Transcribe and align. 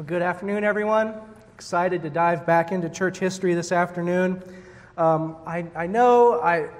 Well, 0.00 0.06
good 0.06 0.22
afternoon, 0.22 0.64
everyone. 0.64 1.12
Excited 1.54 2.00
to 2.04 2.08
dive 2.08 2.46
back 2.46 2.72
into 2.72 2.88
church 2.88 3.18
history 3.18 3.52
this 3.52 3.70
afternoon. 3.70 4.42
Um, 4.96 5.36
I, 5.46 5.66
I, 5.76 5.88
know 5.88 6.40
I 6.40 6.70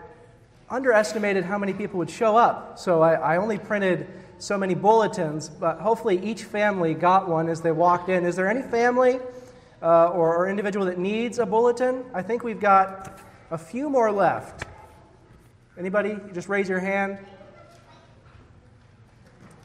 underestimated 0.71 1.45
how 1.45 1.59
many 1.59 1.75
people 1.75 1.99
would 1.99 2.09
show 2.09 2.39
up, 2.39 2.79
so 2.79 3.03
I, 3.03 3.13
I, 3.13 3.37
only 3.37 3.59
printed 3.59 4.07
so 4.39 4.57
many 4.57 4.73
bulletins, 4.73 5.51
but 5.51 5.81
hopefully 5.81 6.19
each 6.25 6.45
family 6.45 6.95
got 6.95 7.29
one 7.29 7.51
as 7.51 7.61
they 7.61 7.73
walked 7.73 8.09
in. 8.09 8.25
Is 8.25 8.37
there 8.37 8.49
any 8.49 8.63
family 8.63 9.21
uh, 9.83 10.09
or, 10.09 10.35
or 10.35 10.49
individual 10.49 10.87
that 10.87 10.97
needs 10.97 11.39
a 11.39 11.45
bulletin? 11.45 12.07
I 12.15 12.23
think 12.23 12.43
we've 12.43 12.59
got 12.59 13.21
a 13.51 13.59
few 13.59 13.91
more 13.91 14.11
left. 14.11 14.65
Anybody? 15.79 16.17
Just 16.33 16.49
raise 16.49 16.71
your 16.71 16.81
hand. 16.81 17.19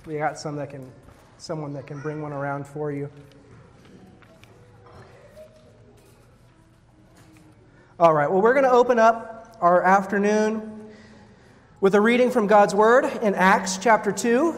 We 0.06 0.18
got 0.18 0.38
some 0.38 0.58
that 0.58 0.72
can, 0.72 0.92
someone 1.38 1.72
that 1.72 1.88
can 1.88 2.02
bring 2.02 2.22
one 2.22 2.34
around 2.34 2.68
for 2.68 2.92
you. 2.92 3.10
All 7.98 8.14
right, 8.14 8.30
well, 8.30 8.42
we're 8.42 8.52
going 8.52 8.66
to 8.66 8.72
open 8.72 9.00
up 9.00 9.56
our 9.62 9.82
afternoon 9.82 10.90
with 11.80 11.96
a 11.96 12.02
reading 12.02 12.30
from 12.30 12.46
God's 12.46 12.76
Word 12.76 13.06
in 13.22 13.34
Acts 13.34 13.78
chapter 13.78 14.12
2. 14.12 14.54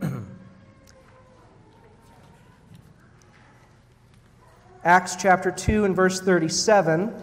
Acts 4.84 5.16
chapter 5.16 5.50
2 5.50 5.84
and 5.84 5.94
verse 5.94 6.18
37. 6.18 7.14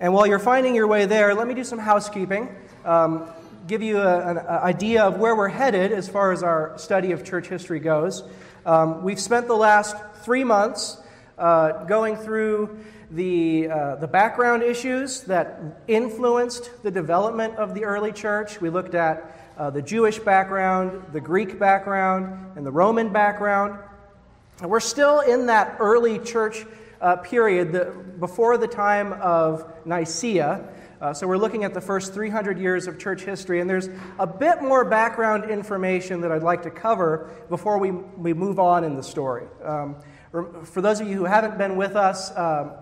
And 0.00 0.14
while 0.14 0.26
you're 0.26 0.38
finding 0.38 0.74
your 0.74 0.86
way 0.86 1.04
there, 1.04 1.34
let 1.34 1.46
me 1.46 1.52
do 1.52 1.64
some 1.64 1.78
housekeeping. 1.78 2.48
Um, 2.86 3.30
give 3.66 3.82
you 3.82 3.98
a, 3.98 4.26
an 4.26 4.38
idea 4.38 5.02
of 5.02 5.18
where 5.18 5.36
we're 5.36 5.48
headed 5.48 5.92
as 5.92 6.08
far 6.08 6.32
as 6.32 6.42
our 6.42 6.78
study 6.78 7.12
of 7.12 7.26
church 7.26 7.46
history 7.48 7.78
goes. 7.78 8.24
Um, 8.66 9.02
we've 9.02 9.20
spent 9.20 9.46
the 9.46 9.56
last 9.56 9.96
three 10.22 10.44
months 10.44 10.98
uh, 11.38 11.84
going 11.84 12.16
through 12.16 12.78
the, 13.10 13.68
uh, 13.68 13.96
the 13.96 14.06
background 14.06 14.62
issues 14.62 15.22
that 15.22 15.82
influenced 15.88 16.82
the 16.82 16.90
development 16.90 17.56
of 17.56 17.74
the 17.74 17.84
early 17.84 18.12
church. 18.12 18.60
We 18.60 18.68
looked 18.68 18.94
at 18.94 19.54
uh, 19.56 19.70
the 19.70 19.80
Jewish 19.80 20.18
background, 20.18 21.02
the 21.12 21.20
Greek 21.20 21.58
background, 21.58 22.56
and 22.56 22.66
the 22.66 22.70
Roman 22.70 23.10
background. 23.10 23.78
And 24.60 24.70
we're 24.70 24.80
still 24.80 25.20
in 25.20 25.46
that 25.46 25.76
early 25.80 26.18
church 26.18 26.66
uh, 27.00 27.16
period 27.16 27.72
the, 27.72 27.86
before 28.18 28.58
the 28.58 28.68
time 28.68 29.14
of 29.14 29.72
Nicaea. 29.86 30.68
Uh, 31.00 31.14
so 31.14 31.26
we're 31.26 31.38
looking 31.38 31.64
at 31.64 31.72
the 31.72 31.80
first 31.80 32.12
300 32.12 32.58
years 32.58 32.86
of 32.86 32.98
church 32.98 33.22
history, 33.22 33.60
and 33.60 33.70
there's 33.70 33.88
a 34.18 34.26
bit 34.26 34.60
more 34.60 34.84
background 34.84 35.50
information 35.50 36.20
that 36.20 36.30
I'd 36.30 36.42
like 36.42 36.62
to 36.64 36.70
cover 36.70 37.30
before 37.48 37.78
we, 37.78 37.90
we 37.90 38.34
move 38.34 38.58
on 38.58 38.84
in 38.84 38.96
the 38.96 39.02
story. 39.02 39.46
Um, 39.64 39.96
for 40.30 40.82
those 40.82 41.00
of 41.00 41.08
you 41.08 41.16
who 41.16 41.24
haven't 41.24 41.56
been 41.56 41.76
with 41.76 41.96
us, 41.96 42.36
um, 42.36 42.72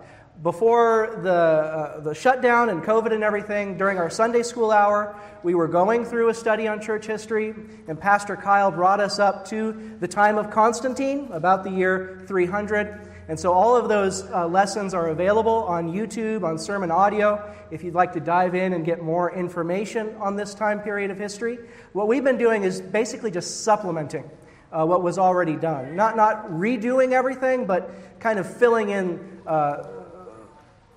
before 0.43 1.19
the, 1.23 1.31
uh, 1.31 1.99
the 2.01 2.13
shutdown 2.13 2.69
and 2.69 2.83
COVID 2.83 3.13
and 3.13 3.23
everything, 3.23 3.77
during 3.77 3.97
our 3.97 4.09
Sunday 4.09 4.43
school 4.43 4.71
hour, 4.71 5.17
we 5.43 5.55
were 5.55 5.67
going 5.67 6.03
through 6.03 6.29
a 6.29 6.33
study 6.33 6.67
on 6.67 6.81
church 6.81 7.05
history, 7.05 7.53
and 7.87 7.99
Pastor 7.99 8.35
Kyle 8.35 8.69
brought 8.69 8.99
us 8.99 9.19
up 9.19 9.47
to 9.47 9.97
the 10.01 10.07
time 10.07 10.37
of 10.37 10.51
Constantine, 10.51 11.29
about 11.31 11.63
the 11.63 11.71
year 11.71 12.21
300. 12.27 13.08
And 13.29 13.39
so 13.39 13.53
all 13.53 13.75
of 13.75 13.87
those 13.87 14.23
uh, 14.23 14.47
lessons 14.47 14.95
are 14.95 15.09
available 15.09 15.63
on 15.65 15.93
YouTube, 15.93 16.43
on 16.43 16.57
sermon 16.57 16.89
audio, 16.89 17.53
if 17.69 17.83
you'd 17.83 17.93
like 17.93 18.11
to 18.13 18.19
dive 18.19 18.55
in 18.55 18.73
and 18.73 18.83
get 18.83 19.03
more 19.03 19.31
information 19.31 20.15
on 20.15 20.35
this 20.35 20.55
time 20.55 20.79
period 20.79 21.11
of 21.11 21.19
history. 21.19 21.59
What 21.93 22.07
we've 22.07 22.23
been 22.23 22.39
doing 22.39 22.63
is 22.63 22.81
basically 22.81 23.29
just 23.29 23.63
supplementing 23.63 24.27
uh, 24.71 24.83
what 24.83 25.03
was 25.03 25.19
already 25.19 25.55
done. 25.55 25.95
Not, 25.95 26.17
not 26.17 26.49
redoing 26.49 27.11
everything, 27.11 27.67
but 27.67 27.91
kind 28.19 28.39
of 28.39 28.57
filling 28.57 28.89
in 28.89 29.41
uh, 29.45 29.87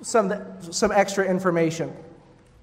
some, 0.01 0.33
some 0.61 0.91
extra 0.91 1.27
information. 1.27 1.95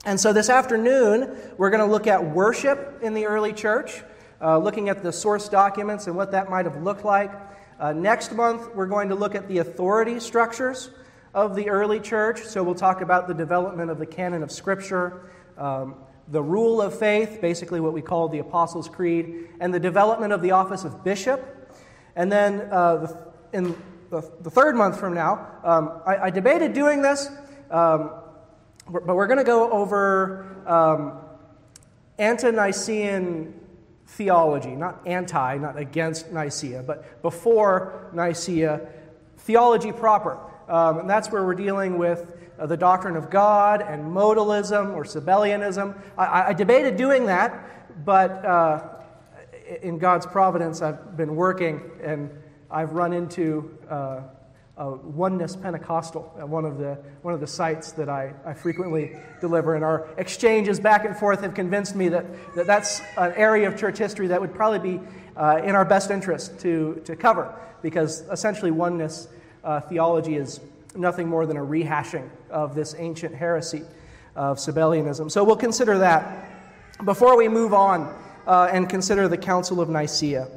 And 0.04 0.20
so 0.20 0.34
this 0.34 0.50
afternoon, 0.50 1.38
we're 1.58 1.70
going 1.70 1.86
to 1.86 1.92
look 1.92 2.08
at 2.08 2.26
worship 2.26 3.02
in 3.04 3.14
the 3.14 3.28
early 3.28 3.54
church, 3.54 4.02
uh, 4.42 4.58
looking 4.58 4.90
at 4.90 5.04
the 5.04 5.14
source 5.14 5.48
documents 5.48 6.08
and 6.08 6.16
what 6.16 6.32
that 6.32 6.50
might 6.50 6.66
have 6.66 6.82
looked 6.82 7.06
like. 7.06 7.32
Uh, 7.80 7.94
next 7.94 8.34
month, 8.34 8.76
we're 8.76 8.86
going 8.86 9.08
to 9.08 9.16
look 9.16 9.36
at 9.36 9.48
the 9.48 9.60
authority 9.60 10.20
structures 10.20 10.90
of 11.34 11.56
the 11.56 11.70
early 11.70 12.00
church. 12.00 12.42
So 12.42 12.62
we'll 12.62 12.76
talk 12.76 13.00
about 13.00 13.30
the 13.30 13.34
development 13.34 13.90
of 13.90 14.00
the 14.00 14.06
canon 14.06 14.44
of 14.44 14.52
Scripture, 14.52 15.32
um, 15.58 15.96
the 16.28 16.44
rule 16.44 16.82
of 16.82 16.98
faith, 17.00 17.40
basically 17.42 17.80
what 17.80 17.94
we 17.94 18.02
call 18.02 18.28
the 18.28 18.40
Apostles' 18.40 18.90
Creed, 18.90 19.48
and 19.62 19.74
the 19.74 19.80
development 19.80 20.34
of 20.34 20.42
the 20.42 20.52
office 20.52 20.84
of 20.84 21.06
bishop. 21.06 21.74
And 22.18 22.30
then 22.30 22.68
uh, 22.70 22.96
the, 22.98 23.18
in 23.54 23.82
the, 24.10 24.30
the, 24.42 24.50
third 24.50 24.76
month 24.76 25.00
from 25.00 25.14
now, 25.14 25.48
um, 25.64 26.02
I, 26.06 26.18
I, 26.18 26.30
debated 26.32 26.74
doing 26.74 27.02
this, 27.02 27.30
um, 27.72 28.12
but 28.90 29.16
we're 29.16 29.28
going 29.28 29.38
to 29.38 29.46
go 29.46 29.72
over 29.72 30.64
um, 30.68 31.20
ante 32.18 32.52
Nicene 32.52 33.59
theology, 34.10 34.72
not 34.72 35.00
anti, 35.06 35.58
not 35.58 35.78
against 35.78 36.32
Nicaea, 36.32 36.84
but 36.84 37.22
before 37.22 38.10
Nicaea, 38.14 38.82
theology 39.38 39.92
proper. 39.92 40.38
Um, 40.68 41.00
and 41.00 41.10
that's 41.10 41.32
where 41.32 41.44
we're 41.44 41.56
dealing 41.56 41.98
with 41.98 42.34
uh, 42.58 42.66
the 42.66 42.78
doctrine 42.78 43.16
of 43.16 43.30
God 43.30 43.82
and 43.82 44.04
modalism 44.04 44.94
or 44.94 45.04
Sabellianism. 45.04 45.96
I, 46.18 46.50
I 46.50 46.54
debated 46.54 46.98
doing 46.98 47.26
that, 47.28 48.06
but 48.06 48.44
uh, 48.44 48.84
in 49.82 49.98
God's 49.98 50.26
providence, 50.26 50.82
I've 50.82 51.16
been 51.16 51.36
working 51.36 51.82
and 52.04 52.30
I've 52.70 52.94
run 52.94 53.14
into. 53.14 53.78
Uh, 53.90 54.22
uh, 54.80 54.92
Oneness 55.04 55.56
Pentecostal 55.56 56.34
at 56.40 56.48
one 56.48 56.64
of 56.64 56.78
the, 56.78 56.98
one 57.22 57.34
of 57.34 57.42
the 57.42 57.48
sites 57.48 57.92
that 57.92 58.08
I, 58.08 58.34
I 58.46 58.54
frequently 58.54 59.16
deliver. 59.42 59.76
And 59.76 59.84
our 59.84 60.08
exchanges 60.18 60.80
back 60.80 61.04
and 61.04 61.16
forth 61.16 61.42
have 61.42 61.54
convinced 61.54 61.96
me 61.96 62.08
that, 62.10 62.26
that 62.56 62.66
that's 62.66 63.02
an 63.18 63.34
area 63.36 63.68
of 63.68 63.78
church 63.78 63.98
history 63.98 64.28
that 64.28 64.40
would 64.40 64.54
probably 64.54 64.98
be 64.98 65.06
uh, 65.36 65.62
in 65.64 65.76
our 65.76 65.86
best 65.86 66.12
interest 66.12 66.60
to, 66.62 67.02
to 67.06 67.16
cover, 67.16 67.54
because 67.82 68.22
essentially 68.32 68.72
oneness 68.72 69.28
uh, 69.64 69.82
theology 69.82 70.36
is 70.36 70.62
nothing 70.96 71.28
more 71.28 71.46
than 71.46 71.58
a 71.58 71.62
rehashing 71.64 72.30
of 72.50 72.74
this 72.74 72.96
ancient 72.98 73.36
heresy 73.36 73.84
of 74.36 74.58
Sabellianism. 74.58 75.30
So 75.30 75.44
we'll 75.44 75.58
consider 75.58 75.98
that 75.98 76.50
before 77.04 77.38
we 77.38 77.48
move 77.48 77.74
on 77.74 78.16
uh, 78.48 78.70
and 78.72 78.90
consider 78.90 79.28
the 79.28 79.38
Council 79.38 79.82
of 79.82 79.90
Nicaea. 79.90 80.48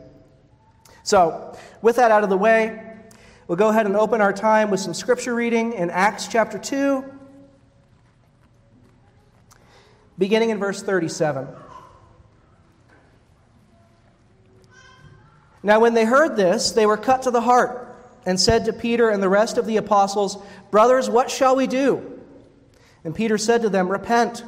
So, 1.04 1.56
with 1.82 1.96
that 1.96 2.12
out 2.12 2.22
of 2.22 2.30
the 2.30 2.36
way, 2.36 2.91
We'll 3.52 3.58
go 3.58 3.68
ahead 3.68 3.84
and 3.84 3.96
open 3.96 4.22
our 4.22 4.32
time 4.32 4.70
with 4.70 4.80
some 4.80 4.94
scripture 4.94 5.34
reading 5.34 5.74
in 5.74 5.90
Acts 5.90 6.26
chapter 6.26 6.56
2, 6.56 7.04
beginning 10.16 10.48
in 10.48 10.58
verse 10.58 10.82
37. 10.82 11.46
Now, 15.62 15.80
when 15.80 15.92
they 15.92 16.06
heard 16.06 16.34
this, 16.34 16.70
they 16.70 16.86
were 16.86 16.96
cut 16.96 17.24
to 17.24 17.30
the 17.30 17.42
heart 17.42 17.94
and 18.24 18.40
said 18.40 18.64
to 18.64 18.72
Peter 18.72 19.10
and 19.10 19.22
the 19.22 19.28
rest 19.28 19.58
of 19.58 19.66
the 19.66 19.76
apostles, 19.76 20.38
Brothers, 20.70 21.10
what 21.10 21.30
shall 21.30 21.54
we 21.54 21.66
do? 21.66 22.22
And 23.04 23.14
Peter 23.14 23.36
said 23.36 23.60
to 23.60 23.68
them, 23.68 23.90
Repent 23.90 24.44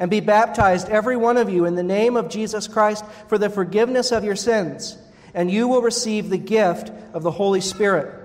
and 0.00 0.10
be 0.10 0.18
baptized, 0.18 0.88
every 0.88 1.16
one 1.16 1.36
of 1.36 1.48
you, 1.48 1.64
in 1.64 1.76
the 1.76 1.84
name 1.84 2.16
of 2.16 2.28
Jesus 2.28 2.66
Christ 2.66 3.04
for 3.28 3.38
the 3.38 3.50
forgiveness 3.50 4.10
of 4.10 4.24
your 4.24 4.34
sins, 4.34 4.98
and 5.32 5.48
you 5.48 5.68
will 5.68 5.80
receive 5.80 6.28
the 6.28 6.38
gift 6.38 6.90
of 7.14 7.22
the 7.22 7.30
Holy 7.30 7.60
Spirit. 7.60 8.24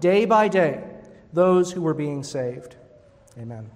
day 0.00 0.24
by 0.24 0.48
day, 0.48 0.82
those 1.32 1.72
who 1.72 1.82
were 1.82 1.94
being 1.94 2.22
saved. 2.22 2.76
Amen. 3.38 3.70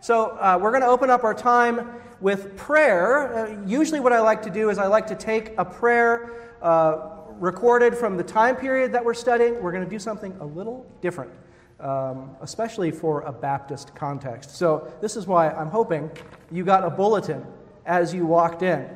So, 0.00 0.30
uh, 0.38 0.58
we're 0.60 0.70
going 0.70 0.82
to 0.82 0.88
open 0.88 1.10
up 1.10 1.24
our 1.24 1.34
time 1.34 1.90
with 2.20 2.56
prayer. 2.56 3.34
Uh, 3.34 3.66
usually, 3.66 4.00
what 4.00 4.12
I 4.12 4.20
like 4.20 4.42
to 4.42 4.50
do 4.50 4.70
is 4.70 4.78
I 4.78 4.86
like 4.86 5.06
to 5.08 5.14
take 5.14 5.52
a 5.58 5.64
prayer. 5.64 6.56
Uh, 6.62 7.16
recorded 7.40 7.96
from 7.96 8.16
the 8.18 8.22
time 8.22 8.54
period 8.54 8.92
that 8.92 9.02
we're 9.02 9.14
studying, 9.14 9.60
we're 9.62 9.72
going 9.72 9.84
to 9.84 9.90
do 9.90 9.98
something 9.98 10.36
a 10.40 10.44
little 10.44 10.86
different, 11.00 11.32
um, 11.80 12.36
especially 12.42 12.90
for 12.90 13.22
a 13.22 13.32
Baptist 13.32 13.94
context. 13.94 14.56
So, 14.56 14.92
this 15.00 15.16
is 15.16 15.26
why 15.26 15.50
I'm 15.50 15.68
hoping 15.68 16.10
you 16.50 16.64
got 16.64 16.84
a 16.84 16.90
bulletin 16.90 17.44
as 17.86 18.14
you 18.14 18.26
walked 18.26 18.62
in. 18.62 18.88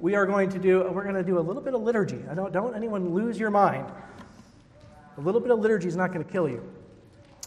We 0.00 0.14
are 0.14 0.24
going 0.24 0.48
to 0.50 0.58
do, 0.58 0.82
we're 0.90 1.02
going 1.02 1.14
to 1.14 1.22
do 1.22 1.38
a 1.38 1.40
little 1.40 1.60
bit 1.60 1.74
of 1.74 1.82
liturgy. 1.82 2.20
I 2.30 2.34
don't, 2.34 2.52
don't 2.52 2.74
anyone 2.74 3.14
lose 3.14 3.38
your 3.38 3.50
mind. 3.50 3.86
A 5.18 5.20
little 5.20 5.42
bit 5.42 5.50
of 5.50 5.58
liturgy 5.58 5.88
is 5.88 5.96
not 5.96 6.12
going 6.12 6.24
to 6.24 6.32
kill 6.32 6.48
you. 6.48 6.62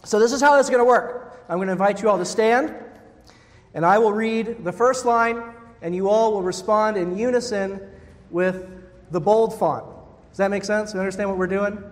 So, 0.04 0.20
this 0.20 0.32
is 0.32 0.40
how 0.40 0.56
this 0.56 0.66
is 0.66 0.70
going 0.70 0.80
to 0.80 0.88
work. 0.88 1.44
I'm 1.48 1.56
going 1.56 1.66
to 1.66 1.72
invite 1.72 2.00
you 2.00 2.08
all 2.08 2.18
to 2.18 2.24
stand, 2.24 2.72
and 3.74 3.84
I 3.84 3.98
will 3.98 4.12
read 4.12 4.62
the 4.62 4.72
first 4.72 5.04
line, 5.04 5.42
and 5.82 5.94
you 5.94 6.08
all 6.08 6.32
will 6.32 6.42
respond 6.42 6.96
in 6.96 7.18
unison 7.18 7.80
with 8.30 8.68
the 9.10 9.20
bold 9.20 9.58
font. 9.58 9.84
Does 10.30 10.38
that 10.38 10.50
make 10.50 10.64
sense? 10.64 10.94
You 10.94 11.00
understand 11.00 11.28
what 11.28 11.38
we're 11.38 11.46
doing? 11.48 11.82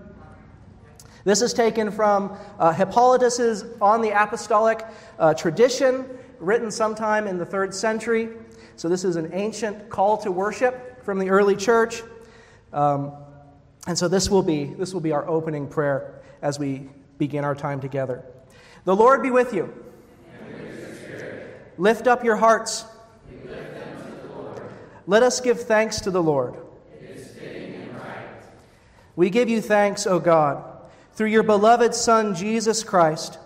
This 1.25 1.43
is 1.43 1.53
taken 1.53 1.91
from 1.91 2.37
uh, 2.59 2.73
Hippolytus's 2.73 3.65
On 3.81 4.01
the 4.01 4.11
Apostolic 4.11 4.85
uh, 5.19 5.35
Tradition, 5.35 6.07
written 6.39 6.71
sometime 6.71 7.27
in 7.27 7.39
the 7.39 7.47
third 7.47 7.75
century. 7.75 8.31
So, 8.77 8.89
this 8.89 9.05
is 9.05 9.17
an 9.17 9.31
ancient 9.33 9.91
call 9.91 10.19
to 10.19 10.33
worship 10.33 11.05
from 11.05 11.19
the 11.19 11.31
early 11.31 11.57
church. 11.57 12.03
Um, 12.73 13.13
and 13.87 13.99
so, 13.99 14.09
this 14.09 14.31
will, 14.31 14.43
be, 14.43 14.65
this 14.65 14.93
will 14.93 15.01
be 15.01 15.13
our 15.13 15.29
opening 15.29 15.69
prayer 15.69 16.23
as 16.41 16.59
we 16.59 16.89
begin 17.19 17.45
our 17.45 17.55
time 17.55 17.81
together. 17.81 18.25
The 18.85 18.97
Lord 18.97 19.23
be 19.23 19.31
with 19.31 19.55
you. 19.55 19.73
Lift 21.79 22.07
up 22.07 22.25
your 22.25 22.37
hearts. 22.37 22.85
Let 25.07 25.23
us 25.23 25.41
give 25.41 25.61
thanks 25.63 26.01
to 26.03 26.11
the 26.11 26.23
Lord. 26.23 26.57
We 29.15 29.31
give 29.31 29.49
you 29.49 29.61
thanks, 29.61 30.07
O 30.07 30.19
God, 30.19 30.65
through 31.13 31.29
your 31.29 31.43
beloved 31.43 31.95
Son, 31.95 32.35
Jesus 32.35 32.83
Christ, 32.83 33.39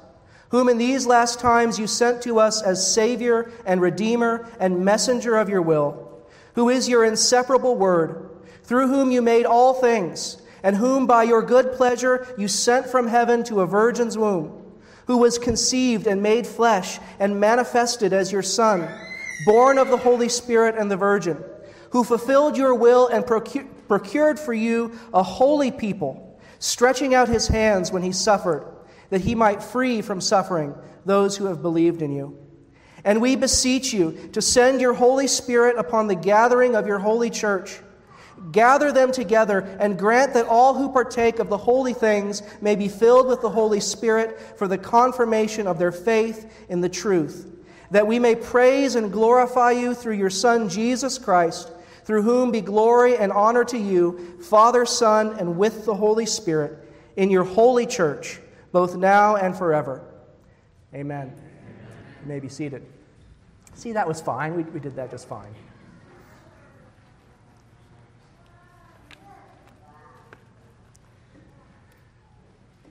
whom 0.51 0.69
in 0.69 0.79
these 0.79 1.07
last 1.07 1.41
times 1.41 1.79
you 1.79 1.87
sent 1.87 2.23
to 2.23 2.39
us 2.39 2.63
as 2.63 2.93
Savior 2.93 3.51
and 3.65 3.81
Redeemer 3.81 4.49
and 4.61 4.85
messenger 4.85 5.37
of 5.37 5.49
your 5.49 5.63
will, 5.63 6.25
who 6.55 6.69
is 6.69 6.89
your 6.89 7.05
inseparable 7.05 7.77
Word, 7.77 8.31
through 8.63 8.89
whom 8.89 9.11
you 9.11 9.23
made 9.23 9.47
all 9.47 9.75
things, 9.75 10.41
and 10.63 10.77
whom 10.77 11.07
by 11.07 11.23
your 11.23 11.43
good 11.43 11.73
pleasure 11.73 12.27
you 12.39 12.49
sent 12.49 12.87
from 12.87 13.09
heaven 13.09 13.45
to 13.45 13.61
a 13.61 13.67
virgin's 13.67 14.19
womb, 14.19 14.63
who 15.07 15.19
was 15.19 15.39
conceived 15.39 16.07
and 16.07 16.23
made 16.23 16.47
flesh 16.47 16.99
and 17.21 17.39
manifested 17.39 18.13
as 18.13 18.33
your 18.33 18.43
Son, 18.43 18.89
born 19.45 19.79
of 19.79 19.89
the 19.89 19.97
Holy 19.97 20.29
Spirit 20.29 20.75
and 20.77 20.91
the 20.91 20.97
Virgin, 20.97 21.43
who 21.91 22.03
fulfilled 22.03 22.57
your 22.57 22.75
will 22.75 23.07
and 23.09 23.27
procured 23.27 24.39
for 24.41 24.55
you 24.55 24.99
a 25.15 25.23
holy 25.23 25.71
people, 25.71 26.41
stretching 26.59 27.15
out 27.15 27.29
his 27.29 27.49
hands 27.49 27.93
when 27.93 28.03
he 28.03 28.13
suffered, 28.13 28.67
that 29.11 29.23
he 29.23 29.35
might 29.35 29.63
free 29.63 30.03
from 30.03 30.21
suffering 30.21 30.75
those 31.05 31.37
who 31.37 31.47
have 31.47 31.63
believed 31.63 32.03
in 32.03 32.13
you. 32.13 32.39
And 33.05 33.21
we 33.21 33.37
beseech 33.37 33.93
you 33.93 34.31
to 34.33 34.43
send 34.43 34.81
your 34.81 34.95
Holy 34.95 35.29
Spirit 35.29 35.77
upon 35.79 36.09
the 36.09 36.15
gathering 36.15 36.75
of 36.75 36.87
your 36.87 36.99
holy 36.99 37.31
church. 37.31 37.81
Gather 38.53 38.93
them 38.93 39.13
together 39.13 39.61
and 39.81 39.99
grant 39.99 40.35
that 40.35 40.47
all 40.47 40.75
who 40.75 40.93
partake 40.93 41.39
of 41.39 41.49
the 41.49 41.57
holy 41.57 41.95
things 41.95 42.43
may 42.61 42.75
be 42.75 42.89
filled 42.89 43.29
with 43.29 43.41
the 43.41 43.51
Holy 43.51 43.81
Spirit 43.81 44.59
for 44.59 44.69
the 44.69 44.79
confirmation 44.79 45.67
of 45.67 45.79
their 45.79 45.93
faith 45.93 46.67
in 46.69 46.81
the 46.81 46.89
truth, 46.89 47.51
that 47.93 48.07
we 48.07 48.19
may 48.19 48.35
praise 48.35 48.95
and 48.95 49.13
glorify 49.13 49.71
you 49.71 49.95
through 49.95 50.17
your 50.17 50.31
Son, 50.31 50.69
Jesus 50.69 51.19
Christ 51.19 51.71
through 52.07 52.23
whom 52.23 52.53
be 52.53 52.61
glory 52.61 53.17
and 53.17 53.33
honor 53.33 53.65
to 53.65 53.77
you, 53.77 54.39
Father, 54.41 54.87
Son, 54.87 55.37
and 55.41 55.59
with 55.59 55.85
the 55.85 55.95
Holy 55.95 56.25
Spirit, 56.25 56.79
in 57.17 57.31
your 57.31 57.43
holy 57.43 57.85
church, 57.85 58.39
both 58.77 58.95
now 58.95 59.37
and 59.37 59.57
forever. 59.57 60.03
Amen. 60.93 61.33
You 62.21 62.29
may 62.29 62.41
be 62.41 62.51
seated. 62.51 62.85
See, 63.73 63.93
that 63.93 64.07
was 64.07 64.21
fine. 64.21 64.55
We, 64.55 64.65
we 64.65 64.81
did 64.81 64.95
that 64.97 65.11
just 65.11 65.27
fine. 65.27 65.55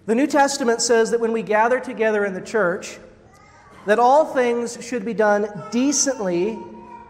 The 0.07 0.15
New 0.15 0.25
Testament 0.25 0.81
says 0.81 1.11
that 1.11 1.19
when 1.19 1.31
we 1.31 1.43
gather 1.43 1.79
together 1.79 2.25
in 2.25 2.33
the 2.33 2.41
church, 2.41 2.97
that 3.85 3.99
all 3.99 4.25
things 4.25 4.83
should 4.83 5.05
be 5.05 5.13
done 5.13 5.45
decently 5.69 6.57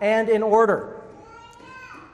and 0.01 0.27
in 0.27 0.43
order. 0.43 1.01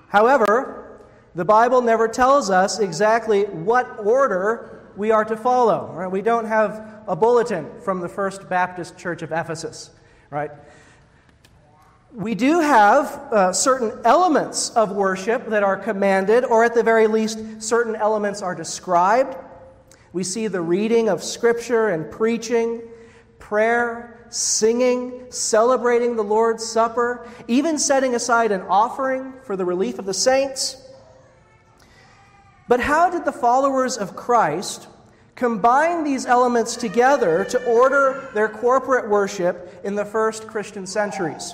However, 0.10 1.02
the 1.34 1.44
Bible 1.44 1.82
never 1.82 2.08
tells 2.08 2.52
us 2.52 2.78
exactly 2.78 3.46
what 3.46 3.98
order 3.98 4.81
we 4.98 5.12
are 5.12 5.26
to 5.26 5.38
follow. 5.38 5.92
Right? 5.94 6.12
We 6.12 6.22
don't 6.22 6.46
have 6.46 7.04
a 7.08 7.16
bulletin 7.16 7.70
from 7.82 8.00
the 8.00 8.10
First 8.10 8.50
Baptist 8.50 8.98
Church 8.98 9.22
of 9.22 9.32
Ephesus, 9.32 9.92
right? 10.30 10.52
We 12.14 12.36
do 12.36 12.60
have 12.60 13.08
uh, 13.32 13.54
certain 13.54 14.02
elements 14.04 14.72
of 14.72 14.92
worship 14.92 15.48
that 15.48 15.64
are 15.64 15.78
commanded, 15.78 16.44
or 16.44 16.66
at 16.66 16.74
the 16.74 16.84
very 16.84 17.08
least, 17.08 17.40
certain 17.62 17.96
elements 17.96 18.42
are 18.42 18.54
described. 18.54 19.38
We 20.12 20.26
see 20.26 20.48
the 20.48 20.60
reading 20.60 21.08
of 21.08 21.24
Scripture 21.24 21.88
and 21.90 22.12
preaching, 22.12 22.82
prayer, 23.40 24.26
singing, 24.30 25.26
celebrating 25.30 26.18
the 26.18 26.24
Lord's 26.24 26.66
Supper, 26.66 27.28
even 27.48 27.78
setting 27.78 28.14
aside 28.16 28.52
an 28.52 28.62
offering 28.64 29.34
for 29.44 29.56
the 29.56 29.64
relief 29.64 29.98
of 29.98 30.06
the 30.06 30.14
saints. 30.14 30.81
But 32.72 32.80
how 32.80 33.10
did 33.10 33.26
the 33.26 33.34
followers 33.34 33.98
of 33.98 34.16
Christ 34.16 34.88
combine 35.36 36.06
these 36.06 36.26
elements 36.26 36.78
together 36.78 37.44
to 37.44 37.62
order 37.66 38.30
their 38.34 38.48
corporate 38.48 39.10
worship 39.10 39.82
in 39.84 39.96
the 39.96 40.06
first 40.06 40.48
Christian 40.48 40.88
centuries? 40.88 41.54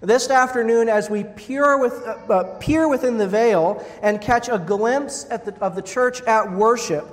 This 0.00 0.30
afternoon, 0.30 0.88
as 0.88 1.10
we 1.10 1.24
peer, 1.24 1.76
with, 1.76 1.94
uh, 2.06 2.32
uh 2.32 2.58
peer 2.60 2.86
within 2.86 3.18
the 3.18 3.26
veil 3.26 3.84
and 4.02 4.20
catch 4.20 4.48
a 4.48 4.56
glimpse 4.56 5.24
the, 5.24 5.56
of 5.60 5.74
the 5.74 5.82
church 5.82 6.22
at 6.28 6.52
worship, 6.52 7.04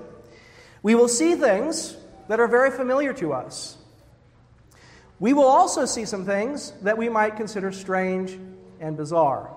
we 0.83 0.93
will 0.93 1.07
see 1.07 1.33
things 1.33 1.97
that 2.27 2.39
are 2.39 2.47
very 2.47 2.69
familiar 2.69 3.13
to 3.13 3.33
us. 3.33 3.77
We 5.19 5.33
will 5.33 5.47
also 5.47 5.88
see 5.88 6.05
some 6.05 6.23
things 6.23 6.71
that 6.83 6.99
we 6.99 7.09
might 7.09 7.35
consider 7.35 7.71
strange 7.71 8.38
and 8.79 8.95
bizarre. 8.95 9.55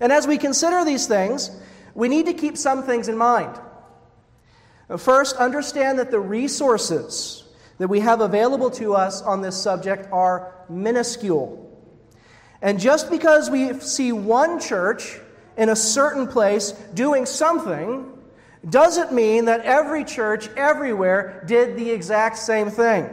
And 0.00 0.12
as 0.12 0.26
we 0.26 0.38
consider 0.38 0.84
these 0.84 1.06
things, 1.06 1.50
we 1.94 2.08
need 2.08 2.26
to 2.26 2.34
keep 2.34 2.56
some 2.56 2.82
things 2.82 3.08
in 3.08 3.16
mind. 3.16 3.58
First, 4.98 5.36
understand 5.36 5.98
that 5.98 6.10
the 6.10 6.20
resources 6.20 7.44
that 7.78 7.88
we 7.88 8.00
have 8.00 8.20
available 8.20 8.70
to 8.72 8.94
us 8.94 9.22
on 9.22 9.40
this 9.40 9.60
subject 9.60 10.08
are 10.12 10.54
minuscule. 10.68 11.62
And 12.62 12.80
just 12.80 13.10
because 13.10 13.50
we 13.50 13.78
see 13.80 14.12
one 14.12 14.60
church 14.60 15.18
in 15.56 15.68
a 15.68 15.76
certain 15.76 16.26
place 16.26 16.72
doing 16.94 17.26
something 17.26 18.12
doesn't 18.68 19.12
mean 19.12 19.46
that 19.46 19.60
every 19.62 20.04
church 20.04 20.48
everywhere 20.56 21.44
did 21.46 21.76
the 21.76 21.90
exact 21.90 22.38
same 22.38 22.70
thing. 22.70 23.08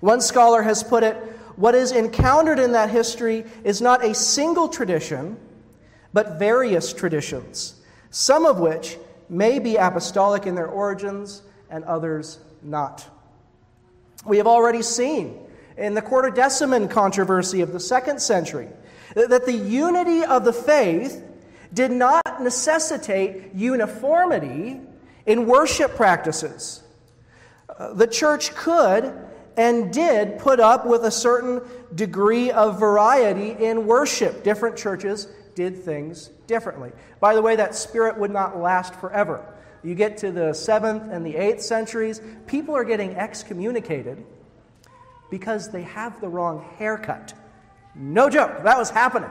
One 0.00 0.20
scholar 0.20 0.62
has 0.62 0.82
put 0.82 1.02
it 1.02 1.16
what 1.56 1.74
is 1.74 1.92
encountered 1.92 2.58
in 2.58 2.72
that 2.72 2.90
history 2.90 3.44
is 3.62 3.80
not 3.80 4.04
a 4.04 4.14
single 4.14 4.68
tradition, 4.68 5.36
but 6.14 6.38
various 6.38 6.92
traditions, 6.92 7.82
some 8.10 8.46
of 8.46 8.60
which 8.60 8.96
may 9.28 9.58
be 9.58 9.76
apostolic 9.76 10.46
in 10.46 10.54
their 10.54 10.68
origins 10.68 11.42
and 11.68 11.84
others 11.84 12.38
not. 12.62 13.06
We 14.24 14.38
have 14.38 14.46
already 14.46 14.80
seen 14.80 15.40
in 15.76 15.94
the 15.94 16.00
Quartodeciman 16.00 16.88
controversy 16.88 17.60
of 17.60 17.72
the 17.72 17.80
second 17.80 18.22
century 18.22 18.68
that 19.14 19.44
the 19.44 19.52
unity 19.52 20.24
of 20.24 20.44
the 20.44 20.52
faith 20.52 21.22
did 21.72 21.90
not 21.90 22.40
necessitate 22.40 23.52
uniformity 23.52 24.80
in 25.26 25.46
worship 25.46 25.96
practices. 25.96 26.84
Uh, 27.68 27.92
the 27.92 28.06
church 28.06 28.54
could 28.54 29.12
and 29.56 29.92
did 29.92 30.38
put 30.38 30.60
up 30.60 30.86
with 30.86 31.04
a 31.04 31.10
certain 31.10 31.60
degree 31.94 32.52
of 32.52 32.78
variety 32.78 33.50
in 33.50 33.86
worship. 33.86 34.44
Different 34.44 34.76
churches 34.76 35.26
did 35.54 35.76
things 35.76 36.30
differently. 36.46 36.92
By 37.20 37.34
the 37.34 37.42
way, 37.42 37.56
that 37.56 37.74
spirit 37.74 38.18
would 38.18 38.30
not 38.30 38.58
last 38.58 38.94
forever. 38.94 39.44
You 39.82 39.94
get 39.94 40.16
to 40.18 40.32
the 40.32 40.50
7th 40.50 41.12
and 41.12 41.24
the 41.24 41.34
8th 41.34 41.60
centuries, 41.60 42.20
people 42.46 42.74
are 42.74 42.84
getting 42.84 43.16
excommunicated 43.16 44.24
because 45.30 45.70
they 45.70 45.82
have 45.82 46.20
the 46.20 46.28
wrong 46.28 46.64
haircut. 46.78 47.34
No 47.94 48.30
joke, 48.30 48.62
that 48.64 48.78
was 48.78 48.90
happening. 48.90 49.30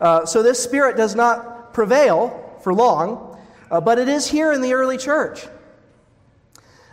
Uh, 0.00 0.24
so 0.24 0.42
this 0.42 0.62
spirit 0.62 0.96
does 0.96 1.14
not 1.14 1.74
prevail 1.74 2.58
for 2.62 2.72
long, 2.72 3.38
uh, 3.70 3.80
but 3.80 3.98
it 3.98 4.08
is 4.08 4.26
here 4.26 4.52
in 4.52 4.60
the 4.60 4.74
early 4.74 4.96
church. 4.96 5.46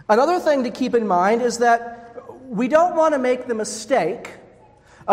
Another 0.09 0.39
thing 0.39 0.63
to 0.63 0.71
keep 0.71 0.95
in 0.95 1.07
mind 1.07 1.41
is 1.41 1.59
that 1.59 2.15
we 2.47 2.67
don't 2.67 2.95
want 2.95 3.13
to 3.13 3.19
make 3.19 3.47
the 3.47 3.55
mistake 3.55 4.31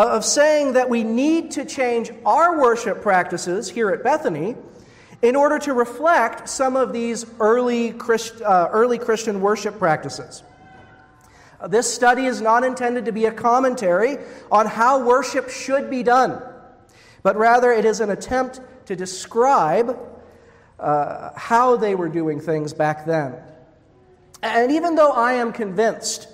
of 0.05 0.25
saying 0.25 0.75
that 0.75 0.89
we 0.89 1.03
need 1.03 1.51
to 1.53 1.65
change 1.65 2.13
our 2.25 2.61
worship 2.61 3.03
practices 3.03 3.69
here 3.69 3.91
at 3.91 4.05
Bethany 4.05 4.55
in 5.23 5.35
order 5.35 5.59
to 5.59 5.73
reflect 5.73 6.49
some 6.49 6.77
of 6.77 6.93
these 6.93 7.27
early, 7.41 7.93
Christ, 7.93 8.41
uh, 8.41 8.69
early 8.71 8.99
Christian 8.99 9.41
worship 9.41 9.79
practices. 9.79 10.45
Uh, 11.61 11.67
this 11.67 11.93
study 11.93 12.27
is 12.27 12.41
not 12.41 12.63
intended 12.63 13.07
to 13.07 13.13
be 13.13 13.27
a 13.27 13.33
commentary 13.33 14.19
on 14.53 14.67
how 14.67 15.05
worship 15.05 15.51
should 15.51 15.91
be 15.91 16.05
done, 16.05 16.41
but 17.25 17.37
rather 17.37 17.73
it 17.73 17.85
is 17.85 17.99
an 17.99 18.11
attempt 18.11 18.61
to 18.87 18.95
describe 18.95 19.99
uh, 20.79 21.31
how 21.35 21.77
they 21.77 21.97
were 21.97 22.09
doing 22.09 22.41
things 22.41 22.73
back 22.73 23.05
then. 23.05 23.35
And 24.45 24.71
even 24.71 24.95
though 24.95 25.11
I 25.11 25.33
am 25.35 25.53
convinced 25.53 26.28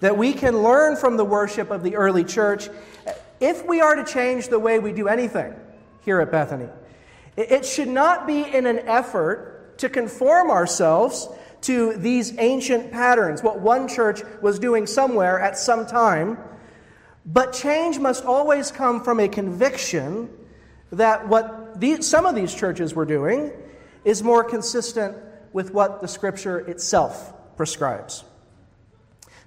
that 0.00 0.16
we 0.16 0.32
can 0.32 0.62
learn 0.62 0.96
from 0.96 1.16
the 1.16 1.24
worship 1.24 1.70
of 1.70 1.82
the 1.82 1.96
early 1.96 2.24
church, 2.24 2.68
if 3.40 3.64
we 3.66 3.80
are 3.80 3.94
to 3.94 4.04
change 4.04 4.48
the 4.48 4.58
way 4.58 4.78
we 4.78 4.92
do 4.92 5.08
anything 5.08 5.54
here 6.04 6.20
at 6.20 6.30
Bethany, 6.30 6.68
it 7.36 7.64
should 7.64 7.88
not 7.88 8.26
be 8.26 8.42
in 8.42 8.66
an 8.66 8.80
effort 8.80 9.78
to 9.78 9.88
conform 9.88 10.50
ourselves 10.50 11.28
to 11.62 11.94
these 11.94 12.36
ancient 12.38 12.92
patterns, 12.92 13.42
what 13.42 13.60
one 13.60 13.88
church 13.88 14.22
was 14.40 14.58
doing 14.58 14.86
somewhere 14.86 15.40
at 15.40 15.58
some 15.58 15.86
time. 15.86 16.38
But 17.26 17.52
change 17.52 17.98
must 17.98 18.24
always 18.24 18.70
come 18.70 19.02
from 19.02 19.20
a 19.20 19.28
conviction 19.28 20.30
that 20.92 21.28
what 21.28 21.80
these, 21.80 22.06
some 22.06 22.26
of 22.26 22.34
these 22.34 22.54
churches 22.54 22.94
were 22.94 23.04
doing 23.04 23.52
is 24.04 24.22
more 24.22 24.42
consistent 24.44 25.16
with 25.52 25.72
what 25.72 26.00
the 26.00 26.08
Scripture 26.08 26.58
itself 26.58 27.56
prescribes. 27.56 28.24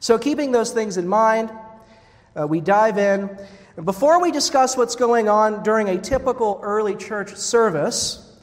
So, 0.01 0.17
keeping 0.17 0.51
those 0.51 0.71
things 0.71 0.97
in 0.97 1.07
mind, 1.07 1.51
uh, 2.35 2.47
we 2.47 2.59
dive 2.59 2.97
in. 2.97 3.37
Before 3.83 4.19
we 4.19 4.31
discuss 4.31 4.75
what's 4.75 4.95
going 4.95 5.29
on 5.29 5.61
during 5.61 5.89
a 5.89 6.01
typical 6.01 6.59
early 6.63 6.95
church 6.95 7.35
service, 7.35 8.35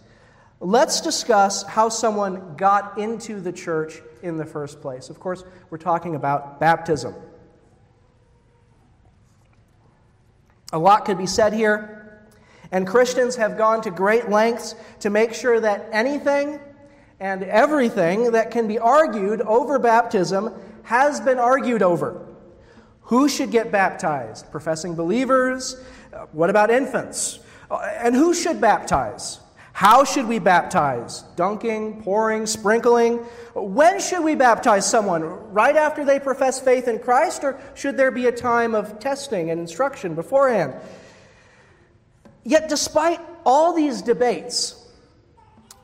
let's 0.61 1.01
discuss 1.01 1.65
how 1.65 1.89
someone 1.89 2.55
got 2.55 2.97
into 2.97 3.41
the 3.41 3.51
church 3.51 4.01
in 4.23 4.37
the 4.37 4.47
first 4.47 4.81
place. 4.81 5.11
Of 5.11 5.19
course, 5.19 5.43
we're 5.69 5.79
talking 5.79 6.15
about 6.15 6.61
baptism. 6.61 7.17
A 10.73 10.79
lot 10.79 11.07
could 11.07 11.19
be 11.19 11.27
said 11.27 11.53
here, 11.53 12.23
and 12.71 12.87
Christians 12.87 13.35
have 13.35 13.59
gone 13.59 13.81
to 13.83 13.91
great 13.91 14.29
lengths 14.29 14.77
to 15.01 15.11
make 15.11 15.35
sure 15.35 15.59
that 15.59 15.89
anything 15.91 16.61
and 17.19 17.43
everything 17.43 18.31
that 18.31 18.53
can 18.53 18.69
be 18.69 18.79
argued 18.79 19.41
over 19.41 19.81
baptism 19.81 20.55
has 20.89 21.21
been 21.21 21.39
argued 21.39 21.83
over. 21.83 22.27
Who 23.03 23.29
should 23.29 23.51
get 23.51 23.71
baptized? 23.71 24.51
Professing 24.51 24.95
believers? 24.95 25.77
What 26.33 26.49
about 26.49 26.71
infants? 26.71 27.41
Uh, 27.71 27.77
and 27.99 28.15
who 28.15 28.33
should 28.33 28.59
baptize? 28.59 29.39
How 29.75 30.03
should 30.03 30.27
we 30.27 30.39
baptize? 30.39 31.25
Dunking, 31.37 32.01
pouring, 32.01 32.47
sprinkling? 32.47 33.19
When 33.55 34.01
should 34.01 34.25
we 34.25 34.35
baptize 34.35 34.89
someone? 34.89 35.25
Right 35.53 35.77
after 35.77 36.07
they 36.07 36.19
profess 36.19 36.59
faith 36.59 36.89
in 36.89 37.01
Christ, 37.01 37.45
or 37.45 37.61
should 37.75 37.99
there 37.99 38.11
be 38.11 38.27
a 38.27 38.33
time 38.33 38.75
of 38.75 38.99
testing 38.99 39.51
and 39.51 39.61
instruction 39.61 40.15
beforehand? 40.15 40.73
Yet, 42.45 42.71
despite 42.71 43.21
all 43.45 43.75
these 43.75 44.01
debates, 44.01 44.87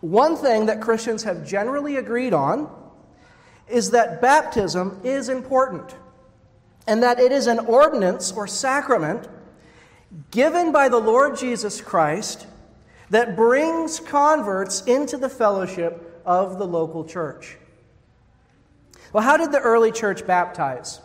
one 0.01 0.35
thing 0.37 0.65
that 0.65 0.81
Christians 0.81 1.25
have 1.25 1.47
generally 1.47 1.97
agreed 1.97 2.33
on 2.33 2.84
is 3.69 3.91
that 3.91 4.21
baptism 4.21 5.01
is 5.05 5.29
important 5.29 5.95
and 6.87 7.03
that 7.03 7.19
it 7.19 7.33
is 7.33 7.47
an 7.47 7.61
ordinance 7.61 8.33
or 8.33 8.47
sacrament 8.47 9.29
given 10.31 10.71
by 10.71 10.89
the 10.89 10.99
Lord 10.99 11.37
Jesus 11.37 11.81
Christ 11.81 12.47
that 13.11 13.37
brings 13.37 14.01
converts 14.01 14.83
into 14.83 15.17
the 15.17 15.29
fellowship 15.29 16.23
of 16.25 16.59
the 16.59 16.67
local 16.67 17.05
church. 17.05 17.57
Well, 19.13 19.23
how 19.23 19.37
did 19.37 19.53
the 19.53 19.61
early 19.61 19.93
church 19.93 20.27
baptize? 20.27 21.01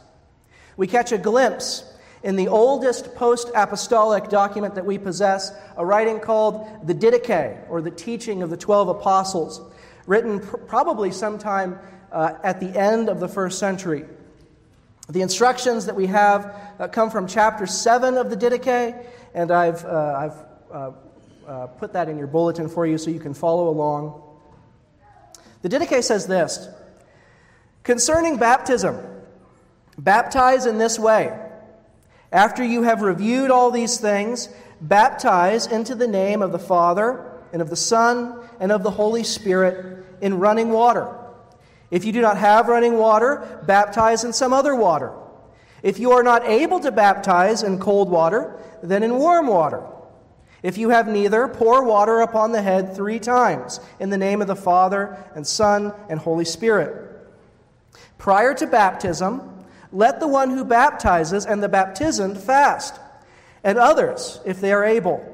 We 0.78 0.88
catch 0.88 1.12
a 1.12 1.18
glimpse 1.18 1.84
in 2.24 2.36
the 2.36 2.48
oldest 2.48 3.16
post 3.16 3.50
apostolic 3.56 4.30
document 4.30 4.76
that 4.76 4.86
we 4.86 4.98
possess, 4.98 5.52
a 5.78 5.86
writing 5.86 6.20
called 6.20 6.88
the 6.88 6.94
Didache, 6.94 7.70
or 7.70 7.82
the 7.82 7.92
Teaching 7.92 8.42
of 8.42 8.50
the 8.50 8.58
Twelve 8.58 8.90
Apostles, 8.90 9.62
written 10.06 10.40
pr- 10.40 10.58
probably 10.58 11.12
sometime 11.12 11.80
uh, 12.12 12.34
at 12.44 12.60
the 12.60 12.78
end 12.78 13.10
of 13.10 13.20
the 13.20 13.28
first 13.28 13.60
century. 13.60 14.06
The 15.10 15.22
instructions 15.22 15.88
that 15.88 15.96
we 15.96 16.08
have 16.08 16.56
uh, 16.80 16.88
come 16.88 17.10
from 17.10 17.28
chapter 17.28 17.66
7 17.66 18.16
of 18.16 18.30
the 18.30 18.38
Didache, 18.38 19.06
and 19.34 19.52
I've, 19.52 19.84
uh, 19.84 20.16
I've 20.18 20.72
uh, 20.72 20.92
uh, 21.48 21.68
put 21.68 21.94
that 21.94 22.10
in 22.10 22.18
your 22.18 22.28
bulletin 22.28 22.70
for 22.70 22.86
you 22.86 22.98
so 22.98 23.10
you 23.10 23.20
can 23.20 23.34
follow 23.34 23.70
along. 23.70 24.22
The 25.64 25.70
Didache 25.70 26.04
says 26.04 26.28
this 26.28 26.70
Concerning 27.84 28.38
baptism, 28.38 28.98
baptize 29.98 30.68
in 30.68 30.78
this 30.78 31.00
way. 31.00 31.38
After 32.32 32.64
you 32.64 32.84
have 32.84 33.02
reviewed 33.02 33.50
all 33.50 33.72
these 33.72 33.98
things, 33.98 34.50
baptize 34.80 35.66
into 35.66 35.96
the 35.96 36.08
name 36.08 36.44
of 36.44 36.52
the 36.52 36.60
Father, 36.60 37.42
and 37.52 37.64
of 37.64 37.72
the 37.72 37.76
Son, 37.76 38.40
and 38.60 38.72
of 38.72 38.84
the 38.84 38.92
Holy 38.92 39.24
Spirit 39.24 40.06
in 40.22 40.38
running 40.38 40.70
water 40.70 41.19
if 41.92 42.06
you 42.06 42.12
do 42.12 42.22
not 42.22 42.38
have 42.38 42.68
running 42.68 42.98
water, 42.98 43.62
baptize 43.66 44.24
in 44.24 44.34
some 44.34 44.54
other 44.54 44.76
water. 44.76 45.14
If 45.82 45.98
you 46.00 46.12
are 46.12 46.24
not 46.24 46.46
able 46.46 46.80
to 46.82 46.92
baptize 46.92 47.64
in 47.64 47.80
cold 47.80 48.10
water, 48.10 48.60
then 48.84 49.04
in 49.04 49.16
warm 49.16 49.48
water. 49.48 49.84
If 50.62 50.78
you 50.78 50.90
have 50.90 51.08
neither, 51.08 51.48
pour 51.48 51.84
water 51.84 52.20
upon 52.20 52.52
the 52.52 52.62
head 52.62 52.96
three 52.96 53.20
times 53.20 53.80
in 54.00 54.10
the 54.10 54.18
name 54.18 54.42
of 54.42 54.48
the 54.48 54.56
Father 54.56 55.18
and 55.34 55.48
Son 55.48 55.94
and 56.10 56.20
Holy 56.20 56.44
Spirit. 56.46 57.10
Prior 58.18 58.54
to 58.56 58.68
baptism, 58.68 59.66
let 59.92 60.20
the 60.20 60.28
one 60.28 60.50
who 60.50 60.66
baptizes 60.66 61.46
and 61.46 61.64
the 61.64 61.70
baptizand 61.70 62.38
fast, 62.38 63.00
and 63.64 63.78
others, 63.78 64.42
if 64.46 64.60
they 64.60 64.74
are 64.74 64.84
able, 64.84 65.26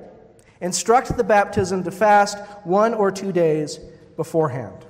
instruct 0.62 1.18
the 1.18 1.24
baptism 1.24 1.84
to 1.84 1.92
fast 1.92 2.38
one 2.64 2.94
or 2.94 3.12
two 3.12 3.32
days 3.32 3.80
beforehand. 4.16 4.85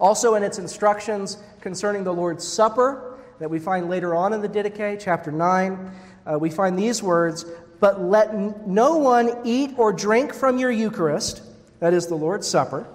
Also, 0.00 0.34
in 0.34 0.42
its 0.42 0.58
instructions 0.58 1.38
concerning 1.60 2.04
the 2.04 2.12
Lord's 2.12 2.46
Supper, 2.46 3.18
that 3.38 3.50
we 3.50 3.58
find 3.58 3.88
later 3.88 4.14
on 4.14 4.32
in 4.32 4.40
the 4.40 4.48
Didache, 4.48 4.98
chapter 5.00 5.32
9, 5.32 5.90
uh, 6.26 6.38
we 6.38 6.50
find 6.50 6.78
these 6.78 7.02
words 7.02 7.44
But 7.80 8.00
let 8.00 8.66
no 8.66 8.96
one 8.96 9.40
eat 9.44 9.74
or 9.76 9.92
drink 9.92 10.34
from 10.34 10.58
your 10.58 10.70
Eucharist, 10.70 11.42
that 11.80 11.94
is 11.94 12.06
the 12.06 12.16
Lord's 12.16 12.46
Supper, 12.46 12.86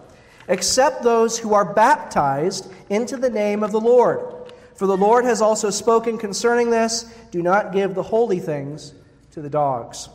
except 0.48 1.04
those 1.04 1.38
who 1.38 1.54
are 1.54 1.74
baptized 1.74 2.72
into 2.90 3.18
the 3.18 3.30
name 3.30 3.64
of 3.64 3.72
the 3.72 3.80
Lord. 3.80 4.52
For 4.76 4.88
the 4.88 4.98
Lord 4.98 5.24
has 5.26 5.42
also 5.42 5.70
spoken 5.70 6.18
concerning 6.18 6.70
this 6.70 7.04
do 7.32 7.42
not 7.42 7.72
give 7.72 7.96
the 7.96 8.04
holy 8.04 8.40
things 8.40 8.94
to 9.32 9.42
the 9.42 9.50
dogs. 9.50 10.10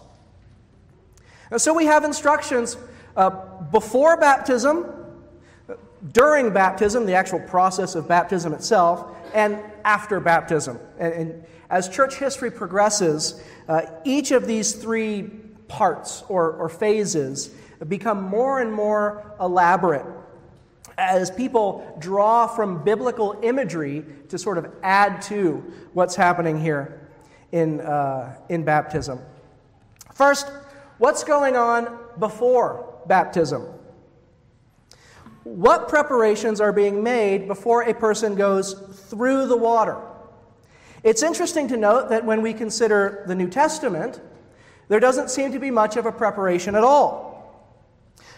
So 1.57 1.73
we 1.73 1.87
have 1.87 2.05
instructions 2.05 2.77
uh, 3.17 3.31
before 3.71 4.19
baptism 4.19 4.85
during 6.13 6.53
baptism, 6.53 7.07
the 7.07 7.15
actual 7.15 7.41
process 7.41 7.95
of 7.95 8.07
baptism 8.07 8.53
itself, 8.53 9.17
and 9.35 9.59
after 9.85 10.21
baptism. 10.21 10.79
And, 10.99 11.13
and 11.13 11.45
as 11.71 11.89
church 11.89 12.17
history 12.17 12.51
progresses, 12.51 13.43
uh, 13.69 13.83
each 14.05 14.31
of 14.31 14.47
these 14.47 14.73
three 14.73 15.31
parts 15.69 16.25
or, 16.29 16.53
or 16.53 16.69
phases 16.69 17.55
become 17.89 18.23
more 18.23 18.61
and 18.61 18.73
more 18.73 19.35
elaborate 19.41 20.07
as 20.97 21.31
people 21.31 21.97
draw 22.01 22.47
from 22.47 22.83
biblical 22.83 23.39
imagery 23.43 24.05
to 24.29 24.37
sort 24.37 24.59
of 24.59 24.67
add 24.83 25.23
to 25.23 25.63
what's 25.93 26.17
happening 26.17 26.61
here 26.61 27.09
in, 27.53 27.81
uh, 27.81 28.37
in 28.49 28.65
baptism. 28.65 29.21
First, 30.13 30.49
what's 30.99 31.23
going 31.23 31.57
on 31.57 31.99
before 32.19 33.01
baptism? 33.07 33.65
What 35.55 35.89
preparations 35.89 36.61
are 36.61 36.73
being 36.73 37.03
made 37.03 37.49
before 37.49 37.83
a 37.83 37.95
person 37.95 38.35
goes 38.35 38.75
through 39.09 39.47
the 39.47 39.57
water. 39.57 39.97
It's 41.03 41.23
interesting 41.23 41.69
to 41.69 41.77
note 41.77 42.11
that 42.11 42.25
when 42.25 42.43
we 42.43 42.53
consider 42.53 43.25
the 43.27 43.35
New 43.35 43.49
Testament, 43.49 44.21
there 44.89 45.01
doesn't 45.01 45.31
seem 45.31 45.53
to 45.53 45.59
be 45.59 45.71
much 45.71 45.97
of 45.97 46.07
a 46.07 46.13
preparation 46.13 46.75
at 46.75 46.85
all. 46.85 47.75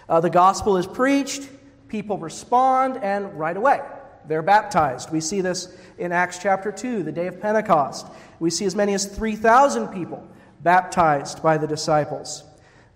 Uh, 0.09 0.21
the 0.21 0.31
gospel 0.31 0.77
is 0.77 0.87
preached, 0.87 1.49
people 1.89 2.19
respond, 2.19 2.99
and 3.03 3.39
right 3.39 3.57
away 3.57 3.81
they're 4.27 4.43
baptized. 4.43 5.11
We 5.11 5.21
see 5.21 5.41
this 5.41 5.77
in 5.99 6.13
Acts 6.13 6.39
chapter 6.39 6.71
2, 6.71 7.03
the 7.03 7.13
day 7.13 7.27
of 7.27 7.41
Pentecost. 7.41 8.07
We 8.39 8.51
see 8.51 8.65
as 8.65 8.75
many 8.75 8.95
as 8.95 9.07
3,000 9.07 9.89
people 9.89 10.27
baptized 10.63 11.43
by 11.43 11.59
the 11.59 11.67
disciples. 11.67 12.45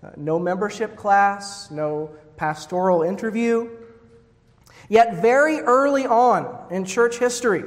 Uh, 0.03 0.11
no 0.17 0.39
membership 0.39 0.97
class, 0.97 1.71
no 1.71 2.11
pastoral 2.37 3.03
interview. 3.03 3.69
Yet, 4.89 5.23
very 5.23 5.61
early 5.61 6.07
on 6.07 6.67
in 6.71 6.85
church 6.85 7.19
history, 7.19 7.65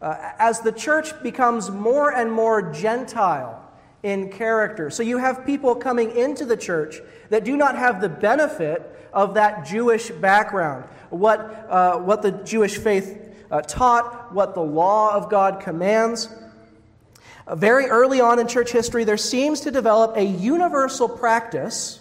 uh, 0.00 0.32
as 0.38 0.60
the 0.60 0.72
church 0.72 1.20
becomes 1.22 1.70
more 1.70 2.12
and 2.12 2.30
more 2.30 2.72
Gentile 2.72 3.64
in 4.02 4.30
character, 4.30 4.90
so 4.90 5.02
you 5.02 5.18
have 5.18 5.44
people 5.44 5.74
coming 5.74 6.16
into 6.16 6.44
the 6.44 6.56
church 6.56 7.00
that 7.30 7.44
do 7.44 7.56
not 7.56 7.76
have 7.76 8.00
the 8.00 8.08
benefit 8.08 8.94
of 9.12 9.34
that 9.34 9.66
Jewish 9.66 10.10
background, 10.10 10.84
what, 11.10 11.40
uh, 11.68 11.98
what 11.98 12.22
the 12.22 12.30
Jewish 12.30 12.78
faith 12.78 13.34
uh, 13.50 13.62
taught, 13.62 14.32
what 14.32 14.54
the 14.54 14.62
law 14.62 15.14
of 15.14 15.30
God 15.30 15.60
commands. 15.60 16.28
Uh, 17.46 17.56
very 17.56 17.86
early 17.86 18.20
on 18.20 18.38
in 18.38 18.46
church 18.46 18.70
history, 18.70 19.04
there 19.04 19.16
seems 19.16 19.60
to 19.60 19.70
develop 19.70 20.16
a 20.16 20.24
universal 20.24 21.08
practice 21.08 22.00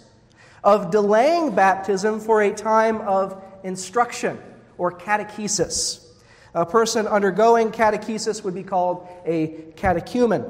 of 0.63 0.91
delaying 0.91 1.55
baptism 1.55 2.19
for 2.19 2.41
a 2.41 2.53
time 2.53 2.97
of 3.01 3.41
instruction 3.63 4.39
or 4.77 4.91
catechesis. 4.91 6.05
A 6.53 6.65
person 6.65 7.07
undergoing 7.07 7.71
catechesis 7.71 8.43
would 8.43 8.55
be 8.55 8.63
called 8.63 9.07
a 9.25 9.47
catechumen. 9.75 10.45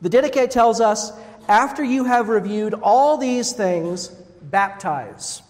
The 0.00 0.08
Didache 0.08 0.50
tells 0.50 0.80
us 0.80 1.12
after 1.48 1.82
you 1.82 2.04
have 2.04 2.28
reviewed 2.28 2.74
all 2.74 3.16
these 3.16 3.52
things, 3.52 4.08
baptize. 4.42 5.42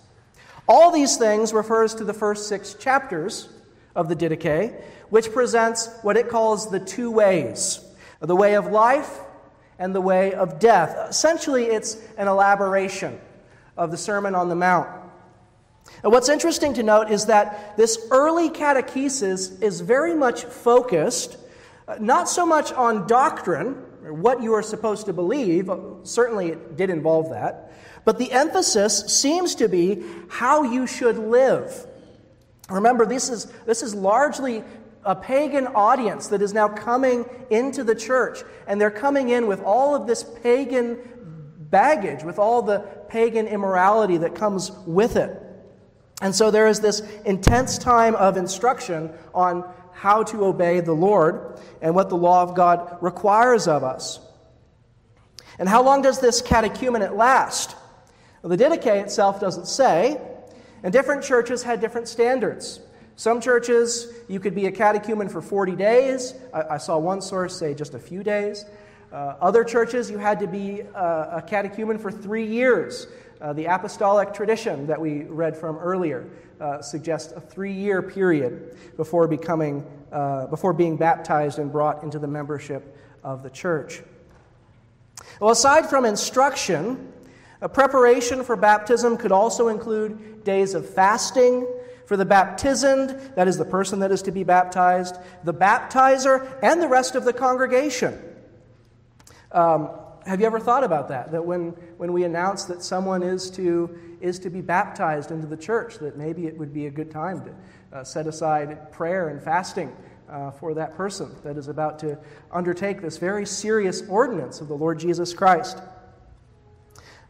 All 0.68 0.90
these 0.90 1.16
things 1.16 1.52
refers 1.52 1.94
to 1.96 2.04
the 2.04 2.14
first 2.14 2.48
six 2.48 2.74
chapters 2.74 3.48
of 3.96 4.08
the 4.08 4.16
Didache, 4.16 4.80
which 5.08 5.32
presents 5.32 5.88
what 6.02 6.16
it 6.16 6.28
calls 6.28 6.70
the 6.70 6.80
two 6.80 7.10
ways 7.10 7.80
the 8.20 8.34
way 8.34 8.56
of 8.56 8.66
life 8.66 9.20
and 9.78 9.94
the 9.94 10.00
way 10.00 10.34
of 10.34 10.58
death. 10.58 10.96
Essentially, 11.08 11.66
it's 11.66 11.96
an 12.16 12.26
elaboration 12.26 13.18
of 13.76 13.92
the 13.92 13.96
Sermon 13.96 14.34
on 14.34 14.48
the 14.48 14.56
Mount. 14.56 14.88
And 16.02 16.12
what's 16.12 16.28
interesting 16.28 16.74
to 16.74 16.82
note 16.82 17.10
is 17.10 17.26
that 17.26 17.76
this 17.76 17.98
early 18.10 18.50
catechesis 18.50 19.62
is 19.62 19.80
very 19.80 20.14
much 20.14 20.44
focused 20.44 21.38
uh, 21.88 21.96
not 21.98 22.28
so 22.28 22.44
much 22.44 22.70
on 22.72 23.06
doctrine, 23.06 23.82
or 24.04 24.12
what 24.12 24.42
you 24.42 24.52
are 24.52 24.62
supposed 24.62 25.06
to 25.06 25.12
believe, 25.14 25.70
certainly 26.02 26.48
it 26.48 26.76
did 26.76 26.90
involve 26.90 27.30
that, 27.30 27.72
but 28.04 28.18
the 28.18 28.30
emphasis 28.30 29.06
seems 29.06 29.54
to 29.54 29.68
be 29.68 30.04
how 30.28 30.62
you 30.62 30.86
should 30.86 31.16
live. 31.16 31.86
Remember, 32.68 33.06
this 33.06 33.30
is, 33.30 33.46
this 33.64 33.82
is 33.82 33.94
largely 33.94 34.62
a 35.02 35.16
pagan 35.16 35.66
audience 35.68 36.28
that 36.28 36.42
is 36.42 36.52
now 36.52 36.68
coming 36.68 37.24
into 37.48 37.82
the 37.82 37.94
church, 37.94 38.40
and 38.66 38.78
they're 38.78 38.90
coming 38.90 39.30
in 39.30 39.46
with 39.46 39.62
all 39.62 39.94
of 39.94 40.06
this 40.06 40.22
pagan 40.42 40.98
baggage, 41.58 42.22
with 42.22 42.38
all 42.38 42.60
the 42.60 42.80
pagan 43.08 43.46
immorality 43.46 44.18
that 44.18 44.34
comes 44.34 44.70
with 44.86 45.16
it. 45.16 45.42
And 46.20 46.34
so 46.34 46.50
there 46.50 46.66
is 46.66 46.80
this 46.80 47.00
intense 47.24 47.78
time 47.78 48.14
of 48.16 48.36
instruction 48.36 49.12
on 49.34 49.64
how 49.92 50.22
to 50.24 50.44
obey 50.44 50.80
the 50.80 50.92
Lord 50.92 51.58
and 51.80 51.94
what 51.94 52.08
the 52.08 52.16
law 52.16 52.42
of 52.42 52.54
God 52.54 52.98
requires 53.00 53.68
of 53.68 53.84
us. 53.84 54.20
And 55.58 55.68
how 55.68 55.82
long 55.82 56.02
does 56.02 56.20
this 56.20 56.40
catechumenate 56.40 57.16
last? 57.16 57.74
Well, 58.42 58.56
the 58.56 58.62
Didache 58.62 59.02
itself 59.02 59.40
doesn't 59.40 59.66
say, 59.66 60.20
and 60.82 60.92
different 60.92 61.24
churches 61.24 61.62
had 61.62 61.80
different 61.80 62.06
standards. 62.06 62.80
Some 63.16 63.40
churches, 63.40 64.12
you 64.28 64.38
could 64.38 64.54
be 64.54 64.66
a 64.66 64.72
catechumen 64.72 65.28
for 65.28 65.42
40 65.42 65.74
days. 65.74 66.34
I, 66.54 66.62
I 66.74 66.78
saw 66.78 66.98
one 66.98 67.20
source 67.20 67.56
say 67.56 67.74
just 67.74 67.94
a 67.94 67.98
few 67.98 68.22
days. 68.22 68.64
Uh, 69.12 69.34
other 69.40 69.64
churches, 69.64 70.10
you 70.10 70.18
had 70.18 70.38
to 70.38 70.46
be 70.46 70.82
uh, 70.94 71.38
a 71.38 71.44
catechumen 71.44 71.98
for 71.98 72.12
three 72.12 72.46
years. 72.46 73.08
Uh, 73.40 73.52
the 73.52 73.66
apostolic 73.66 74.34
tradition 74.34 74.86
that 74.86 75.00
we 75.00 75.22
read 75.24 75.56
from 75.56 75.76
earlier 75.76 76.28
uh, 76.60 76.82
suggests 76.82 77.32
a 77.32 77.40
three-year 77.40 78.02
period 78.02 78.76
before 78.96 79.28
becoming, 79.28 79.84
uh, 80.10 80.46
before 80.46 80.72
being 80.72 80.96
baptized 80.96 81.58
and 81.58 81.70
brought 81.70 82.02
into 82.02 82.18
the 82.18 82.26
membership 82.26 82.96
of 83.22 83.42
the 83.44 83.50
church. 83.50 84.02
Well, 85.40 85.50
aside 85.50 85.88
from 85.88 86.04
instruction, 86.04 87.12
a 87.60 87.68
preparation 87.68 88.42
for 88.42 88.56
baptism 88.56 89.16
could 89.16 89.32
also 89.32 89.68
include 89.68 90.44
days 90.44 90.74
of 90.74 90.88
fasting 90.88 91.66
for 92.06 92.16
the 92.16 92.26
baptizand, 92.26 93.34
that 93.34 93.46
is 93.46 93.58
the 93.58 93.64
person 93.64 94.00
that 94.00 94.10
is 94.10 94.22
to 94.22 94.32
be 94.32 94.42
baptized, 94.42 95.16
the 95.44 95.52
baptizer, 95.52 96.58
and 96.62 96.80
the 96.80 96.88
rest 96.88 97.14
of 97.14 97.24
the 97.24 97.32
congregation. 97.32 98.18
Um, 99.52 99.90
have 100.26 100.40
you 100.40 100.46
ever 100.46 100.60
thought 100.60 100.84
about 100.84 101.08
that? 101.08 101.32
That 101.32 101.44
when, 101.44 101.68
when 101.96 102.12
we 102.12 102.24
announce 102.24 102.64
that 102.64 102.82
someone 102.82 103.22
is 103.22 103.50
to, 103.52 103.98
is 104.20 104.38
to 104.40 104.50
be 104.50 104.60
baptized 104.60 105.30
into 105.30 105.46
the 105.46 105.56
church, 105.56 105.98
that 105.98 106.16
maybe 106.16 106.46
it 106.46 106.56
would 106.56 106.72
be 106.72 106.86
a 106.86 106.90
good 106.90 107.10
time 107.10 107.44
to 107.44 107.98
uh, 107.98 108.04
set 108.04 108.26
aside 108.26 108.92
prayer 108.92 109.28
and 109.28 109.42
fasting 109.42 109.94
uh, 110.30 110.50
for 110.50 110.74
that 110.74 110.94
person 110.94 111.34
that 111.42 111.56
is 111.56 111.68
about 111.68 111.98
to 112.00 112.18
undertake 112.52 113.00
this 113.00 113.16
very 113.16 113.46
serious 113.46 114.02
ordinance 114.08 114.60
of 114.60 114.68
the 114.68 114.74
Lord 114.74 114.98
Jesus 114.98 115.32
Christ. 115.32 115.78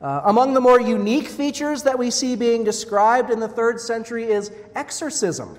Uh, 0.00 0.22
among 0.26 0.54
the 0.54 0.60
more 0.60 0.80
unique 0.80 1.28
features 1.28 1.82
that 1.82 1.98
we 1.98 2.10
see 2.10 2.36
being 2.36 2.62
described 2.62 3.30
in 3.30 3.40
the 3.40 3.48
third 3.48 3.80
century 3.80 4.24
is 4.24 4.52
exorcism. 4.74 5.58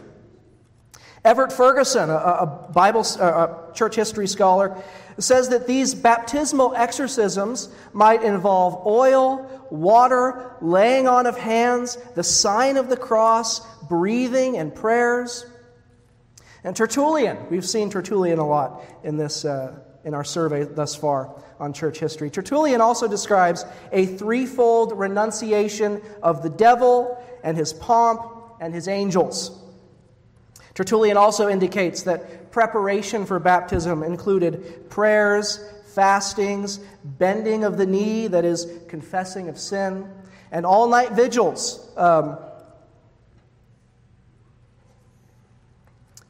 Everett 1.26 1.52
Ferguson, 1.52 2.10
a, 2.10 2.14
a 2.14 2.70
Bible, 2.74 3.02
a 3.02 3.72
church 3.74 3.96
history 3.96 4.28
scholar, 4.28 4.82
says 5.18 5.50
that 5.50 5.68
these 5.68 5.94
baptismal 5.94 6.74
exorcisms 6.76 7.70
might 7.92 8.24
involve 8.24 8.86
oil, 8.88 9.68
water, 9.70 10.56
laying 10.62 11.08
on 11.08 11.26
of 11.26 11.38
hands, 11.38 11.98
the 12.16 12.24
sign 12.24 12.78
of 12.78 12.90
the 12.90 12.98
cross, 12.98 13.60
breathing, 13.88 14.58
and 14.58 14.74
prayers. 14.74 15.46
And 16.64 16.76
Tertullian, 16.76 17.38
we've 17.50 17.68
seen 17.68 17.90
Tertullian 17.90 18.40
a 18.40 18.48
lot 18.48 18.82
in 19.04 19.18
this 19.18 19.46
uh, 19.46 19.80
in 20.04 20.14
our 20.14 20.24
survey 20.24 20.64
thus 20.64 20.96
far 20.96 21.36
on 21.60 21.74
church 21.74 22.00
history. 22.00 22.30
Tertullian 22.30 22.82
also 22.82 23.08
describes 23.08 23.66
a 23.92 24.06
threefold 24.06 24.98
renunciation 24.98 26.02
of 26.24 26.42
the 26.42 26.50
devil 26.50 27.22
and 27.44 27.58
his 27.58 27.74
pomp 27.74 28.22
and 28.62 28.74
his 28.74 28.88
angels. 28.88 29.59
Tertullian 30.80 31.18
also 31.18 31.50
indicates 31.50 32.04
that 32.04 32.54
preparation 32.54 33.26
for 33.26 33.38
baptism 33.38 34.02
included 34.02 34.90
prayers, 34.90 35.60
fastings, 35.94 36.80
bending 37.04 37.66
of 37.66 37.78
the 37.78 37.86
knee, 37.86 38.28
that 38.28 38.46
is, 38.46 38.66
confessing 38.88 39.50
of 39.50 39.60
sin, 39.60 40.10
and 40.54 40.66
all 40.66 40.88
night 40.88 41.12
vigils. 41.12 41.92
Um, 41.98 42.38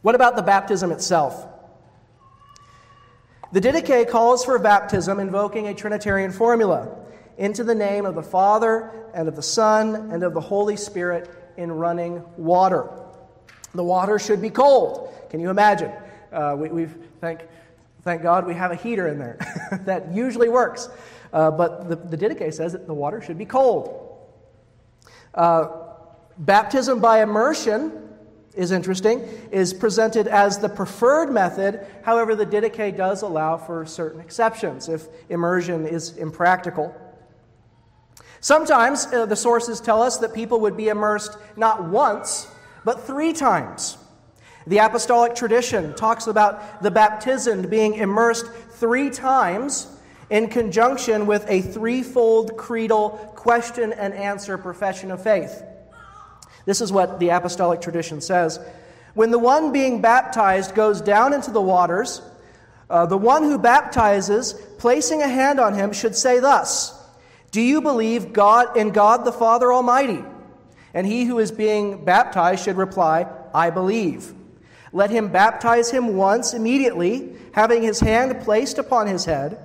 what 0.02 0.16
about 0.16 0.36
the 0.36 0.42
baptism 0.42 0.92
itself? 0.92 1.46
The 3.52 3.62
Didache 3.62 4.10
calls 4.10 4.44
for 4.44 4.58
baptism 4.58 5.20
invoking 5.20 5.68
a 5.68 5.76
Trinitarian 5.76 6.32
formula 6.32 6.98
into 7.38 7.64
the 7.64 7.76
name 7.76 8.08
of 8.08 8.16
the 8.16 8.24
Father 8.24 9.12
and 9.14 9.28
of 9.28 9.36
the 9.36 9.44
Son 9.44 10.12
and 10.12 10.24
of 10.24 10.34
the 10.34 10.42
Holy 10.42 10.76
Spirit 10.76 11.30
in 11.56 11.72
running 11.72 12.24
water. 12.36 12.90
The 13.74 13.84
water 13.84 14.20
should 14.20 14.42
be 14.42 14.50
cold. 14.50 15.14
Can 15.30 15.40
you 15.40 15.50
imagine? 15.50 15.92
Uh, 16.32 16.56
we, 16.58 16.82
have 16.82 16.96
thank, 17.22 17.42
thank 18.04 18.22
God 18.22 18.46
we 18.46 18.54
have 18.54 18.72
a 18.72 18.76
heater 18.76 19.08
in 19.08 19.20
there. 19.20 19.38
that 19.86 20.14
usually 20.14 20.50
works. 20.50 20.90
Uh, 21.32 21.52
but 21.52 21.90
the, 21.90 21.96
the 21.96 22.18
Didache 22.18 22.54
says 22.54 22.72
that 22.74 22.88
the 22.88 22.94
water 22.94 23.22
should 23.22 23.38
be 23.38 23.46
cold. 23.46 24.18
Uh, 25.34 25.68
baptism 26.38 27.00
by 27.00 27.22
immersion 27.22 28.10
is 28.56 28.72
interesting, 28.72 29.22
is 29.52 29.74
presented 29.74 30.28
as 30.28 30.58
the 30.58 30.70
preferred 30.70 31.32
method. 31.32 31.86
However, 32.04 32.36
the 32.36 32.46
Didache 32.46 32.98
does 32.98 33.22
allow 33.22 33.58
for 33.58 33.86
certain 33.86 34.20
exceptions 34.20 34.90
if 34.90 35.08
immersion 35.30 35.86
is 35.86 36.18
impractical. 36.18 36.96
Sometimes 38.42 39.06
uh, 39.08 39.26
the 39.26 39.36
sources 39.36 39.80
tell 39.82 40.02
us 40.02 40.18
that 40.18 40.34
people 40.34 40.62
would 40.62 40.78
be 40.78 40.88
immersed 40.88 41.38
not 41.58 41.84
once, 41.86 42.48
but 42.84 43.06
three 43.06 43.34
times. 43.34 43.98
The 44.68 44.78
apostolic 44.80 45.36
tradition 45.36 45.96
talks 45.96 46.28
about 46.28 46.84
the 46.84 46.92
baptizand 46.92 47.70
being 47.70 47.96
immersed 47.96 48.46
three 48.72 49.10
times 49.10 49.88
in 50.30 50.48
conjunction 50.50 51.26
with 51.26 51.46
a 51.48 51.62
threefold 51.62 52.56
creedal 52.58 53.34
question 53.36 53.94
and 53.94 54.14
answer 54.14 54.58
profession 54.58 55.12
of 55.12 55.24
faith. 55.24 55.64
This 56.66 56.82
is 56.82 56.92
what 56.92 57.20
the 57.20 57.30
apostolic 57.30 57.82
tradition 57.82 58.22
says. 58.22 58.60
When 59.16 59.32
the 59.32 59.40
one 59.40 59.72
being 59.72 60.02
baptized 60.02 60.76
goes 60.76 61.02
down 61.02 61.34
into 61.34 61.52
the 61.52 61.62
waters, 61.62 62.22
Uh, 62.90 63.06
the 63.06 63.18
one 63.18 63.44
who 63.44 63.60
baptizes, 63.60 64.54
placing 64.80 65.22
a 65.22 65.28
hand 65.28 65.60
on 65.60 65.76
him, 65.76 65.94
should 65.94 66.16
say 66.16 66.40
thus 66.40 66.98
Do 67.52 67.62
you 67.62 67.82
believe 67.82 68.34
God 68.34 68.76
in 68.76 68.90
God 68.90 69.26
the 69.26 69.32
Father 69.32 69.72
Almighty? 69.72 70.24
And 70.94 71.06
he 71.06 71.26
who 71.26 71.40
is 71.40 71.52
being 71.52 72.04
baptized 72.04 72.64
should 72.64 72.78
reply, 72.78 73.28
I 73.54 73.70
believe. 73.70 74.34
Let 74.92 75.12
him 75.12 75.30
baptize 75.30 75.92
him 75.92 76.16
once 76.16 76.54
immediately, 76.54 77.36
having 77.54 77.84
his 77.84 78.00
hand 78.00 78.42
placed 78.42 78.80
upon 78.80 79.08
his 79.08 79.26
head. 79.26 79.60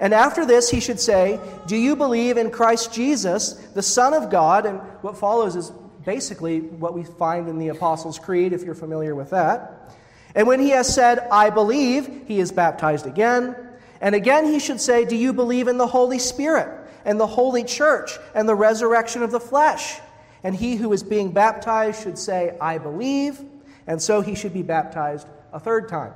And 0.00 0.12
after 0.12 0.44
this, 0.44 0.70
he 0.70 0.80
should 0.80 1.00
say, 1.00 1.38
Do 1.66 1.76
you 1.76 1.96
believe 1.96 2.36
in 2.36 2.50
Christ 2.50 2.92
Jesus, 2.92 3.52
the 3.74 3.82
Son 3.82 4.14
of 4.14 4.30
God? 4.30 4.66
And 4.66 4.80
what 5.02 5.16
follows 5.16 5.54
is 5.56 5.70
basically 6.04 6.60
what 6.60 6.94
we 6.94 7.04
find 7.04 7.48
in 7.48 7.58
the 7.58 7.68
Apostles' 7.68 8.18
Creed, 8.18 8.52
if 8.52 8.62
you're 8.62 8.74
familiar 8.74 9.14
with 9.14 9.30
that. 9.30 9.94
And 10.34 10.46
when 10.46 10.60
he 10.60 10.70
has 10.70 10.92
said, 10.92 11.20
I 11.30 11.50
believe, 11.50 12.24
he 12.26 12.40
is 12.40 12.50
baptized 12.50 13.06
again. 13.06 13.56
And 14.00 14.14
again 14.14 14.46
he 14.46 14.58
should 14.58 14.80
say, 14.80 15.04
Do 15.04 15.16
you 15.16 15.32
believe 15.32 15.68
in 15.68 15.78
the 15.78 15.86
Holy 15.86 16.18
Spirit 16.18 16.68
and 17.04 17.20
the 17.20 17.26
Holy 17.26 17.64
Church 17.64 18.18
and 18.34 18.48
the 18.48 18.54
resurrection 18.54 19.22
of 19.22 19.30
the 19.30 19.40
flesh? 19.40 20.00
And 20.44 20.54
he 20.54 20.76
who 20.76 20.92
is 20.92 21.02
being 21.02 21.32
baptized 21.32 22.02
should 22.02 22.18
say, 22.18 22.56
I 22.60 22.78
believe. 22.78 23.42
And 23.86 24.00
so 24.00 24.20
he 24.20 24.34
should 24.34 24.52
be 24.52 24.62
baptized 24.62 25.26
a 25.52 25.58
third 25.58 25.88
time. 25.88 26.12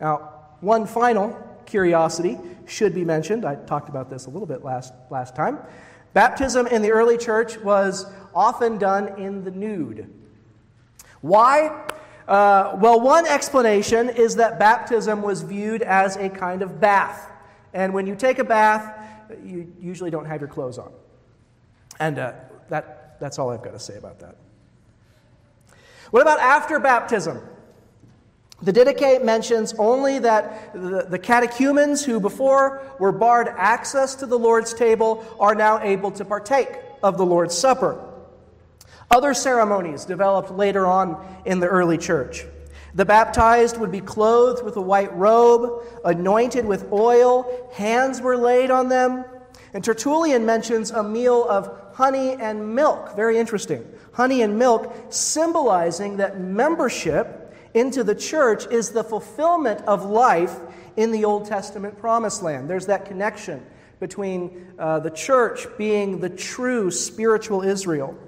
Now, 0.00 0.30
one 0.60 0.86
final 0.86 1.36
curiosity 1.66 2.38
should 2.66 2.94
be 2.94 3.04
mentioned. 3.04 3.44
I 3.44 3.56
talked 3.56 3.88
about 3.88 4.08
this 4.08 4.26
a 4.26 4.30
little 4.30 4.46
bit 4.46 4.64
last, 4.64 4.94
last 5.10 5.34
time. 5.34 5.58
Baptism 6.14 6.66
in 6.68 6.82
the 6.82 6.92
early 6.92 7.18
church 7.18 7.58
was 7.58 8.06
often 8.34 8.78
done 8.78 9.18
in 9.18 9.44
the 9.44 9.50
nude. 9.50 10.08
Why? 11.20 11.86
Uh, 12.28 12.76
well, 12.80 13.00
one 13.00 13.26
explanation 13.26 14.08
is 14.08 14.36
that 14.36 14.58
baptism 14.58 15.22
was 15.22 15.42
viewed 15.42 15.82
as 15.82 16.16
a 16.16 16.28
kind 16.28 16.62
of 16.62 16.80
bath. 16.80 17.30
And 17.72 17.94
when 17.94 18.06
you 18.06 18.14
take 18.14 18.38
a 18.38 18.44
bath, 18.44 18.98
you 19.42 19.72
usually 19.80 20.10
don't 20.10 20.26
have 20.26 20.40
your 20.40 20.48
clothes 20.48 20.78
on. 20.78 20.92
And 22.00 22.18
uh, 22.18 22.32
that, 22.68 23.18
that's 23.20 23.38
all 23.38 23.50
I've 23.50 23.62
got 23.62 23.72
to 23.72 23.78
say 23.78 23.96
about 23.96 24.20
that. 24.20 24.36
What 26.10 26.22
about 26.22 26.40
after 26.40 26.78
baptism? 26.78 27.40
The 28.62 28.72
Didache 28.72 29.24
mentions 29.24 29.74
only 29.76 30.20
that 30.20 30.72
the, 30.72 31.06
the, 31.08 31.18
catechumens 31.18 32.04
who 32.04 32.20
before 32.20 32.82
were 33.00 33.10
barred 33.10 33.48
access 33.48 34.14
to 34.16 34.26
the 34.26 34.38
Lord's 34.38 34.72
table 34.72 35.24
are 35.40 35.54
now 35.54 35.80
able 35.80 36.12
to 36.12 36.24
partake 36.24 36.68
of 37.02 37.18
the 37.18 37.26
Lord's 37.26 37.58
Supper. 37.58 38.08
Other 39.10 39.34
ceremonies 39.34 40.04
developed 40.04 40.52
later 40.52 40.86
on 40.86 41.42
in 41.44 41.58
the 41.58 41.66
early 41.66 41.98
church. 41.98 42.44
The 42.94 43.04
baptized 43.04 43.78
would 43.78 43.90
be 43.90 44.00
clothed 44.00 44.64
with 44.64 44.76
a 44.76 44.80
white 44.80 45.12
robe, 45.16 45.84
anointed 46.04 46.64
with 46.64 46.92
oil, 46.92 47.68
hands 47.72 48.20
were 48.20 48.36
laid 48.36 48.70
on 48.70 48.88
them. 48.88 49.24
And 49.74 49.82
Tertullian 49.82 50.46
mentions 50.46 50.90
a 50.92 51.02
meal 51.02 51.44
of 51.48 51.81
honey 51.94 52.32
and 52.32 52.74
milk. 52.74 53.14
Very 53.16 53.38
interesting. 53.38 53.86
Honey 54.12 54.42
and 54.42 54.58
milk, 54.58 54.94
symbolizing 55.10 56.18
that 56.18 56.40
membership 56.40 57.54
into 57.74 58.04
the 58.04 58.14
church 58.14 58.66
is 58.66 58.90
the 58.90 59.04
fulfillment 59.04 59.80
of 59.82 60.04
life 60.04 60.56
in 60.96 61.10
the 61.10 61.24
Old 61.24 61.46
Testament 61.46 61.98
promised 61.98 62.42
land. 62.42 62.68
There's 62.68 62.86
that 62.86 63.06
connection 63.06 63.64
between 63.98 64.74
uh, 64.78 64.98
the 64.98 65.10
church 65.10 65.66
being 65.78 66.20
the 66.20 66.28
true 66.28 66.90
spiritual 66.90 67.62
Israel 67.62 68.18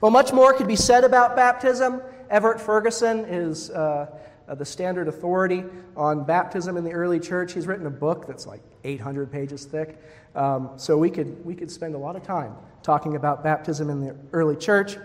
well, 0.00 0.10
much 0.10 0.32
more 0.32 0.54
could 0.54 0.66
be 0.66 0.76
said 0.76 1.04
about 1.04 1.36
baptism. 1.36 2.00
Everett 2.30 2.58
Ferguson 2.58 3.26
is 3.26 3.68
uh, 3.68 4.06
the 4.48 4.64
standard 4.64 5.08
authority 5.08 5.62
on 5.94 6.24
baptism 6.24 6.78
in 6.78 6.84
the 6.84 6.92
early 6.92 7.20
church. 7.20 7.52
He's 7.52 7.66
written 7.66 7.84
a 7.84 7.90
book 7.90 8.26
that's 8.26 8.46
like 8.46 8.62
800 8.84 9.30
pages 9.30 9.64
thick. 9.64 9.98
Um, 10.34 10.70
so 10.76 10.96
we 10.96 11.10
could, 11.10 11.44
we 11.44 11.54
could 11.54 11.70
spend 11.70 11.94
a 11.94 11.98
lot 11.98 12.16
of 12.16 12.22
time 12.22 12.54
talking 12.82 13.16
about 13.16 13.42
baptism 13.42 13.90
in 13.90 14.00
the 14.00 14.16
early 14.32 14.56
church. 14.56 14.96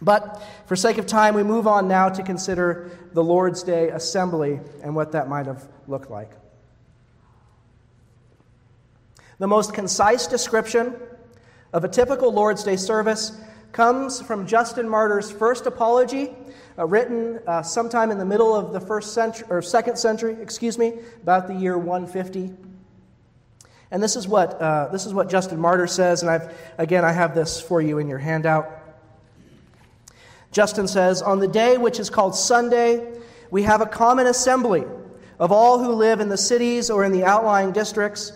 But 0.00 0.42
for 0.66 0.74
sake 0.74 0.98
of 0.98 1.06
time, 1.06 1.34
we 1.34 1.44
move 1.44 1.66
on 1.66 1.86
now 1.86 2.08
to 2.08 2.22
consider 2.22 2.90
the 3.12 3.22
Lord's 3.22 3.62
Day 3.62 3.90
assembly 3.90 4.60
and 4.82 4.96
what 4.96 5.12
that 5.12 5.28
might 5.28 5.46
have 5.46 5.68
looked 5.86 6.10
like. 6.10 6.30
The 9.38 9.46
most 9.46 9.72
concise 9.72 10.26
description 10.26 10.94
of 11.72 11.84
a 11.84 11.88
typical 11.88 12.32
Lord's 12.32 12.64
Day 12.64 12.76
service 12.76 13.32
comes 13.72 14.20
from 14.20 14.46
Justin 14.46 14.88
Martyr's 14.88 15.30
first 15.30 15.66
apology, 15.66 16.30
uh, 16.78 16.86
written 16.86 17.40
uh, 17.46 17.62
sometime 17.62 18.10
in 18.10 18.18
the 18.18 18.24
middle 18.24 18.54
of 18.54 18.72
the 18.72 18.80
first 18.80 19.14
century 19.14 19.46
or 19.50 19.62
second 19.62 19.96
century, 19.96 20.36
excuse 20.40 20.78
me, 20.78 20.94
about 21.22 21.46
the 21.46 21.54
year 21.54 21.78
150. 21.78 22.52
And 23.92 24.02
this 24.02 24.16
is 24.16 24.26
what 24.26 24.54
uh, 24.54 24.88
this 24.88 25.04
is 25.04 25.12
what 25.12 25.28
Justin 25.28 25.60
Martyr 25.60 25.86
says, 25.86 26.22
and 26.22 26.30
I've 26.30 26.54
again 26.78 27.04
I 27.04 27.12
have 27.12 27.34
this 27.34 27.60
for 27.60 27.82
you 27.82 27.98
in 27.98 28.08
your 28.08 28.18
handout. 28.18 28.66
Justin 30.50 30.88
says, 30.88 31.20
"On 31.20 31.40
the 31.40 31.46
day 31.46 31.76
which 31.76 32.00
is 32.00 32.08
called 32.08 32.34
Sunday, 32.34 33.06
we 33.50 33.64
have 33.64 33.82
a 33.82 33.86
common 33.86 34.26
assembly 34.26 34.84
of 35.38 35.52
all 35.52 35.78
who 35.78 35.92
live 35.92 36.20
in 36.20 36.30
the 36.30 36.38
cities 36.38 36.88
or 36.88 37.04
in 37.04 37.12
the 37.12 37.24
outlying 37.24 37.72
districts." 37.72 38.32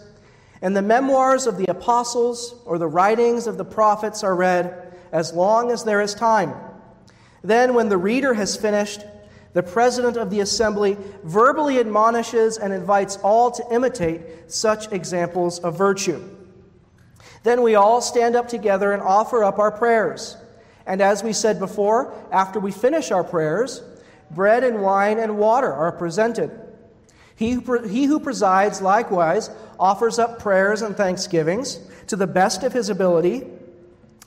And 0.61 0.77
the 0.77 0.83
memoirs 0.83 1.47
of 1.47 1.57
the 1.57 1.71
apostles 1.71 2.55
or 2.67 2.77
the 2.77 2.87
writings 2.87 3.47
of 3.47 3.57
the 3.57 3.65
prophets 3.65 4.23
are 4.23 4.37
read, 4.37 4.95
as 5.11 5.33
long 5.33 5.71
as 5.71 5.85
there 5.85 6.03
is 6.03 6.15
time. 6.15 6.53
Then, 7.43 7.73
when 7.73 7.89
the 7.89 7.97
reader 7.97 8.35
has 8.35 8.57
finished, 8.57 9.01
the 9.57 9.63
president 9.63 10.19
of 10.19 10.29
the 10.29 10.41
assembly 10.41 10.99
verbally 11.25 11.81
admonishes 11.81 12.59
and 12.59 12.75
invites 12.75 13.17
all 13.23 13.51
to 13.51 13.65
imitate 13.73 14.21
such 14.53 14.93
examples 14.93 15.61
of 15.61 15.79
virtue. 15.79 16.23
Then 17.43 17.63
we 17.63 17.75
all 17.75 18.03
stand 18.03 18.37
up 18.37 18.49
together 18.49 18.93
and 18.93 19.01
offer 19.01 19.43
up 19.43 19.59
our 19.59 19.73
prayers. 19.73 20.37
And 20.85 21.01
as 21.01 21.25
we 21.25 21.33
said 21.33 21.59
before, 21.59 22.13
after 22.31 22.61
we 22.61 22.71
finish 22.71 23.11
our 23.11 23.25
prayers, 23.25 23.83
bread 24.31 24.63
and 24.63 24.83
wine 24.83 25.19
and 25.19 25.39
water 25.39 25.73
are 25.73 25.91
presented. 25.91 26.51
He 27.35 27.53
who, 27.53 27.89
he 27.89 28.05
who 28.05 28.21
presides 28.21 28.83
likewise 28.83 29.49
offers 29.81 30.19
up 30.19 30.39
prayers 30.39 30.83
and 30.83 30.95
thanksgivings 30.95 31.81
to 32.09 32.17
the 32.17 32.27
best 32.27 32.63
of 32.63 32.75
his 32.75 32.91
ability 32.91 33.47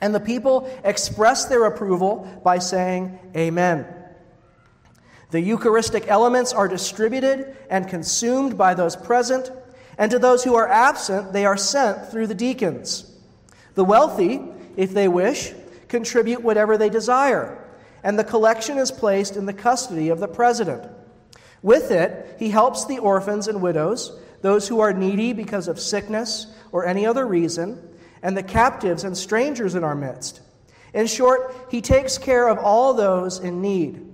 and 0.02 0.16
the 0.16 0.20
people 0.20 0.76
express 0.84 1.46
their 1.46 1.66
approval 1.66 2.42
by 2.44 2.58
saying, 2.58 3.20
Amen. 3.36 3.86
The 5.32 5.42
Eucharistic 5.42 6.08
elements 6.08 6.54
are 6.54 6.68
distributed 6.68 7.56
and 7.70 7.88
consumed 7.88 8.58
by 8.58 8.74
those 8.74 8.96
present, 8.96 9.52
and 9.98 10.10
to 10.12 10.20
those 10.20 10.44
who 10.44 10.56
are 10.56 10.68
absent, 10.68 11.34
they 11.34 11.46
are 11.46 11.58
sent 11.58 12.10
through 12.10 12.28
the 12.28 12.36
deacons. 12.36 13.12
The 13.76 13.84
wealthy, 13.86 14.42
if 14.76 14.94
they 14.94 15.08
wish, 15.08 15.54
contribute 15.88 16.42
whatever 16.42 16.78
they 16.78 16.90
desire, 16.90 17.64
and 18.04 18.18
the 18.18 18.24
collection 18.24 18.78
is 18.78 18.92
placed 18.92 19.36
in 19.36 19.46
the 19.46 19.54
custody 19.54 20.10
of 20.10 20.20
the 20.20 20.28
president. 20.28 20.90
With 21.62 21.92
it, 21.92 22.36
he 22.40 22.50
helps 22.50 22.86
the 22.86 23.00
orphans 23.00 23.48
and 23.48 23.62
widows, 23.62 24.18
those 24.42 24.68
who 24.68 24.80
are 24.80 24.94
needy 24.94 25.34
because 25.34 25.68
of 25.68 25.80
sickness 25.80 26.48
or 26.72 26.86
any 26.86 27.06
other 27.06 27.28
reason 27.28 27.86
and 28.22 28.36
the 28.36 28.44
captives 28.44 29.04
and 29.04 29.18
strangers 29.18 29.76
in 29.76 29.84
our 29.84 29.96
midst. 29.96 30.42
In 30.94 31.08
short, 31.08 31.56
he 31.70 31.82
takes 31.82 32.18
care 32.18 32.48
of 32.48 32.58
all 32.58 32.94
those 32.94 33.40
in 33.40 33.62
need. 33.62 34.06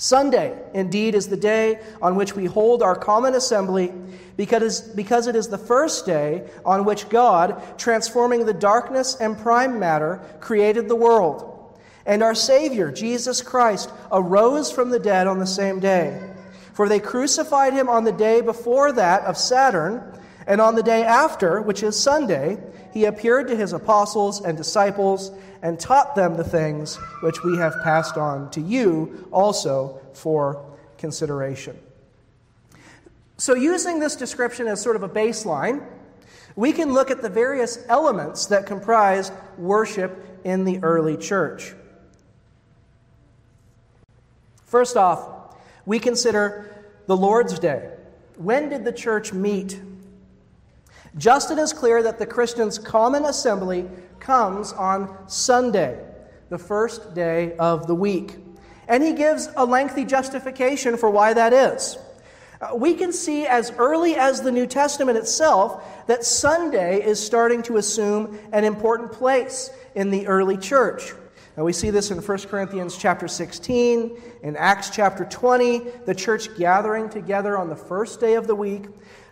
Sunday, 0.00 0.58
indeed, 0.72 1.14
is 1.14 1.28
the 1.28 1.36
day 1.36 1.78
on 2.00 2.16
which 2.16 2.34
we 2.34 2.46
hold 2.46 2.82
our 2.82 2.96
common 2.96 3.34
assembly 3.34 3.92
because, 4.34 4.80
because 4.80 5.26
it 5.26 5.36
is 5.36 5.48
the 5.48 5.58
first 5.58 6.06
day 6.06 6.48
on 6.64 6.86
which 6.86 7.10
God, 7.10 7.62
transforming 7.76 8.46
the 8.46 8.54
darkness 8.54 9.14
and 9.20 9.36
prime 9.36 9.78
matter, 9.78 10.22
created 10.40 10.88
the 10.88 10.96
world. 10.96 11.78
And 12.06 12.22
our 12.22 12.34
Savior, 12.34 12.90
Jesus 12.90 13.42
Christ, 13.42 13.90
arose 14.10 14.72
from 14.72 14.88
the 14.88 14.98
dead 14.98 15.26
on 15.26 15.38
the 15.38 15.46
same 15.46 15.80
day. 15.80 16.18
For 16.72 16.88
they 16.88 16.98
crucified 16.98 17.74
him 17.74 17.90
on 17.90 18.04
the 18.04 18.12
day 18.12 18.40
before 18.40 18.92
that 18.92 19.24
of 19.24 19.36
Saturn, 19.36 20.18
and 20.46 20.62
on 20.62 20.76
the 20.76 20.82
day 20.82 21.04
after, 21.04 21.60
which 21.60 21.82
is 21.82 21.98
Sunday, 21.98 22.56
he 22.94 23.04
appeared 23.04 23.48
to 23.48 23.56
his 23.56 23.74
apostles 23.74 24.40
and 24.40 24.56
disciples 24.56 25.30
and 25.62 25.78
taught 25.78 26.14
them 26.14 26.36
the 26.36 26.44
things 26.44 26.96
which 27.20 27.42
we 27.42 27.56
have 27.56 27.74
passed 27.82 28.16
on 28.16 28.50
to 28.50 28.60
you 28.60 29.28
also 29.30 30.00
for 30.14 30.64
consideration. 30.98 31.78
So, 33.36 33.54
using 33.54 34.00
this 34.00 34.16
description 34.16 34.66
as 34.66 34.82
sort 34.82 34.96
of 34.96 35.02
a 35.02 35.08
baseline, 35.08 35.86
we 36.56 36.72
can 36.72 36.92
look 36.92 37.10
at 37.10 37.22
the 37.22 37.28
various 37.28 37.78
elements 37.88 38.46
that 38.46 38.66
comprise 38.66 39.32
worship 39.56 40.40
in 40.44 40.64
the 40.64 40.78
early 40.82 41.16
church. 41.16 41.74
First 44.66 44.96
off, 44.96 45.56
we 45.86 45.98
consider 45.98 46.84
the 47.06 47.16
Lord's 47.16 47.58
Day. 47.58 47.90
When 48.36 48.68
did 48.68 48.84
the 48.84 48.92
church 48.92 49.32
meet 49.32 49.80
Justin 51.16 51.58
is 51.58 51.72
clear 51.72 52.02
that 52.02 52.18
the 52.18 52.26
Christian's 52.26 52.78
common 52.78 53.24
assembly 53.24 53.88
comes 54.20 54.72
on 54.72 55.16
Sunday, 55.28 55.98
the 56.50 56.58
first 56.58 57.14
day 57.14 57.56
of 57.56 57.86
the 57.86 57.94
week. 57.94 58.36
And 58.86 59.02
he 59.02 59.12
gives 59.12 59.48
a 59.56 59.64
lengthy 59.64 60.04
justification 60.04 60.96
for 60.96 61.10
why 61.10 61.32
that 61.32 61.52
is. 61.52 61.98
Uh, 62.60 62.76
we 62.76 62.94
can 62.94 63.12
see 63.12 63.46
as 63.46 63.72
early 63.78 64.16
as 64.16 64.42
the 64.42 64.52
New 64.52 64.66
Testament 64.66 65.16
itself 65.16 66.06
that 66.06 66.24
Sunday 66.24 67.02
is 67.02 67.24
starting 67.24 67.62
to 67.62 67.78
assume 67.78 68.38
an 68.52 68.64
important 68.64 69.12
place 69.12 69.70
in 69.94 70.10
the 70.10 70.26
early 70.26 70.58
church. 70.58 71.12
And 71.56 71.64
we 71.64 71.72
see 71.72 71.90
this 71.90 72.10
in 72.10 72.18
1 72.18 72.38
Corinthians 72.42 72.96
chapter 72.96 73.26
16, 73.26 74.20
in 74.42 74.56
Acts 74.56 74.90
chapter 74.90 75.24
20, 75.24 75.78
the 76.06 76.14
church 76.14 76.54
gathering 76.56 77.08
together 77.08 77.58
on 77.58 77.68
the 77.68 77.76
first 77.76 78.20
day 78.20 78.34
of 78.34 78.46
the 78.46 78.54
week. 78.54 78.86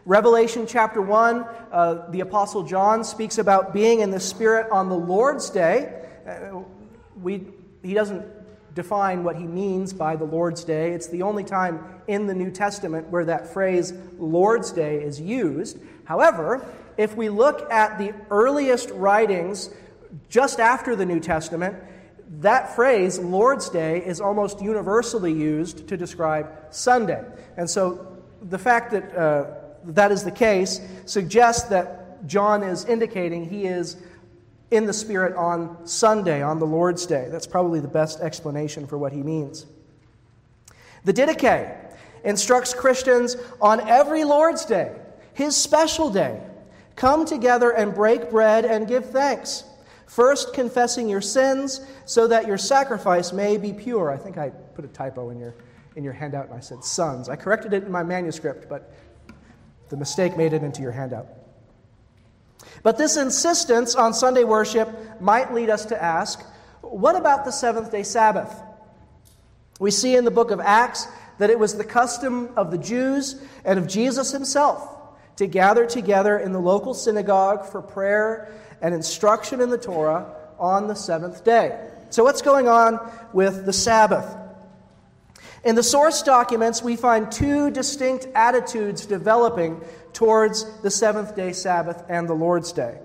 Revelation 0.09 0.67
chapter 0.67 1.03
1, 1.03 1.45
uh, 1.71 2.11
the 2.11 2.21
Apostle 2.21 2.63
John 2.63 3.05
speaks 3.05 3.37
about 3.37 3.75
being 3.75 4.01
in 4.01 4.11
the 4.11 4.19
Spirit 4.19 4.71
on 4.73 4.89
the 4.89 4.97
Lord's 4.97 5.51
day. 5.51 6.03
Uh, 6.27 6.61
we, 7.21 7.49
he 7.83 7.93
doesn't 7.93 8.25
define 8.75 9.23
what 9.23 9.37
he 9.37 9.47
means 9.47 9.93
by 9.93 10.17
the 10.17 10.25
Lord's 10.25 10.65
Day. 10.65 10.93
It's 10.93 11.09
the 11.09 11.21
only 11.21 11.45
time 11.45 11.85
in 12.07 12.27
the 12.27 12.33
New 12.33 12.51
Testament 12.51 13.11
where 13.11 13.27
that 13.27 13.53
phrase 13.53 13.93
Lord's 14.19 14.73
Day 14.73 15.03
is 15.03 15.21
used. 15.21 15.79
However, 16.05 16.67
if 16.97 17.15
we 17.15 17.29
look 17.29 17.71
at 17.71 17.99
the 17.99 18.15
earliest 18.31 18.89
writings 18.93 19.69
just 20.31 20.59
after 20.59 20.97
the 20.97 21.05
New 21.05 21.21
Testament, 21.21 21.77
that 22.41 22.75
phrase, 22.75 23.19
Lord's 23.19 23.69
Day, 23.69 24.03
is 24.07 24.23
almost 24.23 24.63
universally 24.63 25.35
used 25.35 25.87
to 25.89 25.99
describe 25.99 26.51
Sunday. 26.71 27.23
And 27.59 27.69
so 27.69 28.23
the 28.41 28.59
fact 28.59 28.93
that 28.93 29.15
uh, 29.15 29.68
that 29.89 30.13
is 30.13 30.23
the 30.23 30.31
case 30.31 30.81
suggests 31.07 31.69
that 31.69 32.27
John 32.27 32.63
is 32.63 32.85
indicating 32.85 33.49
he 33.49 33.67
is 33.67 33.97
in 34.71 34.85
the 34.85 34.93
Spirit 34.93 35.35
on 35.35 35.87
Sunday, 35.87 36.43
on 36.43 36.59
the 36.59 36.67
Lord's 36.67 37.07
Day. 37.07 37.29
That's 37.31 37.47
probably 37.47 37.81
the 37.81 37.89
best 37.89 38.21
explanation 38.21 38.87
for 38.87 38.99
what 38.99 39.13
he 39.13 39.23
means. 39.23 39.67
The 41.05 41.13
Didache 41.13 41.75
instructs 42.25 42.75
Christians 42.75 43.37
on 43.61 43.81
every 43.89 44.25
Lord's 44.25 44.65
Day, 44.65 44.95
his 45.33 45.57
special 45.57 46.11
day, 46.11 46.43
come 46.97 47.25
together 47.25 47.71
and 47.71 47.95
break 47.95 48.31
bread 48.31 48.65
and 48.65 48.87
give 48.87 49.09
thanks. 49.11 49.65
First, 50.07 50.53
confessing 50.53 51.09
your 51.09 51.21
sins 51.21 51.81
so 52.05 52.27
that 52.29 52.47
your 52.47 52.59
sacrifice 52.59 53.33
may 53.33 53.57
be 53.57 53.73
pure. 53.73 54.11
I 54.11 54.17
think 54.17 54.37
I 54.37 54.51
put 54.51 54.85
a 54.85 54.89
typo 54.89 55.31
in 55.31 55.39
your, 55.39 55.55
in 55.97 56.05
your 56.05 56.13
handout 56.13 56.47
and 56.47 56.55
I 56.55 56.61
said 56.61 56.83
sons. 56.83 57.29
I 57.29 57.37
corrected 57.37 57.73
it 57.73 57.85
in 57.85 57.93
my 57.93 58.03
manuscript, 58.03 58.69
but 58.69 58.93
the 59.91 59.97
mistake 59.97 60.37
made 60.37 60.53
it 60.53 60.63
into 60.63 60.83
your 60.83 60.93
handout. 60.93 61.27
But 62.83 62.99
this 62.99 63.17
insistence 63.17 63.95
on 63.95 64.15
Sunday 64.15 64.45
worship 64.45 65.21
might 65.21 65.53
lead 65.53 65.71
us 65.71 65.87
to 65.87 66.03
ask 66.03 66.45
what 66.81 67.17
about 67.17 67.45
the 67.45 67.51
seventh 67.51 67.91
day 67.91 68.03
Sabbath? 68.03 68.63
We 69.79 69.91
see 69.91 70.17
in 70.17 70.25
the 70.25 70.31
book 70.31 70.51
of 70.51 70.61
Acts 70.61 71.07
that 71.39 71.51
it 71.51 71.59
was 71.59 71.77
the 71.77 71.85
custom 71.85 72.51
of 72.57 72.71
the 72.71 72.79
Jews 72.79 73.41
and 73.65 73.79
of 73.79 73.87
Jesus 73.87 74.33
himself 74.33 74.97
to 75.37 75.47
gather 75.47 75.87
together 75.87 76.39
in 76.39 76.53
the 76.53 76.59
local 76.59 76.95
synagogue 76.95 77.67
for 77.67 77.81
prayer 77.81 78.53
and 78.81 78.95
instruction 78.95 79.61
in 79.61 79.71
the 79.71 79.79
Torah 79.79 80.35
on 80.59 80.89
the 80.89 80.95
seventh 80.95 81.45
day. 81.45 81.91
So, 82.11 82.25
what's 82.25 82.43
going 82.43 82.69
on 82.69 82.99
with 83.33 83.67
the 83.67 83.73
Sabbath? 83.73 84.48
In 85.65 85.75
the 85.75 85.83
source 85.83 86.23
documents, 86.23 86.83
we 86.83 86.97
find 86.97 87.31
two 87.31 87.71
distinct 87.71 88.27
attitudes 88.35 89.07
developing 89.07 89.81
towards 90.13 90.65
the 90.81 90.91
seventh 90.91 91.35
day 91.35 91.53
Sabbath 91.53 92.05
and 92.09 92.29
the 92.29 92.35
Lord's 92.35 92.73
Day. 92.73 92.99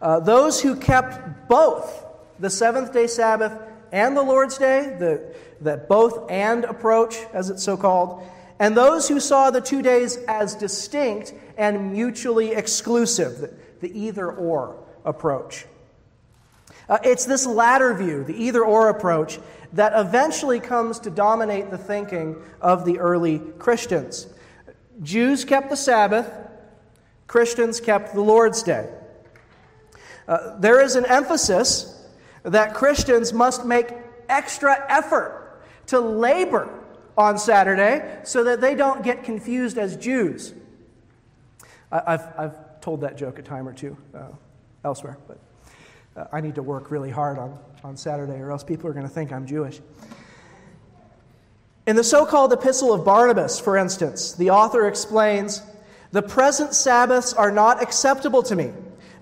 Uh, 0.00 0.20
those 0.20 0.60
who 0.60 0.76
kept 0.76 1.48
both 1.48 2.06
the 2.38 2.50
seventh 2.50 2.92
day 2.92 3.06
Sabbath 3.06 3.52
and 3.92 4.16
the 4.16 4.22
Lord's 4.22 4.56
Day, 4.56 4.96
the, 4.98 5.34
the 5.60 5.76
both 5.76 6.30
and 6.30 6.64
approach, 6.64 7.16
as 7.32 7.50
it's 7.50 7.62
so 7.62 7.76
called, 7.76 8.22
and 8.58 8.76
those 8.76 9.08
who 9.08 9.20
saw 9.20 9.50
the 9.50 9.60
two 9.60 9.82
days 9.82 10.16
as 10.28 10.54
distinct 10.54 11.34
and 11.56 11.92
mutually 11.92 12.52
exclusive, 12.52 13.38
the, 13.38 13.54
the 13.80 13.98
either 13.98 14.30
or 14.30 14.76
approach. 15.04 15.66
Uh, 16.90 16.98
it's 17.04 17.24
this 17.24 17.46
latter 17.46 17.94
view, 17.94 18.24
the 18.24 18.34
either 18.34 18.64
or 18.64 18.88
approach, 18.88 19.38
that 19.72 19.92
eventually 19.94 20.58
comes 20.58 20.98
to 20.98 21.08
dominate 21.08 21.70
the 21.70 21.78
thinking 21.78 22.34
of 22.60 22.84
the 22.84 22.98
early 22.98 23.38
Christians. 23.60 24.26
Jews 25.00 25.44
kept 25.44 25.70
the 25.70 25.76
Sabbath, 25.76 26.28
Christians 27.28 27.80
kept 27.80 28.12
the 28.12 28.20
Lord's 28.20 28.64
Day. 28.64 28.90
Uh, 30.26 30.58
there 30.58 30.80
is 30.80 30.96
an 30.96 31.06
emphasis 31.06 31.96
that 32.42 32.74
Christians 32.74 33.32
must 33.32 33.64
make 33.64 33.92
extra 34.28 34.84
effort 34.88 35.62
to 35.86 36.00
labor 36.00 36.68
on 37.16 37.38
Saturday 37.38 38.18
so 38.24 38.42
that 38.44 38.60
they 38.60 38.74
don't 38.74 39.04
get 39.04 39.22
confused 39.22 39.78
as 39.78 39.96
Jews. 39.96 40.54
I, 41.92 42.12
have 42.12 42.34
I've 42.36 42.80
told 42.80 43.02
that 43.02 43.16
joke 43.16 43.38
a 43.38 43.42
time 43.42 43.68
or 43.68 43.72
two 43.72 43.96
uh, 44.12 44.28
elsewhere, 44.84 45.18
but 45.28 45.38
uh, 46.16 46.24
I 46.32 46.40
need 46.40 46.56
to 46.56 46.62
work 46.62 46.90
really 46.90 47.10
hard 47.10 47.38
on, 47.38 47.58
on 47.84 47.96
Saturday, 47.96 48.38
or 48.38 48.50
else 48.50 48.64
people 48.64 48.88
are 48.88 48.92
going 48.92 49.06
to 49.06 49.12
think 49.12 49.32
I'm 49.32 49.46
Jewish. 49.46 49.80
In 51.86 51.96
the 51.96 52.04
so 52.04 52.26
called 52.26 52.52
Epistle 52.52 52.92
of 52.92 53.04
Barnabas, 53.04 53.58
for 53.58 53.76
instance, 53.76 54.32
the 54.32 54.50
author 54.50 54.86
explains 54.86 55.62
The 56.12 56.22
present 56.22 56.74
Sabbaths 56.74 57.32
are 57.32 57.50
not 57.50 57.82
acceptable 57.82 58.42
to 58.44 58.56
me, 58.56 58.72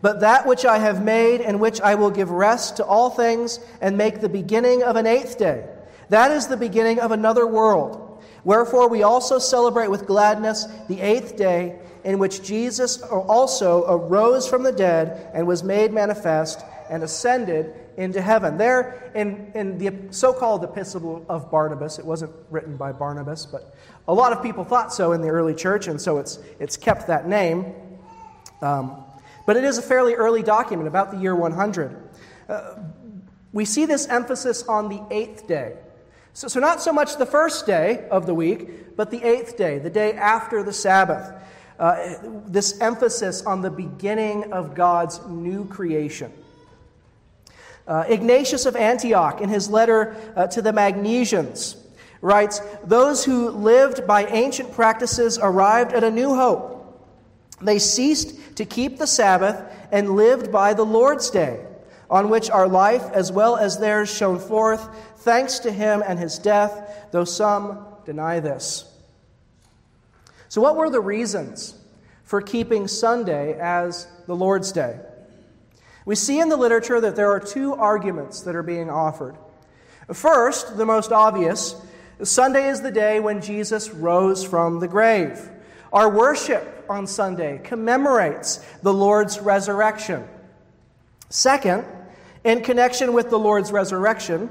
but 0.03 0.21
that 0.21 0.47
which 0.47 0.65
I 0.65 0.79
have 0.79 1.03
made, 1.03 1.41
and 1.41 1.61
which 1.61 1.81
I 1.81 1.95
will 1.95 2.11
give 2.11 2.31
rest 2.31 2.77
to 2.77 2.85
all 2.85 3.11
things, 3.11 3.61
and 3.81 3.97
make 3.97 4.21
the 4.21 4.29
beginning 4.29 4.83
of 4.83 4.97
an 4.97 5.07
eighth 5.07 5.39
day. 5.39 5.67
That 6.09 6.31
is 6.31 6.47
the 6.47 6.57
beginning 6.57 7.01
of 7.01 7.11
another 7.11 7.47
world. 7.47 8.23
Wherefore 8.45 8.89
we 8.89 9.03
also 9.03 9.39
celebrate 9.39 9.89
with 9.89 10.07
gladness 10.07 10.67
the 10.89 11.01
eighth 11.01 11.37
day, 11.37 11.79
in 12.05 12.19
which 12.19 12.43
Jesus 12.43 13.03
also 13.03 13.85
arose 13.89 14.49
from 14.49 14.63
the 14.63 14.73
dead 14.73 15.31
and 15.35 15.47
was 15.47 15.63
made 15.63 15.93
manifest 15.93 16.65
and 16.91 17.03
ascended 17.03 17.75
into 17.97 18.21
heaven. 18.21 18.59
There, 18.59 19.11
in, 19.15 19.51
in 19.55 19.79
the 19.79 20.13
so 20.13 20.33
called 20.33 20.65
Epistle 20.65 21.25
of 21.29 21.51
Barnabas, 21.51 21.99
it 21.99 22.05
wasn't 22.05 22.33
written 22.51 22.77
by 22.77 22.93
Barnabas, 22.93 23.47
but 23.47 23.75
a 24.07 24.15
lot 24.15 24.33
of 24.33 24.43
people 24.43 24.65
thought 24.65 24.93
so 24.93 25.13
in 25.13 25.21
the 25.21 25.29
early 25.29 25.55
church, 25.55 25.89
and 25.89 26.01
so 26.01 26.19
it's, 26.19 26.39
it's 26.59 26.77
kept 26.77 27.07
that 27.09 27.29
name. 27.29 27.75
Um, 28.63 29.05
but 29.47 29.57
it 29.57 29.65
is 29.65 29.79
a 29.79 29.83
fairly 29.83 30.15
early 30.15 30.43
document, 30.43 30.89
about 30.89 31.11
the 31.11 31.19
year 31.19 31.35
100. 31.35 31.97
Uh, 32.49 32.75
we 33.53 33.65
see 33.65 33.87
this 33.87 34.07
emphasis 34.07 34.63
on 34.65 34.89
the 34.89 35.03
eighth 35.11 35.47
day. 35.47 35.77
So, 36.35 36.49
so, 36.49 36.61
not 36.61 36.81
so 36.81 36.93
much 36.93 37.17
the 37.17 37.27
first 37.27 37.67
day 37.67 38.07
of 38.11 38.27
the 38.27 38.35
week, 38.35 38.95
but 38.97 39.11
the 39.11 39.23
eighth 39.25 39.57
day, 39.57 39.79
the 39.79 39.91
day 39.91 40.13
after 40.13 40.63
the 40.63 40.73
Sabbath. 40.73 41.33
Uh, 41.79 42.17
this 42.47 42.81
emphasis 42.81 43.43
on 43.43 43.63
the 43.63 43.71
beginning 43.71 44.53
of 44.53 44.75
God's 44.75 45.21
new 45.27 45.65
creation. 45.65 46.33
Uh, 47.89 48.05
Ignatius 48.07 48.67
of 48.67 48.77
Antioch, 48.77 49.41
in 49.41 49.49
his 49.49 49.71
letter 49.71 50.15
uh, 50.37 50.47
to 50.49 50.61
the 50.61 50.73
Magnesians, 50.73 51.77
writes 52.21 52.61
Those 52.85 53.25
who 53.25 53.49
lived 53.49 54.07
by 54.07 54.27
ancient 54.27 54.73
practices 54.73 55.39
arrived 55.41 55.95
at 55.95 56.05
a 56.05 56.11
new 56.11 56.35
hope. 56.35 56.75
They 57.63 57.79
ceased 57.79 58.57
to 58.57 58.67
keep 58.67 58.99
the 58.99 59.07
Sabbath 59.07 59.63
and 59.91 60.17
lived 60.17 60.53
by 60.53 60.75
the 60.75 60.85
Lord's 60.85 61.31
day, 61.31 61.65
on 62.11 62.29
which 62.29 62.51
our 62.51 62.69
life 62.69 63.11
as 63.13 63.33
well 63.33 63.57
as 63.57 63.79
theirs 63.79 64.15
shone 64.15 64.39
forth, 64.39 64.87
thanks 65.21 65.59
to 65.61 65.73
him 65.73 66.03
and 66.07 66.19
his 66.19 66.39
death, 66.39 67.09
though 67.11 67.25
some 67.25 67.87
deny 68.05 68.39
this. 68.39 68.85
So, 70.51 70.61
what 70.61 70.77
were 70.77 70.91
the 70.91 71.01
reasons 71.01 71.75
for 72.23 72.43
keeping 72.43 72.87
Sunday 72.87 73.59
as 73.59 74.07
the 74.27 74.37
Lord's 74.37 74.73
day? 74.73 74.99
We 76.09 76.15
see 76.15 76.41
in 76.41 76.49
the 76.49 76.57
literature 76.57 77.03
that 77.03 77.17
there 77.17 77.31
are 77.33 77.39
two 77.39 77.75
arguments 77.75 78.41
that 78.45 78.57
are 78.57 78.63
being 78.63 78.89
offered. 78.89 79.37
First, 80.11 80.79
the 80.79 80.87
most 80.87 81.13
obvious, 81.13 81.77
Sunday 82.23 82.71
is 82.71 82.81
the 82.81 82.91
day 82.91 83.21
when 83.21 83.43
Jesus 83.43 83.91
rose 83.91 84.43
from 84.43 84.81
the 84.81 84.89
grave. 84.89 85.51
Our 85.93 86.09
worship 86.09 86.87
on 86.89 87.07
Sunday 87.07 87.61
commemorates 87.63 88.57
the 88.83 88.95
Lord's 88.95 89.39
resurrection. 89.39 90.27
Second, 91.29 91.85
in 92.43 92.63
connection 92.63 93.13
with 93.13 93.29
the 93.29 93.39
Lord's 93.39 93.71
resurrection, 93.71 94.49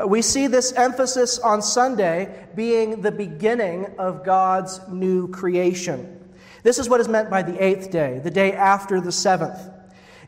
uh, 0.00 0.06
we 0.06 0.22
see 0.22 0.46
this 0.46 0.70
emphasis 0.74 1.40
on 1.40 1.60
Sunday 1.60 2.46
being 2.54 3.00
the 3.00 3.10
beginning 3.10 3.86
of 3.98 4.24
God's 4.24 4.80
new 4.88 5.26
creation. 5.26 6.30
This 6.62 6.78
is 6.78 6.88
what 6.88 7.00
is 7.00 7.08
meant 7.08 7.30
by 7.30 7.42
the 7.42 7.60
eighth 7.60 7.90
day, 7.90 8.20
the 8.22 8.30
day 8.30 8.52
after 8.52 9.00
the 9.00 9.10
seventh. 9.10 9.58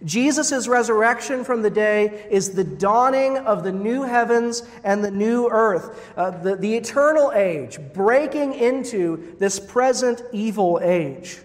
Jesus' 0.04 0.66
resurrection 0.66 1.44
from 1.44 1.62
the 1.62 1.70
day 1.70 2.26
is 2.30 2.50
the 2.50 2.64
dawning 2.64 3.38
of 3.38 3.62
the 3.62 3.72
new 3.72 4.02
heavens 4.02 4.62
and 4.84 5.04
the 5.04 5.10
new 5.10 5.48
earth, 5.48 6.12
uh, 6.16 6.30
the, 6.30 6.56
the 6.56 6.74
eternal 6.74 7.32
age, 7.32 7.78
breaking 7.94 8.54
into 8.54 9.36
this 9.38 9.60
present 9.60 10.22
evil 10.32 10.80
age. 10.82 11.38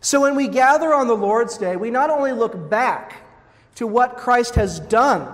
So 0.00 0.20
when 0.20 0.34
we 0.34 0.48
gather 0.48 0.94
on 0.94 1.06
the 1.06 1.16
Lord's 1.16 1.58
Day, 1.58 1.76
we 1.76 1.90
not 1.90 2.08
only 2.08 2.32
look 2.32 2.70
back 2.70 3.26
to 3.74 3.86
what 3.86 4.16
Christ 4.16 4.54
has 4.54 4.80
done 4.80 5.28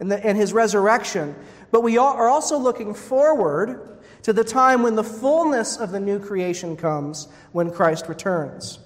in, 0.00 0.08
the, 0.08 0.28
in 0.28 0.36
his 0.36 0.52
resurrection, 0.52 1.34
but 1.70 1.82
we 1.82 1.98
are 1.98 2.28
also 2.28 2.58
looking 2.58 2.94
forward 2.94 4.00
to 4.22 4.32
the 4.32 4.44
time 4.44 4.82
when 4.82 4.94
the 4.94 5.04
fullness 5.04 5.76
of 5.76 5.90
the 5.90 5.98
new 5.98 6.20
creation 6.20 6.76
comes 6.76 7.26
when 7.50 7.70
Christ 7.72 8.08
returns. 8.08 8.78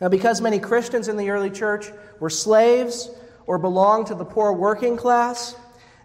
Now, 0.00 0.08
because 0.08 0.40
many 0.40 0.58
Christians 0.58 1.08
in 1.08 1.16
the 1.16 1.30
early 1.30 1.50
church 1.50 1.90
were 2.20 2.30
slaves 2.30 3.10
or 3.46 3.58
belonged 3.58 4.08
to 4.08 4.14
the 4.14 4.24
poor 4.24 4.52
working 4.52 4.96
class, 4.96 5.56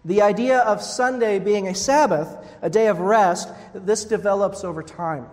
the 0.04 0.22
idea 0.22 0.60
of 0.60 0.82
Sunday 0.82 1.38
being 1.38 1.68
a 1.68 1.74
Sabbath, 1.74 2.36
a 2.62 2.70
day 2.70 2.88
of 2.88 3.00
rest, 3.00 3.48
this 3.74 4.04
develops 4.04 4.64
over 4.64 4.82
time. 4.82 5.26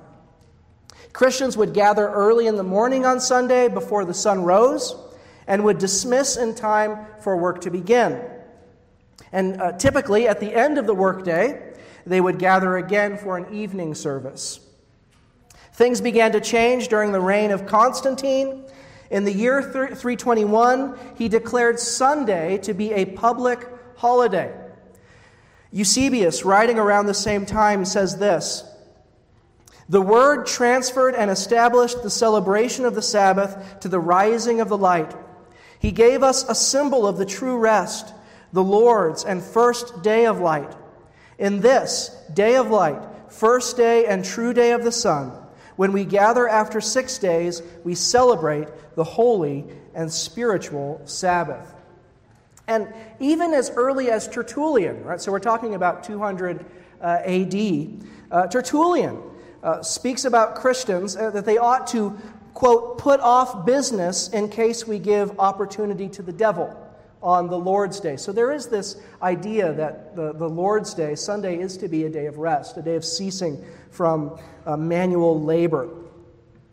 Christians 1.13 1.57
would 1.57 1.73
gather 1.73 2.07
early 2.07 2.47
in 2.47 2.55
the 2.55 2.63
morning 2.63 3.05
on 3.05 3.19
Sunday 3.19 3.67
before 3.67 4.05
the 4.05 4.13
sun 4.13 4.43
rose 4.43 4.95
and 5.47 5.63
would 5.63 5.79
dismiss 5.79 6.37
in 6.37 6.53
time 6.53 7.07
for 7.21 7.35
work 7.35 7.61
to 7.61 7.71
begin. 7.71 8.21
And 9.31 9.59
uh, 9.61 9.71
typically, 9.73 10.27
at 10.27 10.39
the 10.39 10.53
end 10.53 10.77
of 10.77 10.85
the 10.85 10.93
workday, 10.93 11.73
they 12.05 12.21
would 12.21 12.39
gather 12.39 12.77
again 12.77 13.17
for 13.17 13.37
an 13.37 13.53
evening 13.53 13.95
service. 13.95 14.59
Things 15.79 16.01
began 16.01 16.33
to 16.33 16.41
change 16.41 16.89
during 16.89 17.13
the 17.13 17.21
reign 17.21 17.51
of 17.51 17.65
Constantine. 17.65 18.65
In 19.09 19.23
the 19.23 19.31
year 19.31 19.63
321, 19.63 20.99
he 21.15 21.29
declared 21.29 21.79
Sunday 21.79 22.57
to 22.57 22.73
be 22.73 22.91
a 22.91 23.05
public 23.05 23.65
holiday. 23.95 24.53
Eusebius, 25.71 26.43
writing 26.43 26.77
around 26.77 27.05
the 27.05 27.13
same 27.13 27.45
time, 27.45 27.85
says 27.85 28.17
this 28.17 28.69
The 29.87 30.01
Word 30.01 30.47
transferred 30.47 31.15
and 31.15 31.31
established 31.31 32.03
the 32.03 32.09
celebration 32.09 32.83
of 32.83 32.93
the 32.93 33.01
Sabbath 33.01 33.79
to 33.79 33.87
the 33.87 34.01
rising 34.01 34.59
of 34.59 34.67
the 34.67 34.77
light. 34.77 35.15
He 35.79 35.93
gave 35.93 36.23
us 36.23 36.43
a 36.43 36.55
symbol 36.55 37.07
of 37.07 37.17
the 37.17 37.25
true 37.25 37.57
rest, 37.57 38.13
the 38.51 38.65
Lord's 38.65 39.23
and 39.23 39.41
first 39.41 40.03
day 40.03 40.25
of 40.25 40.41
light. 40.41 40.75
In 41.37 41.61
this 41.61 42.09
day 42.33 42.57
of 42.57 42.69
light, 42.69 43.01
first 43.29 43.77
day 43.77 44.05
and 44.07 44.25
true 44.25 44.51
day 44.51 44.73
of 44.73 44.83
the 44.83 44.91
sun, 44.91 45.38
when 45.79 45.93
we 45.93 46.03
gather 46.03 46.45
after 46.45 46.81
six 46.81 47.17
days, 47.19 47.61
we 47.85 47.95
celebrate 47.95 48.67
the 48.95 49.03
holy 49.05 49.63
and 49.95 50.11
spiritual 50.11 50.99
Sabbath. 51.05 51.73
And 52.67 52.93
even 53.21 53.53
as 53.53 53.69
early 53.69 54.11
as 54.11 54.27
Tertullian, 54.27 55.01
right? 55.05 55.21
So 55.21 55.31
we're 55.31 55.39
talking 55.39 55.75
about 55.75 56.03
200 56.03 56.65
uh, 56.99 57.05
AD. 57.23 57.55
Uh, 58.29 58.47
Tertullian 58.47 59.21
uh, 59.63 59.81
speaks 59.81 60.25
about 60.25 60.55
Christians 60.55 61.15
uh, 61.15 61.29
that 61.29 61.45
they 61.45 61.57
ought 61.57 61.87
to, 61.87 62.19
quote, 62.53 62.97
put 62.97 63.21
off 63.21 63.65
business 63.65 64.27
in 64.27 64.49
case 64.49 64.85
we 64.85 64.99
give 64.99 65.39
opportunity 65.39 66.09
to 66.09 66.21
the 66.21 66.33
devil 66.33 66.75
on 67.21 67.47
the 67.47 67.57
Lord's 67.57 67.99
Day. 67.99 68.15
So 68.15 68.31
there 68.31 68.51
is 68.51 68.67
this 68.67 69.01
idea 69.21 69.73
that 69.73 70.15
the, 70.15 70.33
the 70.33 70.47
Lord's 70.47 70.93
Day, 70.93 71.15
Sunday, 71.15 71.59
is 71.59 71.77
to 71.77 71.87
be 71.87 72.05
a 72.05 72.09
day 72.09 72.27
of 72.27 72.37
rest, 72.37 72.77
a 72.77 72.81
day 72.81 72.95
of 72.95 73.03
ceasing 73.03 73.63
from 73.91 74.39
uh, 74.65 74.77
manual 74.77 75.41
labor. 75.41 75.89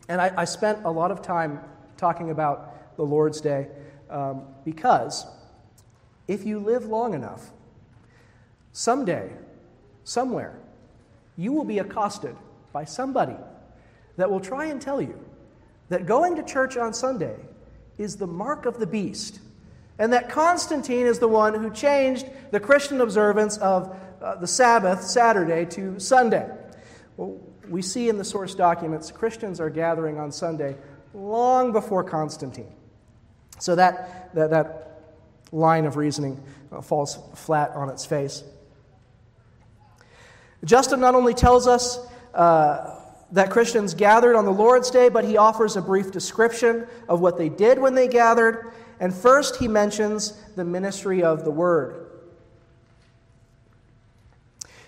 And 0.09 0.21
I, 0.21 0.33
I, 0.37 0.45
spent 0.45 0.85
a 0.85 0.91
lot 0.91 1.11
of 1.11 1.21
time 1.21 1.61
talking 1.97 2.31
about 2.31 2.97
the 2.97 3.03
Lord's 3.03 3.41
Day 3.41 3.67
um, 4.09 4.45
because 4.65 5.27
if 6.29 6.45
you 6.45 6.61
live 6.61 6.87
long 6.87 7.15
enough, 7.15 7.51
someday, 8.73 9.31
somewhere, 10.05 10.59
you 11.37 11.53
will 11.53 11.65
be 11.65 11.79
accosted 11.79 12.37
by 12.73 12.85
somebody 12.85 13.37
that 14.17 14.31
will 14.31 14.41
try 14.41 14.67
and 14.67 14.81
tell 14.81 15.03
you 15.03 15.19
that 15.89 16.07
going 16.07 16.37
to 16.37 16.43
church 16.43 16.77
on 16.77 16.93
Sunday 16.93 17.37
is 17.99 18.17
the 18.17 18.27
mark 18.27 18.67
of 18.67 18.79
the 18.79 18.87
beast, 18.87 19.41
and 19.99 20.13
that 20.13 20.29
Constantine 20.29 21.07
is 21.07 21.19
the 21.19 21.29
one 21.29 21.55
who 21.55 21.71
changed 21.71 22.27
the 22.51 22.61
Christian 22.61 23.01
observance 23.01 23.57
of 23.59 23.97
uh, 24.21 24.37
the 24.37 24.47
Sabbath, 24.47 25.03
Saturday, 25.03 25.65
to 25.67 25.99
Sunday. 25.99 26.51
Well, 27.17 27.41
we 27.69 27.83
see 27.83 28.09
in 28.09 28.19
the 28.19 28.25
source 28.25 28.55
documents 28.55 29.11
Christians 29.11 29.61
are 29.61 29.71
gathering 29.71 30.19
on 30.19 30.31
Sunday 30.31 30.77
long 31.15 31.73
before 31.73 32.05
Constantine. 32.05 32.73
So 33.59 33.75
that, 33.75 34.35
that, 34.35 34.51
that 34.51 35.01
line 35.51 35.87
of 35.87 35.97
reasoning 35.97 36.43
uh, 36.71 36.81
falls 36.81 37.19
flat 37.35 37.71
on 37.71 37.89
its 37.89 38.05
face. 38.05 38.45
Justin 40.65 41.01
not 41.01 41.15
only 41.15 41.33
tells 41.33 41.67
us 41.67 41.99
uh, 42.35 43.01
that 43.33 43.51
Christians 43.51 43.95
gathered 43.95 44.37
on 44.37 44.45
the 44.45 44.53
Lord's 44.53 44.91
Day, 44.91 45.09
but 45.09 45.25
he 45.25 45.37
offers 45.37 45.77
a 45.77 45.83
brief 45.83 46.11
description 46.11 46.87
of 47.09 47.21
what 47.21 47.39
they 47.39 47.49
did 47.49 47.79
when 47.79 47.95
they 47.95 48.09
gathered. 48.09 48.73
And 48.99 49.15
first, 49.15 49.57
he 49.57 49.69
mentions 49.69 50.33
the 50.55 50.65
ministry 50.65 51.23
of 51.23 51.45
the 51.45 51.51
Word. 51.51 52.07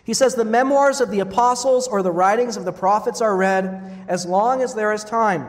He 0.05 0.15
says 0.15 0.35
the 0.35 0.45
memoirs 0.45 1.03
of 1.03 1.11
the 1.11 1.21
apostles 1.21 1.87
or 1.87 2.03
the 2.03 2.11
writings 2.11 2.57
of 2.57 2.65
the 2.65 2.73
prophets 2.73 3.21
are 3.21 3.37
read 3.37 4.07
as 4.09 4.25
long 4.25 4.63
as 4.63 4.75
there 4.75 4.93
is 4.93 5.05
time. 5.05 5.47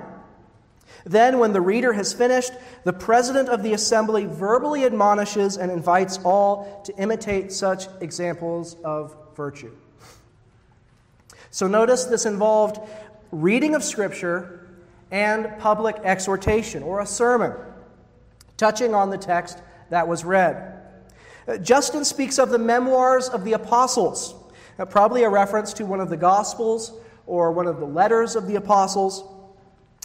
Then, 1.05 1.39
when 1.39 1.53
the 1.53 1.61
reader 1.61 1.93
has 1.93 2.11
finished, 2.11 2.51
the 2.83 2.91
president 2.91 3.47
of 3.47 3.63
the 3.63 3.73
assembly 3.73 4.25
verbally 4.25 4.83
admonishes 4.83 5.55
and 5.55 5.71
invites 5.71 6.19
all 6.25 6.81
to 6.83 6.95
imitate 6.97 7.53
such 7.53 7.85
examples 8.01 8.75
of 8.83 9.15
virtue. 9.33 9.71
So, 11.51 11.67
notice 11.67 12.03
this 12.03 12.25
involved 12.25 12.79
reading 13.31 13.75
of 13.75 13.83
Scripture 13.83 14.67
and 15.09 15.57
public 15.59 15.95
exhortation 16.03 16.83
or 16.83 16.99
a 16.99 17.05
sermon, 17.05 17.53
touching 18.59 18.93
on 18.93 19.09
the 19.09 19.17
text 19.17 19.59
that 19.89 20.07
was 20.07 20.23
read. 20.23 20.79
Uh, 21.47 21.57
Justin 21.57 22.05
speaks 22.05 22.37
of 22.37 22.49
the 22.49 22.59
memoirs 22.59 23.29
of 23.29 23.43
the 23.43 23.53
apostles, 23.53 24.35
uh, 24.77 24.85
probably 24.85 25.23
a 25.23 25.29
reference 25.29 25.73
to 25.73 25.85
one 25.85 25.99
of 25.99 26.09
the 26.09 26.17
Gospels 26.17 26.93
or 27.25 27.51
one 27.51 27.65
of 27.65 27.79
the 27.79 27.85
letters 27.85 28.35
of 28.35 28.47
the 28.47 28.55
apostles 28.55 29.23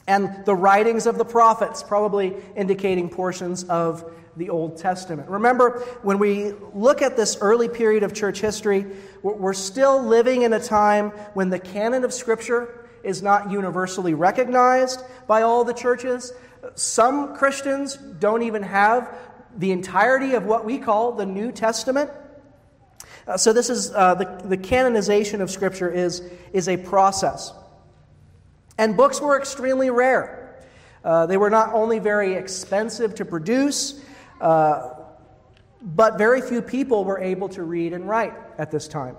and 0.07 0.45
the 0.45 0.55
writings 0.55 1.07
of 1.07 1.19
the 1.19 1.25
prophets, 1.25 1.83
probably 1.83 2.35
indicating 2.57 3.09
portions 3.09 3.64
of 3.64 4.11
the 4.37 4.51
Old 4.51 4.77
Testament. 4.77 5.29
Remember, 5.29 5.81
when 6.03 6.19
we 6.19 6.53
look 6.73 7.03
at 7.03 7.17
this 7.17 7.38
early 7.40 7.69
period 7.69 8.03
of 8.03 8.12
church 8.12 8.40
history, 8.40 8.87
we're 9.23 9.55
still 9.55 10.03
living 10.03 10.43
in 10.43 10.53
a 10.53 10.61
time 10.61 11.11
when 11.35 11.51
the 11.51 11.59
canon 11.59 12.05
of 12.05 12.12
Scripture 12.12 12.87
is 13.03 13.23
not 13.23 13.51
universally 13.51 14.14
recognized 14.14 15.03
by 15.27 15.43
all 15.43 15.64
the 15.64 15.73
churches. 15.73 16.33
Some 16.74 17.37
Christians 17.37 17.96
don't 17.96 18.42
even 18.42 18.62
have 18.62 19.16
the 19.57 19.72
entirety 19.72 20.35
of 20.35 20.44
what 20.44 20.64
we 20.64 20.79
call 20.79 21.12
the 21.12 21.27
New 21.27 21.53
Testament. 21.53 22.11
Uh, 23.27 23.37
so, 23.37 23.53
this 23.53 23.70
is 23.70 23.92
uh, 23.92 24.14
the, 24.14 24.48
the 24.48 24.57
canonization 24.57 25.40
of 25.40 25.50
Scripture 25.50 25.90
is, 25.90 26.22
is 26.53 26.68
a 26.68 26.77
process. 26.77 27.53
And 28.77 28.96
books 28.96 29.20
were 29.20 29.38
extremely 29.38 29.90
rare. 29.90 30.64
Uh, 31.05 31.27
they 31.27 31.37
were 31.37 31.50
not 31.50 31.72
only 31.72 31.98
very 31.98 32.35
expensive 32.35 33.14
to 33.16 33.24
produce, 33.24 34.03
uh, 34.40 34.90
but 35.83 36.16
very 36.16 36.40
few 36.40 36.62
people 36.62 37.05
were 37.05 37.20
able 37.20 37.48
to 37.50 37.62
read 37.62 37.92
and 37.92 38.09
write 38.09 38.35
at 38.59 38.70
this 38.70 38.88
time. 38.88 39.16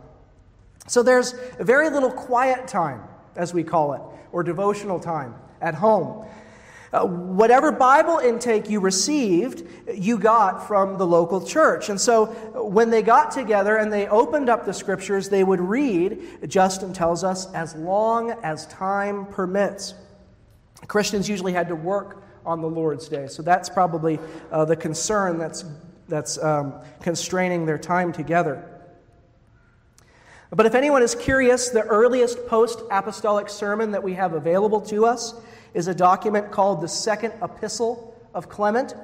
So 0.88 1.04
there's 1.04 1.34
very 1.60 1.90
little 1.90 2.12
quiet 2.12 2.68
time, 2.68 3.02
as 3.36 3.54
we 3.54 3.64
call 3.64 3.94
it, 3.94 4.02
or 4.32 4.44
devotional 4.44 5.00
time 5.00 5.36
at 5.62 5.76
home. 5.76 6.28
Uh, 6.94 7.06
whatever 7.06 7.72
Bible 7.72 8.20
intake 8.20 8.70
you 8.70 8.80
received, 8.80 9.68
you 9.94 10.18
got 10.18 10.68
from 10.68 10.98
the 10.98 11.06
local 11.06 11.46
church. 11.46 11.90
And 11.90 12.00
so 12.00 12.28
when 12.54 12.90
they 12.90 13.02
got 13.02 13.32
together 13.32 13.78
and 13.78 13.92
they 13.92 14.08
opened 14.08 14.50
up 14.50 14.66
the 14.66 14.74
scriptures, 14.74 15.30
they 15.30 15.44
would 15.44 15.60
read, 15.60 16.48
Justin 16.48 16.94
tells 16.94 17.24
us, 17.24 17.52
as 17.54 17.76
long 17.76 18.32
as 18.44 18.68
time 18.68 19.26
permits. 19.26 19.94
Christians 20.88 21.28
usually 21.28 21.54
had 21.54 21.68
to 21.70 21.76
work 21.76 22.24
on 22.46 22.62
the 22.62 22.70
Lord's 22.70 23.10
Day. 23.10 23.28
So 23.28 23.42
that's 23.42 23.70
probably 23.70 24.20
uh, 24.52 24.66
the 24.66 24.76
concern 24.76 25.38
that's, 25.38 25.66
that's 26.08 26.38
um, 26.38 26.76
constraining 27.02 27.66
their 27.66 27.80
time 27.80 28.14
together. 28.14 28.72
But 30.52 30.68
if 30.68 30.76
anyone 30.76 31.02
is 31.02 31.16
curious, 31.16 31.70
the 31.70 31.82
earliest 31.82 32.46
post 32.48 32.80
apostolic 32.92 33.50
sermon 33.50 33.92
that 33.92 34.04
we 34.04 34.14
have 34.14 34.34
available 34.34 34.80
to 34.82 35.06
us 35.06 35.34
is 35.76 35.88
a 35.88 35.94
document 35.94 36.50
called 36.52 36.82
the 36.82 36.88
Second 36.88 37.34
Epistle 37.44 38.16
of 38.34 38.50
Clement, 38.50 38.96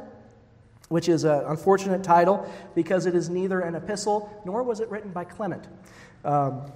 which 0.88 1.07
is 1.07 1.26
an 1.26 1.43
unfortunate 1.45 2.03
title 2.03 2.51
because 2.74 3.05
it 3.05 3.13
is 3.13 3.30
neither 3.30 3.59
an 3.59 3.76
epistle 3.76 4.41
nor 4.45 4.63
was 4.63 4.80
it 4.80 4.89
written 4.89 5.11
by 5.11 5.24
Clement. 5.26 5.67
Um, 6.26 6.72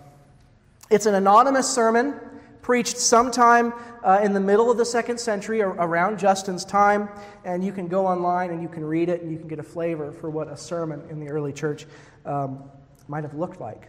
it's 0.92 1.06
an 1.06 1.16
anonymous 1.16 1.68
sermon 1.68 2.20
preached 2.62 2.98
sometime 2.98 3.74
uh, 4.04 4.20
in 4.24 4.34
the 4.34 4.40
middle 4.40 4.70
of 4.70 4.78
the 4.78 4.86
second 4.86 5.20
century, 5.20 5.62
or 5.62 5.70
around 5.70 6.20
Justin's 6.20 6.66
time, 6.66 7.08
and 7.46 7.64
you 7.64 7.72
can 7.72 7.88
go 7.88 8.06
online 8.06 8.50
and 8.50 8.62
you 8.62 8.68
can 8.68 8.84
read 8.84 9.08
it 9.08 9.22
and 9.22 9.32
you 9.32 9.38
can 9.38 9.48
get 9.48 9.60
a 9.60 9.64
flavor 9.64 10.12
for 10.12 10.30
what 10.30 10.48
a 10.48 10.58
sermon 10.58 11.02
in 11.10 11.20
the 11.20 11.30
early 11.30 11.54
church 11.54 11.86
um, 12.26 12.64
might 13.08 13.24
have 13.24 13.36
looked 13.36 13.62
like. 13.62 13.88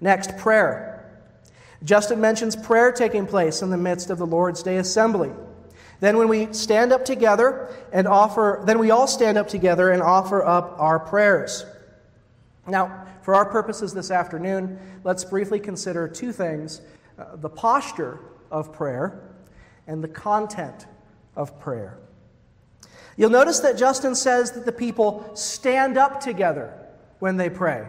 Next, 0.00 0.38
prayer. 0.38 0.99
Justin 1.82 2.20
mentions 2.20 2.56
prayer 2.56 2.92
taking 2.92 3.26
place 3.26 3.62
in 3.62 3.70
the 3.70 3.76
midst 3.76 4.10
of 4.10 4.18
the 4.18 4.26
Lord's 4.26 4.62
Day 4.62 4.76
assembly. 4.76 5.30
Then 6.00 6.16
when 6.16 6.28
we 6.28 6.52
stand 6.52 6.92
up 6.92 7.04
together 7.04 7.74
and 7.92 8.06
offer, 8.06 8.62
then 8.64 8.78
we 8.78 8.90
all 8.90 9.06
stand 9.06 9.38
up 9.38 9.48
together 9.48 9.90
and 9.90 10.02
offer 10.02 10.44
up 10.44 10.76
our 10.78 10.98
prayers. 10.98 11.64
Now, 12.66 13.06
for 13.22 13.34
our 13.34 13.44
purposes 13.44 13.92
this 13.92 14.10
afternoon, 14.10 14.78
let's 15.04 15.24
briefly 15.24 15.60
consider 15.60 16.08
two 16.08 16.32
things 16.32 16.80
uh, 17.18 17.36
the 17.36 17.50
posture 17.50 18.18
of 18.50 18.72
prayer 18.72 19.20
and 19.86 20.02
the 20.02 20.08
content 20.08 20.86
of 21.36 21.58
prayer. 21.60 21.98
You'll 23.16 23.30
notice 23.30 23.60
that 23.60 23.76
Justin 23.76 24.14
says 24.14 24.52
that 24.52 24.64
the 24.64 24.72
people 24.72 25.30
stand 25.34 25.98
up 25.98 26.20
together 26.20 26.72
when 27.18 27.36
they 27.36 27.50
pray. 27.50 27.86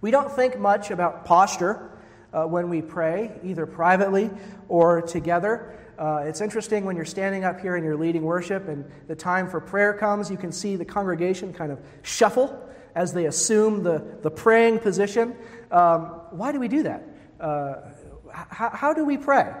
We 0.00 0.10
don't 0.10 0.32
think 0.32 0.58
much 0.58 0.90
about 0.90 1.26
posture 1.26 1.90
uh, 2.36 2.44
when 2.44 2.68
we 2.68 2.82
pray, 2.82 3.32
either 3.42 3.64
privately 3.64 4.30
or 4.68 5.00
together. 5.00 5.78
Uh, 5.98 6.24
it's 6.26 6.42
interesting 6.42 6.84
when 6.84 6.94
you're 6.94 7.06
standing 7.06 7.44
up 7.44 7.58
here 7.58 7.76
and 7.76 7.84
you're 7.84 7.96
leading 7.96 8.22
worship 8.22 8.68
and 8.68 8.84
the 9.08 9.16
time 9.16 9.48
for 9.48 9.60
prayer 9.60 9.94
comes, 9.94 10.30
you 10.30 10.36
can 10.36 10.52
see 10.52 10.76
the 10.76 10.84
congregation 10.84 11.54
kind 11.54 11.72
of 11.72 11.80
shuffle 12.02 12.62
as 12.94 13.14
they 13.14 13.24
assume 13.24 13.82
the, 13.82 14.04
the 14.22 14.30
praying 14.30 14.78
position. 14.78 15.34
Um, 15.70 16.20
why 16.30 16.52
do 16.52 16.60
we 16.60 16.68
do 16.68 16.82
that? 16.82 17.02
Uh, 17.40 17.76
how, 18.30 18.68
how 18.68 18.92
do 18.92 19.06
we 19.06 19.16
pray? 19.16 19.54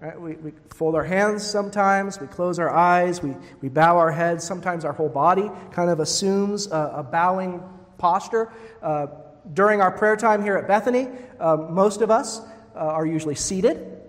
Right? 0.00 0.20
We, 0.20 0.34
we, 0.34 0.52
fold 0.74 0.94
our 0.94 1.04
hands 1.04 1.42
sometimes, 1.42 2.20
we 2.20 2.26
close 2.26 2.58
our 2.58 2.70
eyes, 2.70 3.22
we, 3.22 3.34
we 3.62 3.68
bow 3.68 3.96
our 3.96 4.12
heads. 4.12 4.44
Sometimes 4.44 4.84
our 4.84 4.92
whole 4.92 5.08
body 5.08 5.50
kind 5.70 5.88
of 5.88 6.00
assumes 6.00 6.66
a, 6.66 6.92
a 6.96 7.02
bowing 7.02 7.62
posture. 7.96 8.52
Uh, 8.82 9.06
during 9.52 9.80
our 9.80 9.90
prayer 9.90 10.16
time 10.16 10.42
here 10.42 10.56
at 10.56 10.66
Bethany, 10.66 11.08
um, 11.38 11.74
most 11.74 12.00
of 12.02 12.10
us 12.10 12.40
uh, 12.74 12.78
are 12.78 13.06
usually 13.06 13.34
seated. 13.34 14.00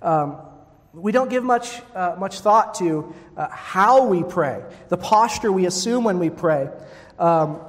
Um, 0.00 0.38
we 0.92 1.12
don't 1.12 1.30
give 1.30 1.42
much, 1.42 1.80
uh, 1.94 2.16
much 2.18 2.40
thought 2.40 2.74
to 2.74 3.14
uh, 3.36 3.48
how 3.50 4.06
we 4.06 4.22
pray, 4.22 4.62
the 4.88 4.96
posture 4.96 5.50
we 5.50 5.66
assume 5.66 6.04
when 6.04 6.18
we 6.18 6.28
pray. 6.28 6.68
Um, 7.18 7.60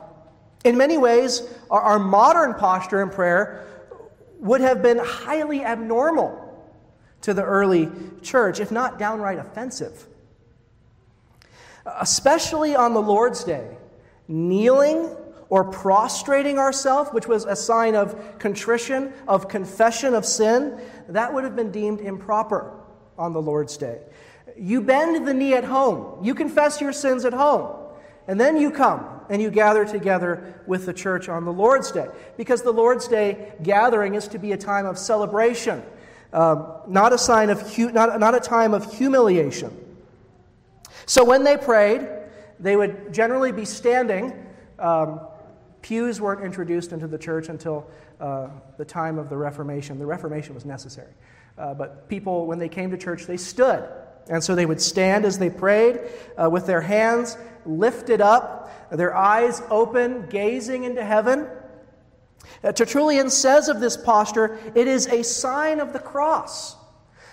in 0.65 0.77
many 0.77 0.97
ways, 0.97 1.41
our, 1.69 1.81
our 1.81 1.99
modern 1.99 2.55
posture 2.55 3.01
in 3.01 3.09
prayer 3.09 3.67
would 4.39 4.61
have 4.61 4.81
been 4.81 4.97
highly 4.97 5.63
abnormal 5.63 6.39
to 7.21 7.33
the 7.33 7.43
early 7.43 7.89
church, 8.21 8.59
if 8.59 8.71
not 8.71 8.99
downright 8.99 9.39
offensive. 9.39 10.05
Especially 11.85 12.75
on 12.75 12.93
the 12.93 13.01
Lord's 13.01 13.43
Day, 13.43 13.77
kneeling 14.27 15.15
or 15.49 15.63
prostrating 15.63 16.57
ourselves, 16.57 17.09
which 17.11 17.27
was 17.27 17.45
a 17.45 17.55
sign 17.55 17.95
of 17.95 18.39
contrition, 18.39 19.13
of 19.27 19.47
confession 19.47 20.13
of 20.13 20.25
sin, 20.25 20.79
that 21.09 21.33
would 21.33 21.43
have 21.43 21.55
been 21.55 21.71
deemed 21.71 22.01
improper 22.01 22.73
on 23.17 23.33
the 23.33 23.41
Lord's 23.41 23.77
Day. 23.77 24.01
You 24.57 24.81
bend 24.81 25.27
the 25.27 25.33
knee 25.33 25.53
at 25.53 25.63
home, 25.63 26.23
you 26.23 26.35
confess 26.35 26.81
your 26.81 26.93
sins 26.93 27.25
at 27.25 27.33
home, 27.33 27.75
and 28.27 28.39
then 28.39 28.57
you 28.57 28.71
come 28.71 29.05
and 29.29 29.41
you 29.41 29.49
gather 29.49 29.85
together 29.85 30.61
with 30.67 30.85
the 30.85 30.93
church 30.93 31.29
on 31.29 31.45
the 31.45 31.53
Lord's 31.53 31.91
Day. 31.91 32.07
Because 32.37 32.61
the 32.61 32.71
Lord's 32.71 33.07
Day 33.07 33.53
gathering 33.63 34.15
is 34.15 34.27
to 34.29 34.37
be 34.37 34.51
a 34.51 34.57
time 34.57 34.85
of 34.85 34.97
celebration, 34.97 35.83
um, 36.31 36.67
not, 36.87 37.13
a 37.13 37.17
sign 37.17 37.49
of 37.49 37.75
hu- 37.75 37.91
not, 37.91 38.19
not 38.19 38.35
a 38.35 38.39
time 38.39 38.73
of 38.73 38.93
humiliation. 38.93 39.71
So 41.05 41.23
when 41.23 41.43
they 41.43 41.57
prayed, 41.57 42.07
they 42.59 42.75
would 42.75 43.13
generally 43.13 43.51
be 43.51 43.65
standing. 43.65 44.33
Um, 44.79 45.19
pews 45.83 46.19
weren't 46.19 46.43
introduced 46.43 46.91
into 46.91 47.05
the 47.07 47.17
church 47.17 47.49
until 47.49 47.87
uh, 48.19 48.47
the 48.77 48.85
time 48.85 49.19
of 49.19 49.29
the 49.29 49.37
Reformation. 49.37 49.99
The 49.99 50.05
Reformation 50.05 50.55
was 50.55 50.65
necessary. 50.65 51.13
Uh, 51.57 51.75
but 51.75 52.09
people, 52.09 52.47
when 52.47 52.57
they 52.57 52.69
came 52.69 52.89
to 52.89 52.97
church, 52.97 53.27
they 53.27 53.37
stood. 53.37 53.87
And 54.29 54.43
so 54.43 54.55
they 54.55 54.65
would 54.65 54.81
stand 54.81 55.25
as 55.25 55.37
they 55.37 55.49
prayed 55.49 55.99
uh, 56.41 56.49
with 56.49 56.65
their 56.65 56.81
hands 56.81 57.37
lifted 57.65 58.21
up, 58.21 58.71
their 58.91 59.15
eyes 59.15 59.61
open, 59.69 60.27
gazing 60.29 60.85
into 60.85 61.03
heaven. 61.03 61.47
Uh, 62.63 62.71
Tertullian 62.71 63.29
says 63.29 63.67
of 63.67 63.79
this 63.79 63.97
posture, 63.97 64.59
it 64.75 64.87
is 64.87 65.07
a 65.07 65.23
sign 65.23 65.79
of 65.79 65.93
the 65.93 65.99
cross. 65.99 66.77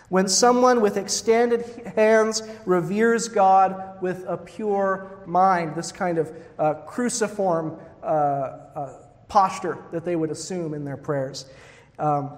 When 0.08 0.26
someone 0.26 0.80
with 0.80 0.96
extended 0.96 1.92
hands 1.94 2.42
reveres 2.66 3.28
God 3.28 4.02
with 4.02 4.24
a 4.26 4.36
pure 4.36 5.22
mind, 5.24 5.76
this 5.76 5.92
kind 5.92 6.18
of 6.18 6.32
uh, 6.58 6.74
cruciform 6.86 7.78
uh, 8.02 8.06
uh, 8.06 8.92
posture 9.28 9.78
that 9.92 10.04
they 10.04 10.16
would 10.16 10.30
assume 10.30 10.74
in 10.74 10.84
their 10.84 10.96
prayers. 10.96 11.46
Um, 11.98 12.30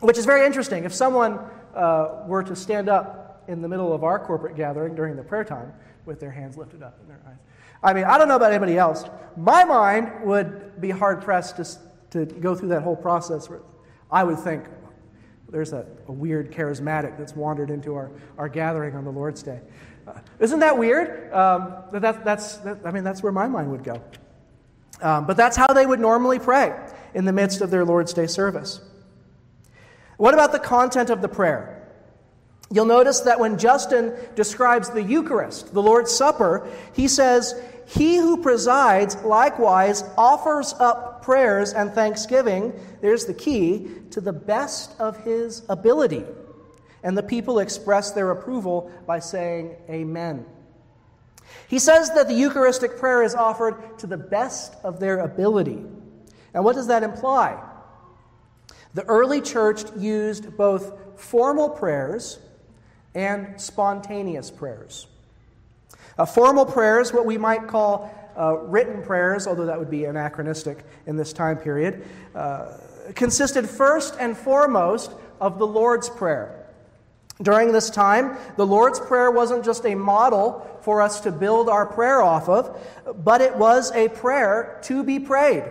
which 0.00 0.18
is 0.18 0.26
very 0.26 0.44
interesting. 0.44 0.84
If 0.84 0.92
someone 0.92 1.38
uh, 1.74 2.22
were 2.26 2.42
to 2.42 2.56
stand 2.56 2.88
up 2.88 3.44
in 3.48 3.62
the 3.62 3.68
middle 3.68 3.92
of 3.92 4.04
our 4.04 4.18
corporate 4.18 4.56
gathering 4.56 4.94
during 4.94 5.16
the 5.16 5.22
prayer 5.22 5.44
time 5.44 5.72
with 6.04 6.20
their 6.20 6.30
hands 6.30 6.56
lifted 6.56 6.82
up 6.82 6.98
in 7.00 7.08
their 7.08 7.20
eyes, 7.26 7.38
I 7.82 7.92
mean, 7.92 8.04
I 8.04 8.18
don't 8.18 8.28
know 8.28 8.36
about 8.36 8.52
anybody 8.52 8.78
else. 8.78 9.04
My 9.36 9.64
mind 9.64 10.10
would 10.24 10.80
be 10.80 10.90
hard 10.90 11.22
pressed 11.22 11.56
to, 11.56 12.26
to 12.26 12.26
go 12.26 12.54
through 12.54 12.70
that 12.70 12.82
whole 12.82 12.96
process. 12.96 13.48
Where 13.48 13.60
I 14.10 14.24
would 14.24 14.38
think, 14.38 14.64
there's 15.50 15.72
a, 15.72 15.86
a 16.08 16.12
weird 16.12 16.50
charismatic 16.50 17.16
that's 17.16 17.36
wandered 17.36 17.70
into 17.70 17.94
our, 17.94 18.10
our 18.38 18.48
gathering 18.48 18.96
on 18.96 19.04
the 19.04 19.12
Lord's 19.12 19.42
Day. 19.42 19.60
Uh, 20.06 20.14
isn't 20.38 20.58
that 20.60 20.76
weird? 20.76 21.32
Um, 21.32 21.74
that, 21.92 22.24
that's, 22.24 22.56
that, 22.58 22.78
I 22.84 22.90
mean, 22.90 23.04
that's 23.04 23.22
where 23.22 23.32
my 23.32 23.46
mind 23.46 23.70
would 23.70 23.84
go. 23.84 24.02
Um, 25.04 25.26
but 25.26 25.36
that's 25.36 25.56
how 25.56 25.66
they 25.66 25.84
would 25.84 26.00
normally 26.00 26.38
pray 26.38 26.74
in 27.12 27.26
the 27.26 27.32
midst 27.32 27.60
of 27.60 27.70
their 27.70 27.84
Lord's 27.84 28.14
Day 28.14 28.26
service. 28.26 28.80
What 30.16 30.32
about 30.32 30.50
the 30.50 30.58
content 30.58 31.10
of 31.10 31.20
the 31.20 31.28
prayer? 31.28 31.86
You'll 32.70 32.86
notice 32.86 33.20
that 33.20 33.38
when 33.38 33.58
Justin 33.58 34.14
describes 34.34 34.88
the 34.88 35.02
Eucharist, 35.02 35.74
the 35.74 35.82
Lord's 35.82 36.10
Supper, 36.10 36.66
he 36.94 37.06
says, 37.06 37.54
He 37.86 38.16
who 38.16 38.38
presides 38.38 39.16
likewise 39.16 40.02
offers 40.16 40.72
up 40.78 41.22
prayers 41.22 41.74
and 41.74 41.92
thanksgiving, 41.92 42.72
there's 43.02 43.26
the 43.26 43.34
key, 43.34 43.90
to 44.10 44.22
the 44.22 44.32
best 44.32 44.98
of 44.98 45.18
his 45.18 45.62
ability. 45.68 46.24
And 47.02 47.18
the 47.18 47.22
people 47.22 47.58
express 47.58 48.12
their 48.12 48.30
approval 48.30 48.90
by 49.06 49.18
saying, 49.18 49.76
Amen. 49.90 50.46
He 51.68 51.78
says 51.78 52.10
that 52.14 52.28
the 52.28 52.34
Eucharistic 52.34 52.98
prayer 52.98 53.22
is 53.22 53.34
offered 53.34 53.98
to 53.98 54.06
the 54.06 54.16
best 54.16 54.74
of 54.84 55.00
their 55.00 55.18
ability. 55.18 55.84
And 56.52 56.64
what 56.64 56.74
does 56.74 56.86
that 56.86 57.02
imply? 57.02 57.60
The 58.94 59.04
early 59.04 59.40
church 59.40 59.82
used 59.96 60.56
both 60.56 60.92
formal 61.16 61.68
prayers 61.68 62.38
and 63.14 63.60
spontaneous 63.60 64.50
prayers. 64.50 65.06
Uh, 66.16 66.24
formal 66.24 66.64
prayers, 66.64 67.12
what 67.12 67.26
we 67.26 67.38
might 67.38 67.66
call 67.66 68.12
uh, 68.36 68.56
written 68.58 69.02
prayers, 69.02 69.46
although 69.46 69.66
that 69.66 69.78
would 69.78 69.90
be 69.90 70.04
anachronistic 70.04 70.84
in 71.06 71.16
this 71.16 71.32
time 71.32 71.56
period, 71.56 72.04
uh, 72.34 72.72
consisted 73.14 73.68
first 73.68 74.16
and 74.18 74.36
foremost 74.36 75.12
of 75.40 75.58
the 75.58 75.66
Lord's 75.66 76.08
Prayer. 76.08 76.63
During 77.42 77.72
this 77.72 77.90
time, 77.90 78.36
the 78.56 78.66
Lord's 78.66 79.00
Prayer 79.00 79.30
wasn't 79.30 79.64
just 79.64 79.84
a 79.84 79.94
model 79.94 80.78
for 80.82 81.02
us 81.02 81.20
to 81.20 81.32
build 81.32 81.68
our 81.68 81.84
prayer 81.84 82.22
off 82.22 82.48
of, 82.48 82.78
but 83.24 83.40
it 83.40 83.56
was 83.56 83.90
a 83.92 84.08
prayer 84.08 84.78
to 84.84 85.02
be 85.02 85.18
prayed. 85.18 85.64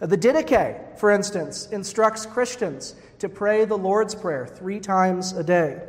The 0.00 0.16
Didache, 0.16 0.98
for 0.98 1.10
instance, 1.10 1.68
instructs 1.70 2.26
Christians 2.26 2.94
to 3.18 3.28
pray 3.28 3.64
the 3.64 3.78
Lord's 3.78 4.14
Prayer 4.14 4.46
three 4.46 4.78
times 4.78 5.32
a 5.32 5.42
day. 5.42 5.82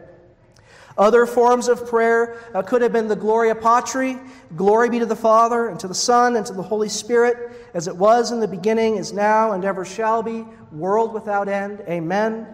Other 0.97 1.25
forms 1.25 1.67
of 1.67 1.85
prayer 1.87 2.39
uh, 2.53 2.61
could 2.61 2.81
have 2.81 2.93
been 2.93 3.09
the 3.09 3.15
Gloria 3.15 3.53
Patri, 3.53 4.17
glory 4.55 4.89
be 4.89 4.99
to 4.99 5.05
the 5.05 5.15
Father, 5.15 5.67
and 5.67 5.77
to 5.81 5.89
the 5.89 5.93
Son, 5.93 6.37
and 6.37 6.45
to 6.45 6.53
the 6.53 6.63
Holy 6.63 6.87
Spirit, 6.87 7.69
as 7.73 7.87
it 7.87 7.95
was 7.95 8.31
in 8.31 8.39
the 8.39 8.47
beginning, 8.47 8.95
is 8.95 9.11
now, 9.11 9.51
and 9.51 9.65
ever 9.65 9.83
shall 9.83 10.23
be, 10.23 10.45
world 10.71 11.13
without 11.13 11.49
end. 11.49 11.81
Amen. 11.89 12.47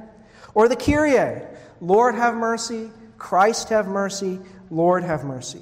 Or 0.56 0.68
the 0.68 0.76
Kyrie, 0.76 1.43
Lord 1.82 2.15
have 2.15 2.36
mercy, 2.36 2.91
Christ 3.17 3.69
have 3.69 3.88
mercy, 3.88 4.39
Lord 4.69 5.03
have 5.03 5.25
mercy. 5.25 5.61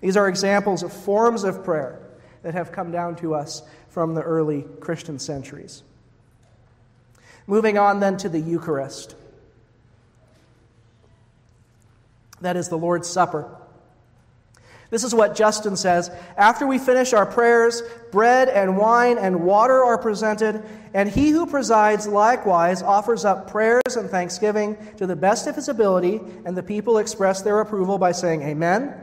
These 0.00 0.16
are 0.16 0.28
examples 0.28 0.82
of 0.82 0.92
forms 0.92 1.44
of 1.44 1.64
prayer 1.64 2.00
that 2.42 2.54
have 2.54 2.72
come 2.72 2.92
down 2.92 3.16
to 3.16 3.34
us 3.34 3.62
from 3.88 4.14
the 4.14 4.22
early 4.22 4.64
Christian 4.80 5.18
centuries. 5.18 5.82
Moving 7.46 7.76
on 7.76 8.00
then 8.00 8.16
to 8.18 8.28
the 8.28 8.40
Eucharist. 8.40 9.16
That 12.40 12.56
is 12.56 12.68
the 12.68 12.78
Lord's 12.78 13.08
Supper. 13.08 13.48
This 14.94 15.02
is 15.02 15.12
what 15.12 15.34
Justin 15.34 15.76
says. 15.76 16.08
After 16.36 16.68
we 16.68 16.78
finish 16.78 17.12
our 17.14 17.26
prayers, 17.26 17.82
bread 18.12 18.48
and 18.48 18.76
wine 18.76 19.18
and 19.18 19.42
water 19.42 19.82
are 19.82 19.98
presented, 19.98 20.62
and 20.94 21.08
he 21.08 21.30
who 21.30 21.48
presides 21.48 22.06
likewise 22.06 22.80
offers 22.80 23.24
up 23.24 23.50
prayers 23.50 23.96
and 23.96 24.08
thanksgiving 24.08 24.76
to 24.98 25.08
the 25.08 25.16
best 25.16 25.48
of 25.48 25.56
his 25.56 25.68
ability, 25.68 26.20
and 26.44 26.56
the 26.56 26.62
people 26.62 26.98
express 26.98 27.42
their 27.42 27.58
approval 27.58 27.98
by 27.98 28.12
saying, 28.12 28.42
Amen. 28.42 28.94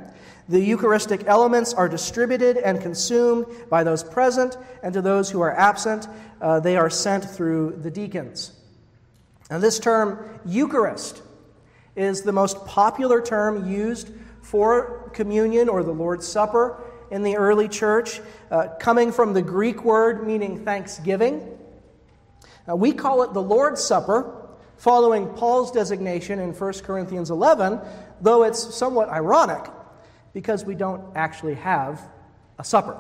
The 0.48 0.62
Eucharistic 0.62 1.28
elements 1.28 1.74
are 1.74 1.90
distributed 1.90 2.56
and 2.56 2.80
consumed 2.82 3.46
by 3.70 3.84
those 3.84 4.02
present, 4.02 4.56
and 4.82 4.94
to 4.94 5.02
those 5.02 5.30
who 5.30 5.42
are 5.42 5.52
absent, 5.52 6.08
uh, 6.40 6.62
they 6.62 6.78
are 6.78 6.90
sent 6.90 7.26
through 7.26 7.82
the 7.82 7.92
deacons. 7.92 8.54
And 9.50 9.62
this 9.62 9.78
term, 9.78 10.40
Eucharist, 10.46 11.22
is 11.98 12.22
the 12.22 12.32
most 12.32 12.66
popular 12.66 13.22
term 13.22 13.70
used 13.70 14.10
for 14.42 15.01
communion 15.14 15.70
or 15.70 15.84
the 15.84 15.94
Lord's 15.94 16.28
Supper 16.28 16.84
in 17.12 17.24
the 17.24 17.36
early 17.36 17.68
church, 17.68 18.22
uh, 18.50 18.70
coming 18.80 19.12
from 19.12 19.34
the 19.34 19.42
Greek 19.42 19.84
word 19.84 20.26
meaning 20.26 20.64
thanksgiving. 20.64 21.58
Uh, 22.70 22.76
we 22.76 22.94
call 22.94 23.24
it 23.24 23.34
the 23.34 23.42
Lord's 23.42 23.84
Supper, 23.84 24.48
following 24.78 25.28
Paul's 25.28 25.72
designation 25.72 26.40
in 26.40 26.54
1 26.54 26.74
Corinthians 26.84 27.30
11, 27.30 27.80
though 28.22 28.44
it's 28.44 28.74
somewhat 28.74 29.10
ironic 29.10 29.70
because 30.34 30.66
we 30.66 30.76
don't 30.76 31.04
actually 31.16 31.56
have 31.56 32.02
a 32.58 32.64
supper. 32.64 32.98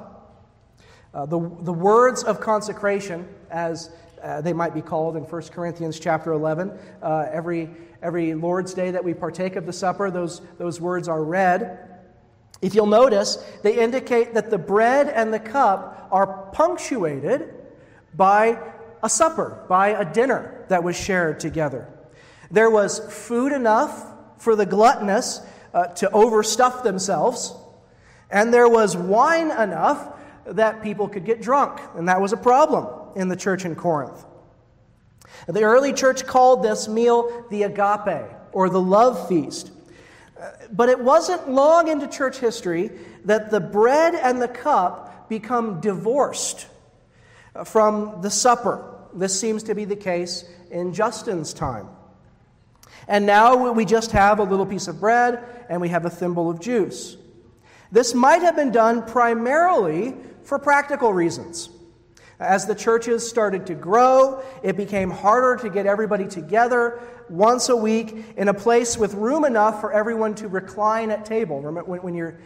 Uh, 1.14 1.26
the, 1.26 1.40
the 1.62 1.74
words 1.74 2.24
of 2.24 2.40
consecration, 2.40 3.28
as 3.50 3.92
uh, 4.22 4.42
they 4.42 4.54
might 4.54 4.74
be 4.74 4.82
called 4.82 5.18
in 5.18 5.24
1 5.24 5.42
Corinthians 5.44 6.00
chapter 6.00 6.34
11, 6.34 6.72
uh, 7.02 7.28
every, 7.32 7.70
every 8.02 8.34
Lord's 8.34 8.74
Day 8.74 8.92
that 8.92 9.04
we 9.04 9.14
partake 9.14 9.56
of 9.56 9.66
the 9.66 9.74
supper, 9.74 10.12
those, 10.12 10.42
those 10.58 10.80
words 10.80 11.08
are 11.08 11.24
read. 11.24 11.91
If 12.62 12.76
you'll 12.76 12.86
notice, 12.86 13.38
they 13.64 13.80
indicate 13.80 14.36
that 14.36 14.50
the 14.50 14.58
bread 14.58 15.10
and 15.10 15.34
the 15.34 15.40
cup 15.40 16.08
are 16.12 16.50
punctuated 16.54 17.54
by 18.16 18.60
a 19.02 19.10
supper, 19.10 19.66
by 19.68 19.90
a 19.90 20.06
dinner 20.06 20.66
that 20.70 20.84
was 20.84 20.96
shared 20.96 21.40
together. 21.40 21.88
There 22.52 22.70
was 22.70 23.00
food 23.00 23.52
enough 23.52 24.06
for 24.38 24.56
the 24.56 24.66
gluttonous 24.66 25.42
uh, 25.74 25.88
to 25.88 26.10
overstuff 26.10 26.84
themselves, 26.84 27.54
and 28.30 28.54
there 28.54 28.70
was 28.70 28.96
wine 28.96 29.52
enough 29.52 30.20
that 30.46 30.84
people 30.84 31.08
could 31.08 31.26
get 31.26 31.42
drunk, 31.42 31.80
and 31.96 32.08
that 32.10 32.22
was 32.22 32.34
a 32.34 32.38
problem 32.38 32.88
in 33.16 33.28
the 33.28 33.36
church 33.36 33.66
in 33.66 33.76
Corinth. 33.76 34.26
The 35.48 35.64
early 35.64 35.94
church 35.94 36.26
called 36.26 36.64
this 36.64 36.88
meal 36.88 37.46
the 37.50 37.64
agape, 37.64 38.32
or 38.52 38.70
the 38.70 38.82
love 38.82 39.28
feast. 39.28 39.71
But 40.72 40.90
it 40.90 41.00
wasn't 41.00 41.50
long 41.50 41.88
into 41.88 42.08
church 42.08 42.38
history 42.40 42.92
that 43.26 43.52
the 43.52 43.60
bread 43.60 44.16
and 44.16 44.42
the 44.42 44.48
cup 44.48 45.30
become 45.30 45.80
divorced 45.82 46.68
from 47.66 48.22
the 48.22 48.30
supper. 48.30 48.84
This 49.14 49.40
seems 49.40 49.64
to 49.64 49.76
be 49.76 49.86
the 49.86 49.96
case 49.96 50.46
in 50.70 50.94
Justin's 50.94 51.54
time. 51.54 51.90
And 53.08 53.26
now 53.26 53.72
we 53.72 53.86
just 53.86 54.12
have 54.12 54.40
a 54.40 54.44
little 54.44 54.66
piece 54.66 54.88
of 54.88 55.00
bread 55.00 55.44
and 55.70 55.82
we 55.82 55.90
have 55.90 56.06
a 56.06 56.10
thimble 56.10 56.50
of 56.50 56.60
juice. 56.60 57.18
This 57.92 58.14
might 58.14 58.42
have 58.42 58.56
been 58.56 58.72
done 58.72 59.06
primarily 59.06 60.16
for 60.44 60.58
practical 60.60 61.12
reasons. 61.14 61.70
As 62.42 62.66
the 62.66 62.74
churches 62.74 63.28
started 63.28 63.68
to 63.68 63.76
grow, 63.76 64.44
it 64.64 64.76
became 64.76 65.12
harder 65.12 65.62
to 65.62 65.70
get 65.70 65.86
everybody 65.86 66.28
together 66.28 67.00
once 67.30 67.70
a 67.70 67.76
week 67.76 68.16
in 68.36 68.48
a 68.48 68.54
place 68.54 68.98
with 68.98 69.14
room 69.14 69.46
enough 69.46 69.80
for 69.80 69.94
everyone 69.94 70.34
to 70.36 70.48
recline 70.48 71.12
at 71.12 71.24
table. 71.24 71.62
Remember 71.62 71.84
when, 71.84 72.02
when 72.02 72.16
you're, 72.16 72.40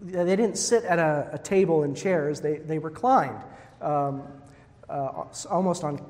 they 0.00 0.36
didn't 0.36 0.56
sit 0.56 0.84
at 0.84 0.98
a, 0.98 1.28
a, 1.34 1.38
table 1.38 1.82
in 1.82 1.94
chairs, 1.94 2.40
they, 2.40 2.56
they 2.56 2.78
reclined 2.78 3.42
um, 3.82 4.22
uh, 4.88 5.24
almost 5.50 5.84
on 5.84 6.00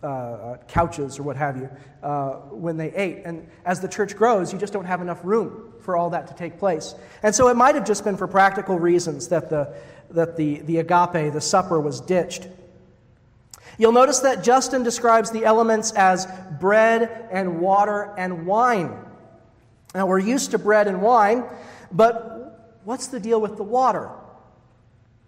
uh, 0.00 0.06
uh, 0.06 0.56
couches 0.68 1.18
or 1.18 1.24
what 1.24 1.36
have 1.36 1.56
you 1.56 1.68
uh, 2.04 2.34
when 2.50 2.76
they 2.76 2.92
ate. 2.94 3.22
And 3.24 3.48
as 3.64 3.80
the 3.80 3.88
church 3.88 4.14
grows, 4.14 4.52
you 4.52 4.58
just 4.58 4.72
don't 4.72 4.84
have 4.84 5.00
enough 5.00 5.18
room 5.24 5.72
for 5.80 5.96
all 5.96 6.10
that 6.10 6.28
to 6.28 6.34
take 6.34 6.60
place. 6.60 6.94
And 7.24 7.34
so 7.34 7.48
it 7.48 7.56
might 7.56 7.74
have 7.74 7.84
just 7.84 8.04
been 8.04 8.16
for 8.16 8.28
practical 8.28 8.78
reasons 8.78 9.26
that 9.28 9.50
the, 9.50 9.74
that 10.10 10.36
the, 10.36 10.60
the 10.60 10.78
agape, 10.78 11.32
the 11.32 11.40
supper, 11.40 11.80
was 11.80 12.00
ditched. 12.00 12.46
You'll 13.78 13.92
notice 13.92 14.18
that 14.20 14.42
Justin 14.42 14.82
describes 14.82 15.30
the 15.30 15.44
elements 15.44 15.92
as 15.92 16.26
bread 16.58 17.28
and 17.30 17.60
water 17.60 18.12
and 18.18 18.44
wine. 18.44 18.96
Now, 19.94 20.06
we're 20.06 20.18
used 20.18 20.50
to 20.50 20.58
bread 20.58 20.88
and 20.88 21.00
wine, 21.00 21.44
but 21.92 22.80
what's 22.84 23.06
the 23.06 23.20
deal 23.20 23.40
with 23.40 23.56
the 23.56 23.62
water? 23.62 24.10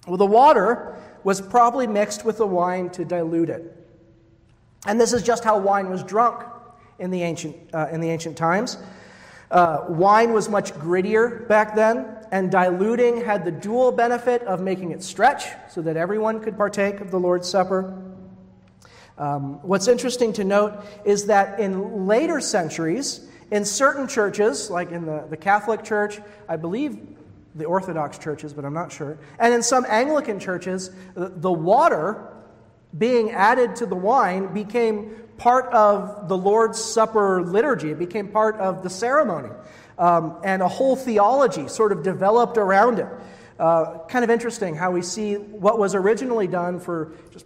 Well, 0.06 0.16
the 0.16 0.26
water 0.26 0.96
was 1.22 1.40
probably 1.40 1.86
mixed 1.86 2.24
with 2.24 2.38
the 2.38 2.46
wine 2.46 2.90
to 2.90 3.04
dilute 3.04 3.50
it. 3.50 3.76
And 4.86 5.00
this 5.00 5.12
is 5.12 5.22
just 5.22 5.44
how 5.44 5.58
wine 5.58 5.90
was 5.90 6.02
drunk 6.02 6.44
in 6.98 7.10
the 7.10 7.22
ancient, 7.22 7.56
uh, 7.72 7.88
in 7.92 8.00
the 8.00 8.10
ancient 8.10 8.36
times. 8.36 8.78
Uh, 9.50 9.84
wine 9.88 10.32
was 10.32 10.48
much 10.48 10.72
grittier 10.74 11.46
back 11.48 11.74
then, 11.74 12.06
and 12.30 12.50
diluting 12.50 13.24
had 13.24 13.44
the 13.44 13.50
dual 13.50 13.90
benefit 13.90 14.42
of 14.42 14.60
making 14.60 14.92
it 14.92 15.02
stretch 15.02 15.46
so 15.68 15.82
that 15.82 15.96
everyone 15.96 16.40
could 16.40 16.56
partake 16.56 17.00
of 17.00 17.10
the 17.10 17.18
Lord's 17.18 17.48
Supper. 17.48 17.92
Um, 19.20 19.60
what's 19.60 19.86
interesting 19.86 20.32
to 20.32 20.44
note 20.44 20.82
is 21.04 21.26
that 21.26 21.60
in 21.60 22.06
later 22.06 22.40
centuries, 22.40 23.20
in 23.50 23.66
certain 23.66 24.08
churches, 24.08 24.70
like 24.70 24.92
in 24.92 25.04
the, 25.04 25.26
the 25.28 25.36
Catholic 25.36 25.84
Church, 25.84 26.18
I 26.48 26.56
believe 26.56 26.98
the 27.54 27.66
Orthodox 27.66 28.16
churches, 28.16 28.54
but 28.54 28.64
I'm 28.64 28.72
not 28.72 28.90
sure, 28.90 29.18
and 29.38 29.52
in 29.52 29.62
some 29.62 29.84
Anglican 29.88 30.40
churches, 30.40 30.90
the, 31.14 31.28
the 31.28 31.52
water 31.52 32.32
being 32.96 33.30
added 33.32 33.76
to 33.76 33.86
the 33.86 33.94
wine 33.94 34.54
became 34.54 35.14
part 35.36 35.66
of 35.66 36.28
the 36.28 36.36
Lord's 36.36 36.82
Supper 36.82 37.42
liturgy. 37.42 37.90
It 37.90 37.98
became 37.98 38.28
part 38.28 38.56
of 38.56 38.82
the 38.82 38.90
ceremony. 38.90 39.50
Um, 39.98 40.38
and 40.42 40.62
a 40.62 40.68
whole 40.68 40.96
theology 40.96 41.68
sort 41.68 41.92
of 41.92 42.02
developed 42.02 42.56
around 42.56 43.00
it. 43.00 43.08
Uh, 43.58 43.98
kind 44.08 44.24
of 44.24 44.30
interesting 44.30 44.74
how 44.74 44.90
we 44.90 45.02
see 45.02 45.34
what 45.34 45.78
was 45.78 45.94
originally 45.94 46.46
done 46.46 46.80
for 46.80 47.12
just 47.30 47.44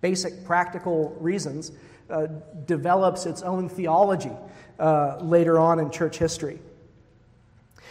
basic 0.00 0.44
practical 0.44 1.16
reasons, 1.20 1.72
uh, 2.08 2.26
develops 2.66 3.26
its 3.26 3.42
own 3.42 3.68
theology 3.68 4.32
uh, 4.78 5.18
later 5.20 5.58
on 5.58 5.78
in 5.78 5.90
church 5.90 6.18
history. 6.18 6.58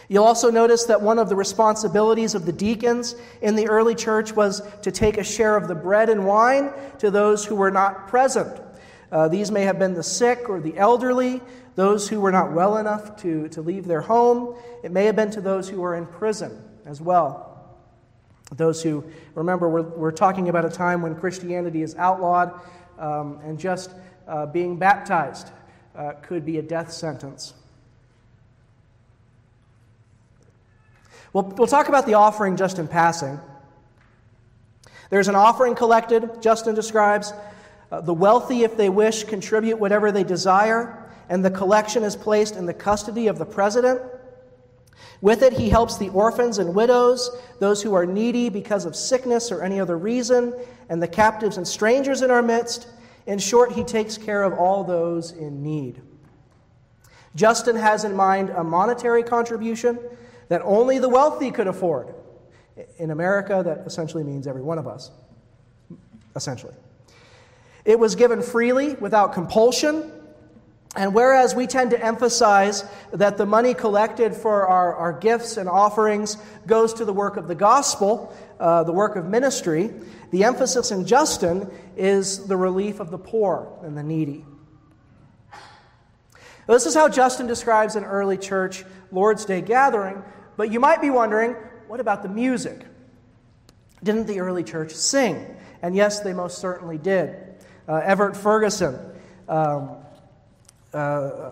You'll 0.08 0.24
also 0.24 0.50
notice 0.50 0.86
that 0.86 1.02
one 1.02 1.20
of 1.20 1.30
the 1.30 1.36
responsibilities 1.36 2.34
of 2.34 2.46
the 2.46 2.52
deacons 2.52 3.16
in 3.42 3.56
the 3.56 3.70
early 3.70 3.94
church 3.94 4.36
was 4.36 4.64
to 4.82 4.92
take 4.92 5.20
a 5.20 5.24
share 5.24 5.56
of 5.56 5.68
the 5.68 5.76
bread 5.76 6.10
and 6.10 6.26
wine 6.26 6.72
to 6.98 7.12
those 7.12 7.46
who 7.46 7.56
were 7.56 7.70
not 7.70 8.08
present. 8.08 8.60
Uh, 9.12 9.28
these 9.28 9.52
may 9.52 9.64
have 9.64 9.78
been 9.78 9.94
the 9.94 10.04
sick 10.04 10.50
or 10.50 10.60
the 10.60 10.76
elderly, 10.78 11.42
those 11.76 12.10
who 12.10 12.20
were 12.20 12.32
not 12.32 12.52
well 12.52 12.78
enough 12.78 13.18
to, 13.22 13.48
to 13.50 13.62
leave 13.62 13.86
their 13.86 14.02
home. 14.02 14.56
It 14.84 14.92
may 14.92 15.06
have 15.06 15.16
been 15.16 15.32
to 15.32 15.42
those 15.42 15.70
who 15.70 15.80
were 15.82 15.96
in 15.96 16.08
prison 16.08 16.64
as 16.86 17.00
well. 17.00 17.49
Those 18.56 18.82
who, 18.82 19.04
remember, 19.36 19.70
we're, 19.70 19.84
we're 19.84 20.12
talking 20.12 20.50
about 20.50 20.66
a 20.66 20.70
time 20.70 21.02
when 21.02 21.16
Christianity 21.16 21.84
is 21.84 21.96
outlawed 21.96 22.60
um, 22.98 23.40
and 23.44 23.60
just 23.60 23.92
uh, 24.28 24.46
being 24.48 24.78
baptized 24.78 25.52
uh, 25.96 26.14
could 26.22 26.46
be 26.46 26.58
a 26.58 26.62
death 26.62 26.92
sentence. 26.92 27.54
We'll, 31.32 31.44
we'll 31.44 31.68
talk 31.68 31.90
about 31.90 32.06
the 32.06 32.16
offering 32.16 32.58
just 32.58 32.80
in 32.80 32.88
passing. 32.88 33.40
There's 35.10 35.28
an 35.28 35.36
offering 35.36 35.76
collected, 35.76 36.42
Justin 36.42 36.76
describes. 36.76 37.34
Uh, 37.92 38.02
the 38.02 38.14
wealthy, 38.14 38.64
if 38.64 38.78
they 38.78 38.90
wish, 38.90 39.24
contribute 39.24 39.78
whatever 39.78 40.12
they 40.12 40.24
desire, 40.24 41.10
and 41.28 41.44
the 41.44 41.52
collection 41.52 42.04
is 42.04 42.16
placed 42.16 42.56
in 42.56 42.66
the 42.66 42.74
custody 42.74 43.28
of 43.28 43.38
the 43.38 43.46
president. 43.46 44.02
With 45.22 45.42
it, 45.42 45.54
he 45.54 45.70
helps 45.70 45.98
the 45.98 46.10
orphans 46.10 46.60
and 46.60 46.74
widows, 46.74 47.30
those 47.60 47.82
who 47.82 47.94
are 47.94 48.06
needy 48.06 48.50
because 48.50 48.86
of 48.86 48.96
sickness 48.96 49.52
or 49.52 49.62
any 49.62 49.80
other 49.80 49.98
reason, 49.98 50.54
and 50.88 51.04
the 51.04 51.08
captives 51.08 51.58
and 51.58 51.68
strangers 51.68 52.22
in 52.22 52.32
our 52.32 52.42
midst. 52.42 52.88
In 53.26 53.38
short, 53.38 53.74
he 53.74 53.84
takes 53.84 54.18
care 54.18 54.44
of 54.44 54.54
all 54.54 54.84
those 54.84 55.32
in 55.32 55.62
need. 55.62 56.02
Justin 57.36 57.76
has 57.76 58.06
in 58.06 58.16
mind 58.16 58.50
a 58.50 58.64
monetary 58.64 59.24
contribution 59.24 60.00
that 60.48 60.62
only 60.64 61.00
the 61.00 61.10
wealthy 61.10 61.52
could 61.52 61.68
afford. 61.68 62.16
In 62.98 63.12
America, 63.12 63.62
that 63.64 63.80
essentially 63.86 64.24
means 64.24 64.48
every 64.48 64.62
one 64.62 64.80
of 64.80 64.88
us, 64.88 65.12
essentially. 66.36 66.74
It 67.86 68.00
was 68.00 68.16
given 68.16 68.42
freely 68.42 68.94
without 68.96 69.34
compulsion 69.34 70.12
and 70.96 71.14
whereas 71.14 71.54
we 71.54 71.68
tend 71.68 71.92
to 71.92 72.04
emphasize 72.04 72.84
that 73.12 73.38
the 73.38 73.46
money 73.46 73.74
collected 73.76 74.36
for 74.36 74.68
our, 74.68 74.96
our 74.96 75.14
gifts 75.14 75.58
and 75.58 75.70
offerings 75.70 76.38
goes 76.66 76.94
to 76.96 77.06
the 77.06 77.14
work 77.14 77.38
of 77.38 77.48
the 77.48 77.56
gospel, 77.56 78.36
uh, 78.60 78.84
the 78.84 78.92
work 78.92 79.16
of 79.16 79.26
ministry, 79.26 79.92
the 80.32 80.44
emphasis 80.44 80.92
in 80.92 81.06
Justin 81.06 81.70
is 81.96 82.48
the 82.48 82.58
relief 82.58 83.00
of 83.00 83.12
the 83.12 83.20
poor 83.20 83.78
and 83.84 83.96
the 83.96 84.02
needy. 84.04 84.46
Now, 86.68 86.74
this 86.74 86.88
is 86.88 86.96
how 86.96 87.08
Justin 87.08 87.46
describes 87.46 87.96
an 87.96 88.04
early 88.04 88.38
church 88.38 88.84
Lord's 89.12 89.46
Day 89.46 89.62
gathering, 89.62 90.24
but 90.58 90.72
you 90.72 90.80
might 90.80 91.02
be 91.02 91.10
wondering 91.10 91.56
what 91.88 92.00
about 92.00 92.22
the 92.22 92.30
music? 92.30 92.86
Didn't 94.04 94.28
the 94.28 94.40
early 94.40 94.64
church 94.64 94.92
sing? 94.92 95.56
And 95.82 95.96
yes, 95.96 96.20
they 96.20 96.34
most 96.34 96.60
certainly 96.60 96.98
did. 96.98 97.36
Uh, 97.88 97.96
Everett 98.04 98.38
Ferguson. 98.38 99.00
Um, 99.48 99.99
uh, 100.94 101.52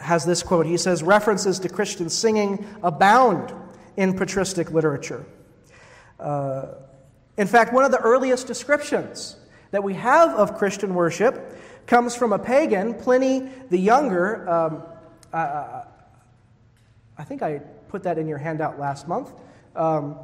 has 0.00 0.24
this 0.24 0.42
quote. 0.42 0.66
He 0.66 0.76
says, 0.76 1.02
References 1.02 1.58
to 1.60 1.68
Christian 1.68 2.08
singing 2.08 2.66
abound 2.82 3.52
in 3.96 4.14
patristic 4.14 4.70
literature. 4.70 5.24
Uh, 6.18 6.66
in 7.36 7.46
fact, 7.46 7.72
one 7.72 7.84
of 7.84 7.90
the 7.90 7.98
earliest 7.98 8.46
descriptions 8.46 9.36
that 9.70 9.82
we 9.82 9.94
have 9.94 10.30
of 10.30 10.56
Christian 10.56 10.94
worship 10.94 11.58
comes 11.86 12.14
from 12.14 12.32
a 12.32 12.38
pagan, 12.38 12.94
Pliny 12.94 13.48
the 13.70 13.78
Younger, 13.78 14.48
um, 14.48 14.82
I, 15.32 15.82
I 17.18 17.24
think 17.24 17.42
I 17.42 17.58
put 17.88 18.02
that 18.04 18.18
in 18.18 18.28
your 18.28 18.38
handout 18.38 18.78
last 18.78 19.08
month. 19.08 19.32
Um, 19.76 20.16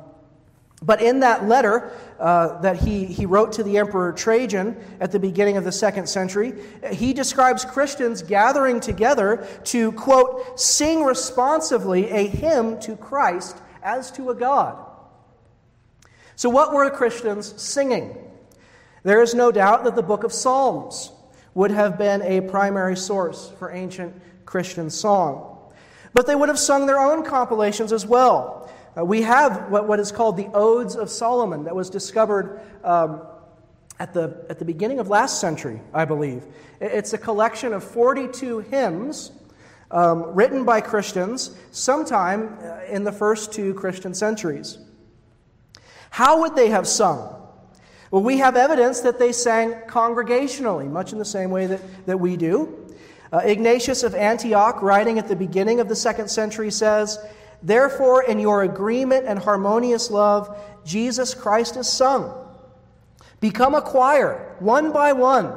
but 0.83 1.03
in 1.03 1.21
that 1.21 1.47
letter 1.47 1.93
uh, 2.19 2.61
that 2.61 2.77
he, 2.77 3.05
he 3.05 3.27
wrote 3.27 3.53
to 3.53 3.63
the 3.63 3.77
Emperor 3.77 4.13
Trajan 4.13 4.77
at 4.99 5.13
the 5.13 5.19
beginning 5.19 5.57
of 5.57 5.65
the 5.65 5.73
second 5.73 6.09
century, 6.09 6.55
he 6.91 7.13
describes 7.13 7.65
Christians 7.65 8.23
gathering 8.23 8.81
together 8.81 9.47
to, 9.65 9.93
quote, 9.93 10.59
sing 10.59 11.05
responsively 11.05 12.09
a 12.11 12.27
hymn 12.27 12.81
to 12.81 12.97
Christ 12.97 13.59
as 13.83 14.11
to 14.13 14.31
a 14.31 14.35
God. 14.35 14.87
So, 16.37 16.49
what 16.49 16.73
were 16.73 16.89
Christians 16.89 17.61
singing? 17.61 18.17
There 19.03 19.23
is 19.23 19.35
no 19.35 19.53
doubt 19.53 19.85
that 19.85 19.97
the 19.97 20.03
book 20.03 20.25
of 20.25 20.33
Psalms 20.33 21.13
would 21.55 21.71
have 21.71 21.99
been 21.99 22.23
a 22.23 22.41
primary 22.41 22.97
source 22.97 23.53
for 23.59 23.71
ancient 23.71 24.15
Christian 24.47 24.89
song. 24.89 25.73
But 26.13 26.27
they 26.27 26.35
would 26.35 26.49
have 26.49 26.59
sung 26.59 26.87
their 26.87 26.99
own 26.99 27.25
compilations 27.25 27.93
as 27.93 28.07
well. 28.07 28.60
Uh, 28.97 29.05
we 29.05 29.23
have 29.23 29.71
what, 29.71 29.87
what 29.87 30.01
is 30.01 30.11
called 30.11 30.37
the 30.37 30.49
Odes 30.53 30.97
of 30.97 31.11
Solomon 31.11 31.65
that 31.65 31.75
was 31.75 31.91
discovered 31.91 32.61
um, 32.83 33.23
at, 33.99 34.13
the, 34.13 34.45
at 34.49 34.59
the 34.59 34.65
beginning 34.65 34.99
of 34.99 35.09
last 35.09 35.41
century, 35.41 35.81
I 35.95 36.05
believe. 36.05 36.45
It's 36.81 37.13
a 37.13 37.19
collection 37.19 37.73
of 37.73 37.85
42 37.85 38.61
hymns 38.61 39.33
um, 39.91 40.35
written 40.35 40.65
by 40.65 40.81
Christians 40.81 41.57
sometime 41.71 42.59
uh, 42.63 42.85
in 42.89 43.05
the 43.05 43.13
first 43.13 43.53
two 43.53 43.75
Christian 43.75 44.15
centuries. 44.15 44.79
How 46.11 46.41
would 46.41 46.57
they 46.57 46.71
have 46.71 46.87
sung? 46.87 47.37
Well, 48.11 48.23
we 48.23 48.39
have 48.39 48.57
evidence 48.57 49.01
that 49.01 49.21
they 49.21 49.31
sang 49.31 49.73
congregationally, 49.87 50.91
much 50.91 51.13
in 51.13 51.19
the 51.19 51.25
same 51.25 51.51
way 51.51 51.67
that, 51.67 52.07
that 52.07 52.19
we 52.19 52.37
do. 52.37 52.77
Uh, 53.33 53.39
Ignatius 53.39 54.03
of 54.03 54.17
Antioch, 54.17 54.83
writing 54.83 55.19
at 55.21 55.29
the 55.29 55.37
beginning 55.37 55.79
of 55.79 55.89
the 55.89 55.95
second 55.95 56.29
century, 56.29 56.73
says, 56.73 57.19
Therefore, 57.63 58.23
in 58.23 58.39
your 58.39 58.63
agreement 58.63 59.27
and 59.27 59.39
harmonious 59.39 60.11
love, 60.11 60.57
Jesus 60.85 61.35
Christ 61.35 61.77
is 61.77 61.89
sung. 61.89 62.35
Become 63.41 63.75
a 63.75 63.83
choir, 63.83 64.57
one 64.59 64.93
by 64.93 65.13
one, 65.13 65.53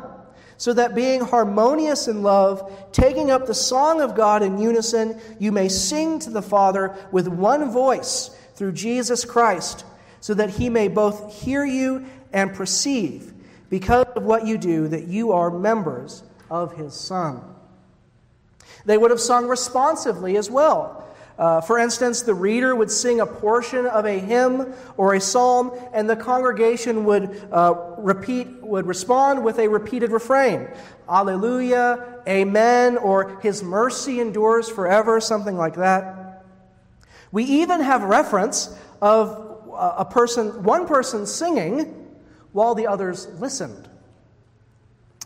so 0.58 0.74
that 0.74 0.95
being 0.95 1.22
harmonious 1.22 2.08
in 2.08 2.24
love, 2.24 2.89
taking 2.91 3.32
up 3.32 3.45
the 3.45 3.54
song 3.54 4.01
of 4.01 4.16
God 4.16 4.41
in 4.41 4.58
unison, 4.58 5.20
you 5.39 5.51
may 5.51 5.70
sing 5.70 6.20
to 6.20 6.30
the 6.30 6.41
Father 6.41 6.95
with 7.12 7.28
one 7.28 7.72
voice 7.72 8.30
through 8.56 8.74
Jesus 8.74 9.26
Christ, 9.26 9.86
so 10.22 10.34
that 10.34 10.51
he 10.51 10.70
may 10.70 10.88
both 10.88 11.34
hear 11.41 11.66
you 11.66 12.06
and 12.32 12.54
perceive, 12.54 13.34
because 13.70 14.06
of 14.16 14.24
what 14.24 14.45
you 14.45 14.58
do, 14.58 14.88
that 14.88 15.08
you 15.08 15.32
are 15.32 15.49
members 15.49 16.24
of 16.49 16.76
his 16.76 16.93
Son. 16.93 17.41
They 18.86 18.97
would 18.97 19.12
have 19.12 19.20
sung 19.20 19.47
responsively 19.47 20.38
as 20.38 20.49
well 20.49 21.03
uh, 21.38 21.62
for 21.62 21.80
instance, 21.80 22.22
the 22.22 22.34
reader 22.34 22.76
would 22.76 22.92
sing 22.92 23.20
a 23.20 23.26
portion 23.26 23.88
of 23.88 24.06
a 24.06 24.20
hymn 24.20 24.74
or 24.98 25.16
a 25.16 25.22
psalm, 25.22 25.72
and 25.92 26.08
the 26.08 26.16
congregation 26.16 27.06
would 27.06 27.48
uh, 27.52 27.74
repeat, 27.98 28.48
would 28.62 28.86
respond 28.86 29.44
with 29.44 29.58
a 29.58 29.68
repeated 29.68 30.12
refrain: 30.12 30.68
"Alleluia, 31.10 32.22
Amen," 32.28 32.98
or 32.98 33.40
"His 33.42 33.64
mercy 33.64 34.20
endures 34.20 34.70
forever," 34.70 35.20
something 35.20 35.58
like 35.58 35.76
that. 35.76 36.44
We 37.32 37.46
even 37.46 37.82
have 37.82 38.04
reference 38.04 38.78
of 39.02 39.72
uh, 39.74 39.96
a 39.98 40.06
person, 40.06 40.62
one 40.62 40.86
person 40.86 41.26
singing, 41.26 42.12
while 42.52 42.76
the 42.76 42.86
others 42.86 43.28
listened, 43.40 43.90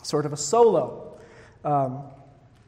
sort 0.02 0.24
of 0.24 0.32
a 0.32 0.38
solo. 0.38 1.18
Um, 1.66 2.04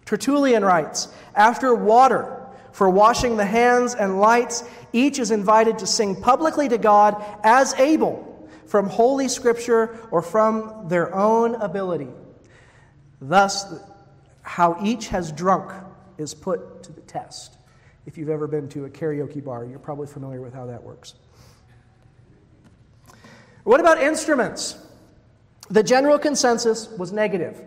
Tertullian 0.05 0.63
writes: 0.63 1.09
After 1.35 1.75
water 1.75 2.40
for 2.73 2.89
washing 2.89 3.37
the 3.37 3.45
hands 3.45 3.95
and 3.95 4.21
lights, 4.21 4.65
each 4.93 5.19
is 5.19 5.31
invited 5.31 5.79
to 5.79 5.87
sing 5.87 6.21
publicly 6.21 6.69
to 6.69 6.79
God 6.79 7.23
as 7.43 7.75
able 7.75 8.49
from 8.67 8.89
Holy 8.89 9.29
Scripture 9.29 9.99
or 10.11 10.23
from 10.23 10.87
their 10.89 11.15
own 11.15 11.57
ability. 11.57 12.09
Thus, 13.21 13.75
how 14.43 14.79
each 14.83 15.09
has 15.09 15.33
drunk 15.33 15.73
is 16.19 16.35
put 16.35 16.83
to 16.85 16.93
the 16.93 17.01
test. 17.03 17.57
If 18.07 18.17
you've 18.17 18.29
ever 18.29 18.47
been 18.47 18.69
to 18.71 18.85
a 18.87 18.91
karaoke 18.91 19.45
bar, 19.45 19.65
you're 19.65 19.79
probably 19.79 20.07
familiar 20.07 20.41
with 20.41 20.55
how 20.55 20.67
that 20.67 20.83
works. 20.83 21.15
What 23.65 23.81
about 23.81 24.03
instruments? 24.03 24.77
The 25.69 25.83
general 25.83 26.19
consensus 26.19 26.89
was 26.89 27.13
negative. 27.13 27.63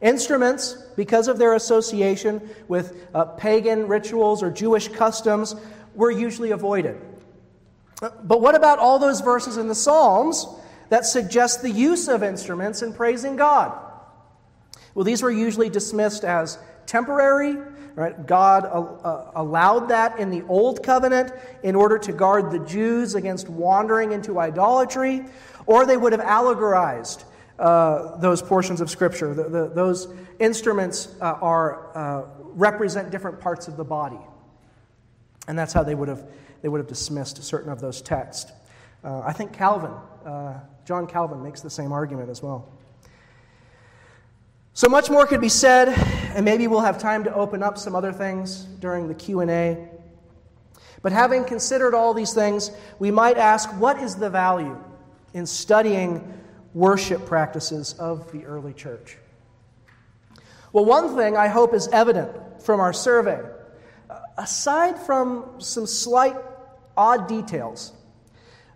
Instruments, 0.00 0.76
because 0.96 1.28
of 1.28 1.38
their 1.38 1.54
association 1.54 2.48
with 2.68 3.06
uh, 3.14 3.24
pagan 3.24 3.86
rituals 3.86 4.42
or 4.42 4.50
Jewish 4.50 4.88
customs, 4.88 5.54
were 5.94 6.10
usually 6.10 6.52
avoided. 6.52 7.00
But 8.00 8.40
what 8.40 8.54
about 8.54 8.78
all 8.78 8.98
those 8.98 9.20
verses 9.20 9.58
in 9.58 9.68
the 9.68 9.74
Psalms 9.74 10.46
that 10.88 11.04
suggest 11.04 11.62
the 11.62 11.70
use 11.70 12.08
of 12.08 12.22
instruments 12.22 12.80
in 12.80 12.94
praising 12.94 13.36
God? 13.36 13.78
Well, 14.94 15.04
these 15.04 15.22
were 15.22 15.30
usually 15.30 15.68
dismissed 15.68 16.24
as 16.24 16.58
temporary. 16.86 17.56
Right? 17.96 18.26
God 18.26 18.64
uh, 18.64 19.32
allowed 19.34 19.88
that 19.88 20.18
in 20.18 20.30
the 20.30 20.42
Old 20.48 20.82
Covenant 20.82 21.32
in 21.62 21.74
order 21.74 21.98
to 21.98 22.12
guard 22.12 22.50
the 22.50 22.60
Jews 22.60 23.14
against 23.14 23.48
wandering 23.48 24.12
into 24.12 24.38
idolatry, 24.38 25.26
or 25.66 25.84
they 25.84 25.96
would 25.96 26.12
have 26.12 26.22
allegorized 26.22 27.24
uh, 27.60 28.16
those 28.16 28.40
portions 28.40 28.80
of 28.80 28.88
Scripture. 28.88 29.34
The, 29.34 29.44
the, 29.44 29.68
those 29.68 30.08
instruments 30.38 31.14
uh, 31.20 31.36
are, 31.42 31.94
uh, 31.94 32.26
represent 32.40 33.10
different 33.10 33.38
parts 33.38 33.68
of 33.68 33.76
the 33.76 33.84
body. 33.84 34.18
And 35.46 35.58
that's 35.58 35.74
how 35.74 35.82
they 35.82 35.94
would 35.94 36.08
have, 36.08 36.24
they 36.62 36.68
would 36.68 36.78
have 36.78 36.88
dismissed 36.88 37.42
certain 37.44 37.70
of 37.70 37.80
those 37.80 38.00
texts. 38.00 38.50
Uh, 39.04 39.20
I 39.20 39.34
think 39.34 39.52
Calvin, 39.52 39.92
John 40.86 41.06
Calvin, 41.06 41.42
makes 41.42 41.60
the 41.60 41.70
same 41.70 41.92
argument 41.92 42.30
as 42.30 42.42
well. 42.42 42.66
So 44.72 44.88
much 44.88 45.10
more 45.10 45.26
could 45.26 45.42
be 45.42 45.50
said, 45.50 45.88
and 46.34 46.44
maybe 46.44 46.66
we'll 46.66 46.80
have 46.80 46.98
time 46.98 47.24
to 47.24 47.34
open 47.34 47.62
up 47.62 47.76
some 47.76 47.94
other 47.94 48.12
things 48.12 48.62
during 48.78 49.06
the 49.06 49.14
Q&A. 49.14 49.86
But 51.02 51.12
having 51.12 51.44
considered 51.44 51.94
all 51.94 52.14
these 52.14 52.32
things, 52.32 52.70
we 52.98 53.10
might 53.10 53.36
ask 53.36 53.68
what 53.78 53.98
is 53.98 54.16
the 54.16 54.30
value 54.30 54.82
in 55.34 55.44
studying 55.44 56.39
worship 56.74 57.26
practices 57.26 57.94
of 57.94 58.30
the 58.32 58.44
early 58.44 58.72
church? 58.72 59.18
Well, 60.72 60.84
one 60.84 61.16
thing 61.16 61.36
I 61.36 61.48
hope 61.48 61.74
is 61.74 61.88
evident 61.88 62.62
from 62.62 62.80
our 62.80 62.92
survey, 62.92 63.40
uh, 64.08 64.20
aside 64.38 64.98
from 64.98 65.56
some 65.58 65.86
slight 65.86 66.36
odd 66.96 67.26
details, 67.28 67.92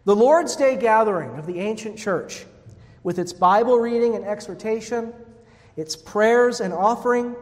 the 0.05 0.17
Lord's 0.17 0.57
Day 0.57 0.77
gathering 0.77 1.39
of 1.39 1.47
the 1.47 1.61
ancient 1.61 1.97
church, 1.97 2.47
with 3.03 3.19
its 3.19 3.33
Bible 3.33 3.79
reading 3.79 4.17
and 4.17 4.25
exhortation, 4.25 5.13
its 5.77 5.95
prayers 5.95 6.61
and 6.61 6.73
offering, 6.73 7.37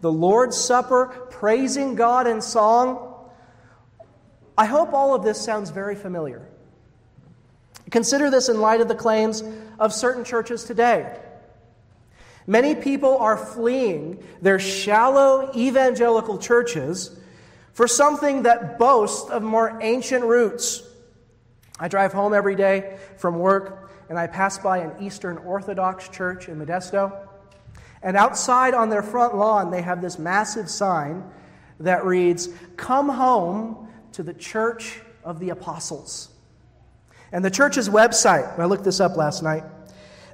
the 0.00 0.12
Lord's 0.12 0.56
Supper, 0.56 1.06
praising 1.30 1.94
God 1.94 2.26
in 2.26 2.40
song, 2.40 3.14
I 4.56 4.66
hope 4.66 4.92
all 4.92 5.14
of 5.14 5.24
this 5.24 5.40
sounds 5.40 5.70
very 5.70 5.96
familiar. 5.96 6.46
Consider 7.90 8.30
this 8.30 8.48
in 8.48 8.60
light 8.60 8.80
of 8.80 8.88
the 8.88 8.94
claims 8.94 9.42
of 9.78 9.92
certain 9.92 10.24
churches 10.24 10.64
today. 10.64 11.18
Many 12.46 12.74
people 12.74 13.16
are 13.18 13.36
fleeing 13.36 14.22
their 14.42 14.58
shallow 14.58 15.50
evangelical 15.54 16.38
churches 16.38 17.18
for 17.72 17.88
something 17.88 18.42
that 18.42 18.78
boasts 18.78 19.30
of 19.30 19.42
more 19.42 19.78
ancient 19.80 20.24
roots. 20.24 20.82
I 21.78 21.88
drive 21.88 22.12
home 22.12 22.34
every 22.34 22.54
day 22.54 22.98
from 23.16 23.38
work 23.38 23.90
and 24.08 24.18
I 24.18 24.26
pass 24.26 24.58
by 24.58 24.78
an 24.78 24.92
Eastern 25.02 25.38
Orthodox 25.38 26.08
church 26.08 26.48
in 26.48 26.58
Modesto. 26.58 27.26
And 28.02 28.16
outside 28.16 28.74
on 28.74 28.90
their 28.90 29.02
front 29.02 29.34
lawn, 29.34 29.70
they 29.70 29.80
have 29.80 30.02
this 30.02 30.18
massive 30.18 30.68
sign 30.68 31.24
that 31.80 32.04
reads, 32.04 32.50
Come 32.76 33.08
home 33.08 33.88
to 34.12 34.22
the 34.22 34.34
Church 34.34 35.00
of 35.24 35.40
the 35.40 35.50
Apostles. 35.50 36.33
And 37.34 37.44
the 37.44 37.50
church's 37.50 37.88
website, 37.88 38.60
I 38.60 38.64
looked 38.64 38.84
this 38.84 39.00
up 39.00 39.16
last 39.16 39.42
night, 39.42 39.64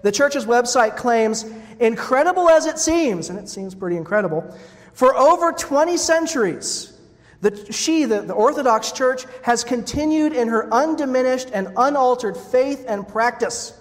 the 0.02 0.12
church's 0.12 0.44
website 0.44 0.98
claims, 0.98 1.46
incredible 1.80 2.50
as 2.50 2.66
it 2.66 2.78
seems, 2.78 3.30
and 3.30 3.38
it 3.38 3.48
seems 3.48 3.74
pretty 3.74 3.96
incredible, 3.96 4.54
for 4.92 5.16
over 5.16 5.50
20 5.50 5.96
centuries, 5.96 6.92
the, 7.40 7.72
she, 7.72 8.04
the, 8.04 8.20
the 8.20 8.34
Orthodox 8.34 8.92
Church, 8.92 9.24
has 9.42 9.64
continued 9.64 10.34
in 10.34 10.48
her 10.48 10.72
undiminished 10.72 11.48
and 11.54 11.68
unaltered 11.78 12.36
faith 12.36 12.84
and 12.86 13.08
practice. 13.08 13.80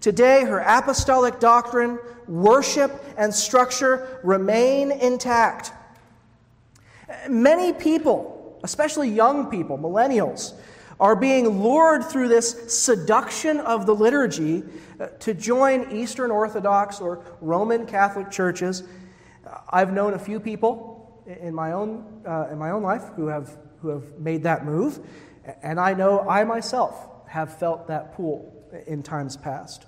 Today, 0.00 0.44
her 0.44 0.60
apostolic 0.60 1.40
doctrine, 1.40 1.98
worship, 2.28 3.04
and 3.16 3.34
structure 3.34 4.20
remain 4.22 4.92
intact. 4.92 5.72
Many 7.28 7.72
people, 7.72 8.60
especially 8.62 9.08
young 9.08 9.50
people, 9.50 9.76
millennials, 9.76 10.54
are 11.00 11.16
being 11.16 11.48
lured 11.62 12.04
through 12.04 12.28
this 12.28 12.72
seduction 12.72 13.58
of 13.60 13.86
the 13.86 13.94
liturgy 13.94 14.62
uh, 15.00 15.06
to 15.18 15.32
join 15.32 15.90
Eastern 15.90 16.30
Orthodox 16.30 17.00
or 17.00 17.24
Roman 17.40 17.86
Catholic 17.86 18.30
churches. 18.30 18.84
I've 19.70 19.94
known 19.94 20.12
a 20.12 20.18
few 20.18 20.38
people 20.38 21.24
in 21.26 21.54
my 21.54 21.72
own, 21.72 22.22
uh, 22.26 22.48
in 22.52 22.58
my 22.58 22.70
own 22.70 22.82
life 22.82 23.04
who 23.16 23.28
have, 23.28 23.56
who 23.80 23.88
have 23.88 24.18
made 24.18 24.42
that 24.42 24.66
move, 24.66 25.00
and 25.62 25.80
I 25.80 25.94
know 25.94 26.28
I 26.28 26.44
myself 26.44 27.08
have 27.26 27.58
felt 27.58 27.88
that 27.88 28.14
pull 28.14 28.52
in 28.86 29.02
times 29.02 29.38
past. 29.38 29.86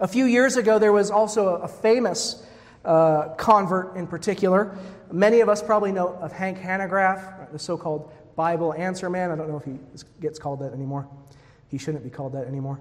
A 0.00 0.08
few 0.08 0.24
years 0.24 0.56
ago, 0.56 0.80
there 0.80 0.92
was 0.92 1.10
also 1.10 1.56
a 1.56 1.68
famous 1.68 2.44
uh, 2.84 3.28
convert 3.36 3.96
in 3.96 4.08
particular. 4.08 4.76
Many 5.12 5.40
of 5.40 5.48
us 5.48 5.62
probably 5.62 5.92
know 5.92 6.08
of 6.08 6.32
Hank 6.32 6.58
Hanegraaff, 6.58 7.52
the 7.52 7.58
so 7.58 7.76
called 7.76 8.10
Bible 8.36 8.74
answer 8.74 9.10
man. 9.10 9.30
I 9.30 9.36
don't 9.36 9.48
know 9.48 9.58
if 9.58 9.64
he 9.64 9.78
gets 10.20 10.38
called 10.38 10.60
that 10.60 10.72
anymore. 10.72 11.08
He 11.68 11.78
shouldn't 11.78 12.04
be 12.04 12.10
called 12.10 12.34
that 12.34 12.46
anymore. 12.46 12.80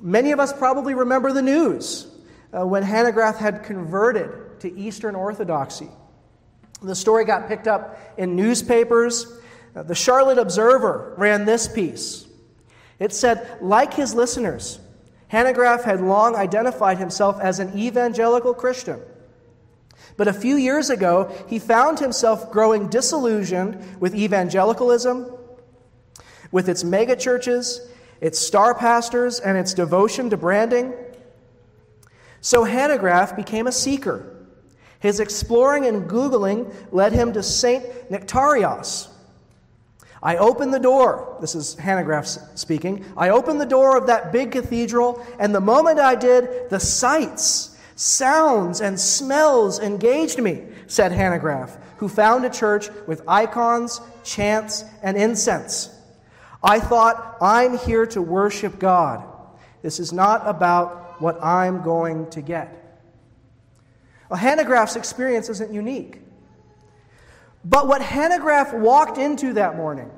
Many 0.00 0.32
of 0.32 0.40
us 0.40 0.52
probably 0.52 0.94
remember 0.94 1.32
the 1.32 1.42
news 1.42 2.08
uh, 2.52 2.66
when 2.66 2.82
Hanegraaff 2.82 3.36
had 3.36 3.62
converted 3.62 4.60
to 4.60 4.76
Eastern 4.76 5.14
Orthodoxy. 5.14 5.88
The 6.82 6.94
story 6.94 7.24
got 7.24 7.48
picked 7.48 7.68
up 7.68 7.98
in 8.18 8.34
newspapers. 8.34 9.38
Uh, 9.74 9.84
the 9.84 9.94
Charlotte 9.94 10.38
Observer 10.38 11.14
ran 11.16 11.44
this 11.44 11.68
piece. 11.68 12.26
It 12.98 13.12
said, 13.12 13.58
like 13.60 13.94
his 13.94 14.14
listeners, 14.14 14.80
Hanegraaff 15.32 15.84
had 15.84 16.00
long 16.00 16.34
identified 16.34 16.98
himself 16.98 17.40
as 17.40 17.58
an 17.58 17.78
evangelical 17.78 18.54
Christian. 18.54 19.00
But 20.16 20.28
a 20.28 20.32
few 20.32 20.56
years 20.56 20.90
ago, 20.90 21.32
he 21.48 21.58
found 21.58 21.98
himself 21.98 22.50
growing 22.50 22.88
disillusioned 22.88 24.00
with 24.00 24.14
evangelicalism, 24.14 25.32
with 26.50 26.68
its 26.68 26.82
megachurches, 26.82 27.80
its 28.20 28.38
star 28.38 28.74
pastors, 28.74 29.40
and 29.40 29.56
its 29.56 29.74
devotion 29.74 30.30
to 30.30 30.36
branding. 30.36 30.92
So 32.40 32.64
Hanegraaff 32.64 33.36
became 33.36 33.66
a 33.66 33.72
seeker. 33.72 34.28
His 35.00 35.18
exploring 35.18 35.86
and 35.86 36.08
Googling 36.08 36.72
led 36.92 37.12
him 37.12 37.32
to 37.32 37.42
St. 37.42 37.84
Nectarios. 38.10 39.08
I 40.22 40.36
opened 40.36 40.72
the 40.72 40.78
door, 40.78 41.36
this 41.40 41.56
is 41.56 41.74
Hanegraaff 41.76 42.56
speaking. 42.56 43.04
I 43.16 43.30
opened 43.30 43.60
the 43.60 43.66
door 43.66 43.96
of 43.96 44.06
that 44.06 44.30
big 44.30 44.52
cathedral, 44.52 45.24
and 45.40 45.52
the 45.52 45.60
moment 45.60 45.98
I 45.98 46.14
did, 46.14 46.70
the 46.70 46.78
sights, 46.78 47.71
sounds, 47.94 48.80
and 48.80 48.98
smells 48.98 49.78
engaged 49.78 50.40
me, 50.40 50.64
said 50.86 51.12
Hanegraaff, 51.12 51.78
who 51.98 52.08
found 52.08 52.44
a 52.44 52.50
church 52.50 52.88
with 53.06 53.22
icons, 53.28 54.00
chants, 54.24 54.84
and 55.02 55.16
incense. 55.16 55.90
I 56.62 56.80
thought, 56.80 57.38
I'm 57.40 57.78
here 57.78 58.06
to 58.06 58.22
worship 58.22 58.78
God. 58.78 59.24
This 59.82 59.98
is 59.98 60.12
not 60.12 60.46
about 60.46 61.20
what 61.20 61.42
I'm 61.42 61.82
going 61.82 62.30
to 62.30 62.40
get. 62.40 62.78
Well, 64.28 64.40
Hanegraaff's 64.40 64.96
experience 64.96 65.48
isn't 65.48 65.72
unique. 65.72 66.20
But 67.64 67.86
what 67.86 68.00
Hanegraaff 68.00 68.78
walked 68.78 69.18
into 69.18 69.52
that 69.54 69.76
morning, 69.76 70.10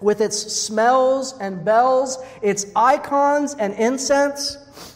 with 0.00 0.20
its 0.20 0.36
smells 0.36 1.38
and 1.38 1.64
bells, 1.64 2.18
its 2.42 2.66
icons 2.74 3.54
and 3.54 3.74
incense, 3.74 4.89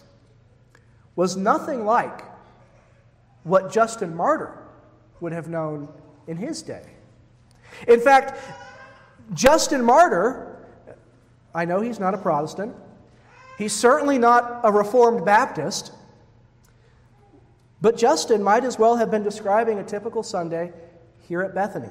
was 1.16 1.36
nothing 1.36 1.84
like 1.84 2.22
what 3.44 3.70
Justin 3.70 4.14
Martyr 4.14 4.58
would 5.20 5.32
have 5.32 5.48
known 5.48 5.88
in 6.26 6.36
his 6.36 6.62
day. 6.62 6.84
In 7.86 8.00
fact, 8.00 8.38
Justin 9.32 9.84
Martyr, 9.84 10.56
I 11.54 11.64
know 11.64 11.80
he's 11.80 12.00
not 12.00 12.14
a 12.14 12.18
Protestant, 12.18 12.74
he's 13.58 13.72
certainly 13.72 14.18
not 14.18 14.60
a 14.64 14.72
Reformed 14.72 15.24
Baptist, 15.24 15.92
but 17.80 17.96
Justin 17.96 18.42
might 18.42 18.64
as 18.64 18.78
well 18.78 18.96
have 18.96 19.10
been 19.10 19.22
describing 19.22 19.78
a 19.78 19.84
typical 19.84 20.22
Sunday 20.22 20.72
here 21.28 21.42
at 21.42 21.54
Bethany. 21.54 21.90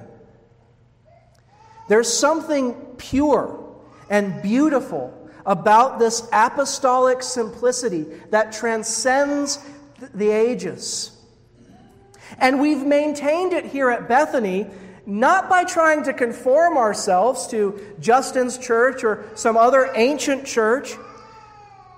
There's 1.87 2.11
something 2.11 2.73
pure 2.97 3.59
and 4.09 4.41
beautiful 4.41 5.22
about 5.45 5.99
this 5.99 6.27
apostolic 6.31 7.21
simplicity 7.21 8.05
that 8.29 8.51
transcends 8.51 9.59
the 10.13 10.29
ages. 10.29 11.11
And 12.37 12.59
we've 12.59 12.85
maintained 12.85 13.53
it 13.53 13.65
here 13.65 13.89
at 13.89 14.07
Bethany 14.07 14.67
not 15.05 15.49
by 15.49 15.65
trying 15.65 16.03
to 16.03 16.13
conform 16.13 16.77
ourselves 16.77 17.47
to 17.47 17.95
Justin's 17.99 18.57
church 18.57 19.03
or 19.03 19.25
some 19.35 19.57
other 19.57 19.91
ancient 19.95 20.45
church, 20.45 20.95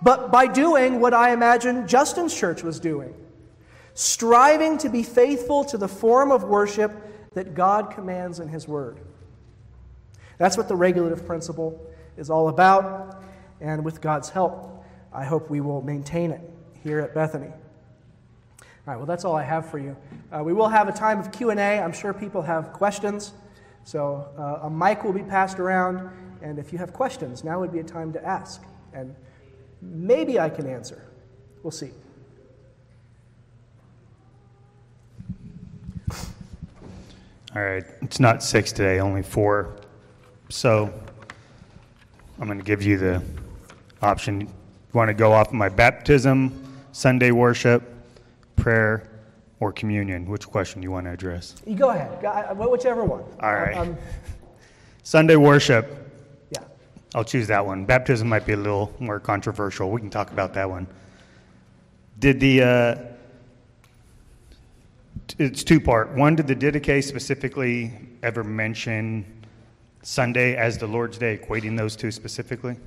but 0.01 0.31
by 0.31 0.47
doing 0.47 0.99
what 0.99 1.13
I 1.13 1.31
imagine 1.31 1.87
Justin's 1.87 2.35
church 2.35 2.63
was 2.63 2.79
doing 2.79 3.13
striving 3.95 4.77
to 4.77 4.89
be 4.89 5.01
faithful 5.01 5.63
to 5.63 5.77
the 5.77 5.87
form 5.87 6.31
of 6.31 6.43
worship 6.43 6.91
that 7.33 7.55
God 7.55 7.91
commands 7.91 8.39
in 8.39 8.49
His 8.49 8.67
Word. 8.67 8.99
That's 10.37 10.57
what 10.57 10.67
the 10.67 10.75
regulative 10.75 11.25
principle 11.25 11.81
is 12.17 12.29
all 12.29 12.49
about, 12.49 13.23
and 13.61 13.83
with 13.83 14.01
God's 14.01 14.29
help, 14.29 14.83
I 15.13 15.23
hope 15.23 15.49
we 15.49 15.61
will 15.61 15.81
maintain 15.81 16.31
it 16.31 16.41
here 16.83 16.99
at 16.99 17.13
Bethany. 17.13 17.51
All 18.87 18.93
right, 18.93 18.97
well, 18.97 19.05
that's 19.05 19.25
all 19.25 19.35
I 19.35 19.43
have 19.43 19.69
for 19.69 19.79
you. 19.79 19.97
Uh, 20.31 20.43
we 20.43 20.53
will 20.53 20.67
have 20.67 20.87
a 20.87 20.91
time 20.91 21.19
of 21.19 21.31
Q&A. 21.31 21.57
I'm 21.57 21.93
sure 21.93 22.13
people 22.13 22.41
have 22.43 22.71
questions. 22.73 23.33
So 23.83 24.27
uh, 24.37 24.67
a 24.67 24.69
mic 24.69 25.03
will 25.03 25.13
be 25.13 25.23
passed 25.23 25.59
around, 25.59 26.09
and 26.41 26.59
if 26.59 26.71
you 26.71 26.77
have 26.77 26.93
questions, 26.93 27.43
now 27.43 27.59
would 27.59 27.71
be 27.71 27.79
a 27.79 27.83
time 27.83 28.13
to 28.13 28.23
ask. 28.23 28.61
And 28.93 29.15
maybe 29.81 30.39
I 30.39 30.49
can 30.49 30.67
answer. 30.67 31.03
We'll 31.63 31.71
see. 31.71 31.91
All 37.55 37.63
right, 37.63 37.85
it's 38.01 38.19
not 38.19 38.43
six 38.43 38.71
today, 38.71 38.99
only 38.99 39.23
four. 39.23 39.77
So 40.49 40.93
I'm 42.39 42.47
going 42.47 42.59
to 42.59 42.65
give 42.65 42.83
you 42.83 42.97
the 42.97 43.23
option. 44.01 44.41
You 44.41 44.47
want 44.93 45.09
to 45.09 45.13
go 45.13 45.33
off 45.33 45.47
of 45.47 45.53
my 45.53 45.69
baptism, 45.69 46.51
Sunday 46.91 47.31
worship, 47.31 47.83
prayer, 48.55 49.09
or 49.59 49.71
communion? 49.71 50.25
Which 50.25 50.47
question 50.47 50.81
do 50.81 50.85
you 50.85 50.91
want 50.91 51.05
to 51.05 51.11
address? 51.11 51.55
You 51.65 51.75
go 51.75 51.89
ahead, 51.89 52.57
whichever 52.57 53.03
one. 53.03 53.23
All 53.39 53.53
right. 53.53 53.75
Um, 53.75 53.97
Sunday 55.03 55.35
worship. 55.35 56.11
Yeah. 56.51 56.59
I'll 57.13 57.23
choose 57.23 57.47
that 57.47 57.65
one. 57.65 57.85
Baptism 57.85 58.27
might 58.27 58.45
be 58.45 58.53
a 58.53 58.57
little 58.57 58.93
more 58.99 59.19
controversial. 59.19 59.91
We 59.91 60.01
can 60.01 60.09
talk 60.09 60.31
about 60.31 60.53
that 60.55 60.69
one. 60.69 60.87
Did 62.19 62.39
the 62.39 62.63
uh, 62.63 62.95
it's 65.37 65.63
two 65.63 65.79
part. 65.79 66.11
One, 66.11 66.35
did 66.35 66.47
the 66.47 66.55
Didache 66.55 67.03
specifically 67.03 67.91
ever 68.23 68.43
mention 68.43 69.25
Sunday 70.01 70.55
as 70.55 70.77
the 70.77 70.87
Lord's 70.87 71.17
Day, 71.17 71.37
equating 71.37 71.75
those 71.77 71.95
two 71.95 72.11
specifically? 72.11 72.77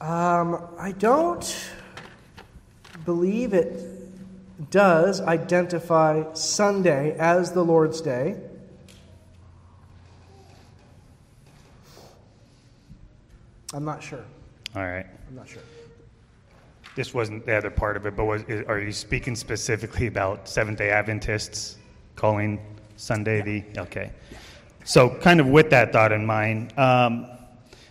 Um, 0.00 0.66
I 0.78 0.92
don't 0.92 1.70
believe 3.04 3.52
it 3.52 4.70
does 4.70 5.20
identify 5.20 6.32
Sunday 6.32 7.16
as 7.18 7.52
the 7.52 7.64
Lord's 7.64 8.00
Day. 8.00 8.36
I'm 13.72 13.84
not 13.84 14.02
sure. 14.02 14.24
All 14.74 14.82
right. 14.82 15.06
I'm 15.28 15.36
not 15.36 15.48
sure 15.48 15.62
this 16.96 17.14
wasn't 17.14 17.46
the 17.46 17.56
other 17.56 17.70
part 17.70 17.96
of 17.96 18.06
it, 18.06 18.16
but 18.16 18.24
was, 18.24 18.42
are 18.68 18.78
you 18.78 18.92
speaking 18.92 19.36
specifically 19.36 20.06
about 20.06 20.48
Seventh 20.48 20.78
day 20.78 20.90
Adventists 20.90 21.78
calling 22.16 22.60
Sunday 22.96 23.40
the. 23.40 23.80
Okay. 23.80 24.10
So, 24.84 25.08
kind 25.08 25.40
of 25.40 25.46
with 25.46 25.70
that 25.70 25.92
thought 25.92 26.12
in 26.12 26.26
mind, 26.26 26.78
um, 26.78 27.26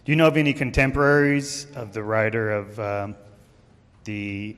do 0.10 0.14
you 0.14 0.16
know 0.16 0.26
of 0.26 0.38
any 0.38 0.54
contemporaries 0.54 1.68
of 1.76 1.94
the 1.94 2.02
writer 2.02 2.50
of 2.50 2.80
um, 2.80 3.16
the 4.06 4.58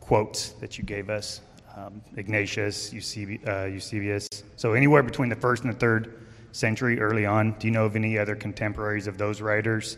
quotes 0.00 0.48
that 0.54 0.78
you 0.78 0.82
gave 0.82 1.08
us? 1.08 1.42
Um, 1.76 2.02
Ignatius, 2.16 2.90
Eusebi- 2.92 3.46
uh, 3.46 3.66
Eusebius. 3.66 4.26
So, 4.56 4.72
anywhere 4.72 5.04
between 5.04 5.28
the 5.28 5.36
first 5.36 5.62
and 5.62 5.72
the 5.72 5.78
third 5.78 6.26
century 6.50 6.98
early 6.98 7.24
on, 7.24 7.52
do 7.60 7.68
you 7.68 7.72
know 7.72 7.84
of 7.84 7.94
any 7.94 8.18
other 8.18 8.34
contemporaries 8.34 9.06
of 9.06 9.16
those 9.16 9.40
writers 9.40 9.96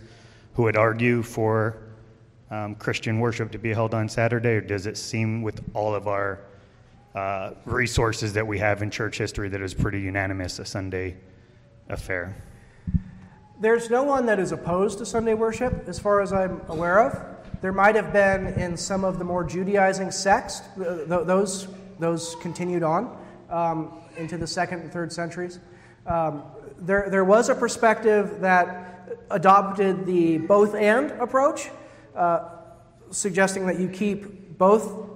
who 0.53 0.65
would 0.65 0.77
argue 0.77 1.23
for 1.23 1.79
um, 2.51 2.75
Christian 2.75 3.19
worship 3.19 3.51
to 3.53 3.59
be 3.59 3.73
held 3.73 3.95
on 3.95 4.11
Saturday, 4.11 4.57
or 4.57 4.61
does 4.61 4.85
it 4.85 4.99
seem 4.99 5.41
with 5.41 5.65
all 5.73 5.95
of 5.95 6.07
our 6.07 6.41
uh, 7.15 7.53
resources 7.65 8.35
that 8.35 8.47
we 8.47 8.59
have 8.59 8.83
in 8.83 8.91
church 8.91 9.17
history 9.17 9.49
that 9.49 9.63
is 9.63 9.73
pretty 9.73 10.03
unanimous 10.03 10.59
a 10.59 10.67
Sunday 10.67 11.17
affair? 11.89 12.37
There's 13.63 13.91
no 13.91 14.03
one 14.03 14.27
that 14.27 14.41
is 14.41 14.51
opposed 14.51 14.99
to 14.99 15.07
Sunday 15.07 15.35
worship, 15.35 15.85
as 15.87 15.97
far 15.97 16.21
as 16.21 16.33
I'm 16.33 16.61
aware 16.67 16.99
of. 16.99 17.17
There 17.61 17.73
might 17.73 17.95
have 17.95 18.13
been 18.13 18.49
in 18.55 18.77
some 18.77 19.05
of 19.05 19.21
the 19.21 19.25
more 19.25 19.45
Judaizing 19.45 20.11
sects, 20.11 20.63
those, 20.77 21.69
those 22.01 22.35
continued 22.41 22.83
on 22.83 23.17
um, 23.51 24.01
into 24.17 24.37
the 24.37 24.49
second 24.49 24.81
and 24.81 24.93
third 24.93 25.13
centuries. 25.13 25.61
Um, 26.09 26.43
there, 26.77 27.07
there 27.09 27.25
was 27.25 27.51
a 27.51 27.55
perspective 27.55 28.41
that 28.41 29.09
adopted 29.31 30.07
the 30.07 30.39
both 30.39 30.75
and 30.75 31.13
approach, 31.13 31.71
uh, 32.17 32.49
suggesting 33.13 33.69
that 33.69 33.79
you 33.79 33.89
keep 33.89 34.59
both 34.59 35.09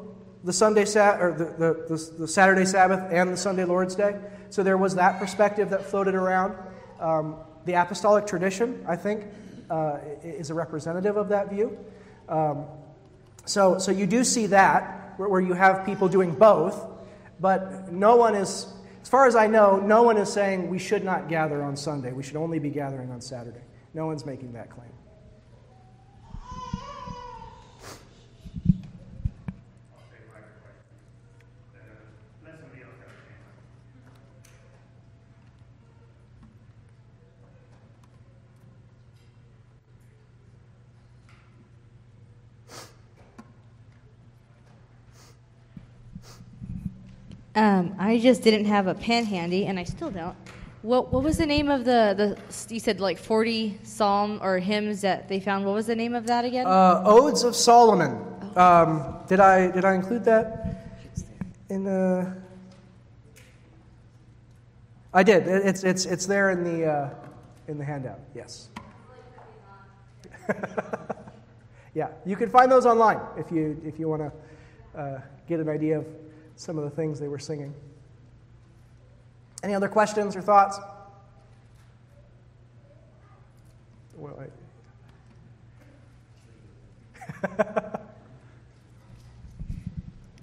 the 0.44 0.53
Sunday 0.53 0.84
Sa- 0.84 1.18
or 1.18 1.32
the, 1.32 1.44
the, 1.47 1.97
the, 1.97 2.12
the, 2.20 2.28
Saturday 2.28 2.64
Sabbath 2.64 3.11
and 3.11 3.32
the 3.32 3.36
Sunday 3.36 3.64
Lord's 3.64 3.97
Day. 3.97 4.20
So 4.51 4.62
there 4.62 4.78
was 4.78 4.94
that 4.94 5.18
perspective 5.18 5.70
that 5.70 5.84
floated 5.84 6.14
around. 6.14 6.55
Um, 7.01 7.38
the 7.67 7.75
apostolic 7.75 8.27
tradition, 8.27 8.85
I 8.89 8.97
think, 8.97 9.25
uh, 9.69 9.99
is 10.23 10.51
a 10.51 10.55
representative 10.55 11.17
of 11.17 11.29
that 11.29 11.51
view. 11.51 11.77
Um, 12.29 12.64
so, 13.45 13.79
so 13.79 13.91
you 13.91 14.07
do 14.07 14.25
see 14.25 14.47
that 14.47 15.14
where, 15.17 15.29
where 15.29 15.41
you 15.41 15.53
have 15.53 15.85
people 15.85 16.09
doing 16.09 16.35
both, 16.35 16.87
but 17.41 17.93
no 17.93 18.17
one 18.17 18.35
is, 18.35 18.67
as 19.03 19.09
far 19.09 19.27
as 19.27 19.37
I 19.37 19.47
know, 19.47 19.79
no 19.79 20.03
one 20.03 20.17
is 20.17 20.33
saying 20.33 20.69
we 20.69 20.79
should 20.79 21.05
not 21.05 21.29
gather 21.29 21.62
on 21.62 21.77
Sunday. 21.77 22.12
We 22.12 22.23
should 22.23 22.37
only 22.37 22.59
be 22.59 22.71
gathering 22.71 23.11
on 23.11 23.21
Saturday. 23.21 23.61
No 23.95 24.07
one's 24.07 24.25
making 24.25 24.53
that 24.53 24.71
claim. 24.71 24.91
Um, 47.57 47.96
I 47.98 48.18
just 48.18 48.42
didn't 48.42 48.66
have 48.66 48.86
a 48.86 48.94
pen 48.94 49.24
handy, 49.24 49.64
and 49.64 49.78
I 49.78 49.84
still 49.84 50.11
don't. 50.11 50.36
What 50.82 51.11
What 51.11 51.22
was 51.24 51.38
the 51.38 51.46
name 51.46 51.70
of 51.70 51.86
the 51.86 52.14
the? 52.14 52.74
You 52.74 52.78
said 52.78 53.00
like 53.00 53.18
forty 53.18 53.78
psalm 53.82 54.40
or 54.42 54.59
hymns 54.59 55.00
that 55.00 55.26
they 55.26 55.40
found. 55.40 55.64
What 55.64 55.74
was 55.74 55.86
the 55.86 55.96
name 55.96 56.14
of 56.14 56.26
that 56.26 56.44
again? 56.44 56.66
Uh, 56.66 57.02
Odes 57.04 57.44
of 57.44 57.57
Solomon. 57.57 58.22
Um, 58.57 59.16
did 59.26 59.40
I 59.40 59.70
did 59.70 59.86
I 59.86 59.94
include 59.94 60.24
that 60.26 60.84
in 61.70 61.82
the? 61.84 62.36
I 65.14 65.22
did. 65.22 65.48
It's 65.48 65.82
it's 65.82 66.04
it's 66.04 66.26
there 66.26 66.50
in 66.50 66.62
the 66.62 66.86
uh, 66.86 67.11
in 67.68 67.78
the 67.78 67.84
handout. 67.84 68.20
Yes. 68.34 68.68
yeah, 71.94 72.09
you 72.26 72.36
can 72.36 72.50
find 72.50 72.70
those 72.70 72.84
online 72.84 73.20
if 73.38 73.50
you 73.50 73.80
if 73.82 73.98
you 73.98 74.09
want 74.09 74.22
to 74.22 75.00
uh, 75.00 75.20
get 75.48 75.59
an 75.59 75.70
idea 75.70 75.98
of 75.98 76.07
some 76.57 76.78
of 76.78 76.84
the 76.84 76.90
things 76.90 77.20
they 77.20 77.28
were 77.28 77.38
singing. 77.38 77.72
Any 79.62 79.74
other 79.74 79.88
questions 79.88 80.34
or 80.34 80.42
thoughts? 80.42 80.78
Well, 84.16 84.38
I... 87.42 87.66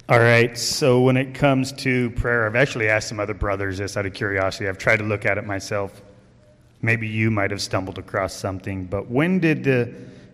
All 0.10 0.20
right, 0.20 0.56
so 0.58 1.02
when 1.02 1.18
it 1.18 1.34
comes 1.34 1.72
to 1.74 2.12
prayer, 2.12 2.46
I've 2.46 2.56
actually 2.56 2.90
asked 2.90 3.08
some 3.08 3.20
other 3.20 3.34
brothers 3.34 3.80
this 3.80 3.98
out 3.98 4.06
of 4.06 4.14
curiosity. 4.14 4.68
I've 4.68 4.78
tried 4.78 4.98
to 4.98 5.06
look 5.06 5.26
at 5.26 5.38
it 5.38 5.46
myself. 5.46 6.02
Maybe 6.82 7.08
you 7.08 7.32
might 7.32 7.52
have 7.52 7.62
stumbled 7.62 7.98
across 7.98 8.34
something, 8.34 8.86
but 8.86 9.10
when 9.10 9.40
did 9.40 9.64
the 9.64 9.94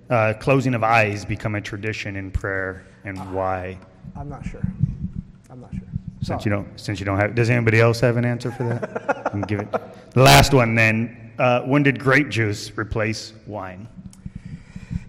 uh, 0.10 0.34
closing 0.40 0.74
of 0.74 0.84
eyes 0.84 1.24
become 1.24 1.54
a 1.56 1.62
tradition 1.62 2.16
in 2.16 2.32
prayer 2.32 2.84
and 3.06 3.34
why? 3.34 3.78
I'm 4.18 4.28
not 4.28 4.46
sure. 4.46 4.64
I'm 5.50 5.62
not 5.62 5.72
sure. 5.74 5.82
Since 6.22 6.46
you 6.46 6.52
don't, 6.52 6.80
since 6.80 7.00
you 7.00 7.06
don't 7.06 7.18
have, 7.18 7.34
does 7.34 7.50
anybody 7.50 7.80
else 7.80 8.00
have 8.02 8.18
an 8.18 8.26
answer 8.26 8.52
for 8.52 8.64
that? 8.64 9.20
can 9.32 9.42
give 9.42 9.60
it. 9.60 9.72
The 10.12 10.22
last 10.22 10.54
one 10.54 10.76
then. 10.76 11.32
Uh, 11.38 11.62
when 11.62 11.84
did 11.84 11.98
grape 11.98 12.28
juice 12.28 12.78
replace 12.78 13.32
wine? 13.48 13.88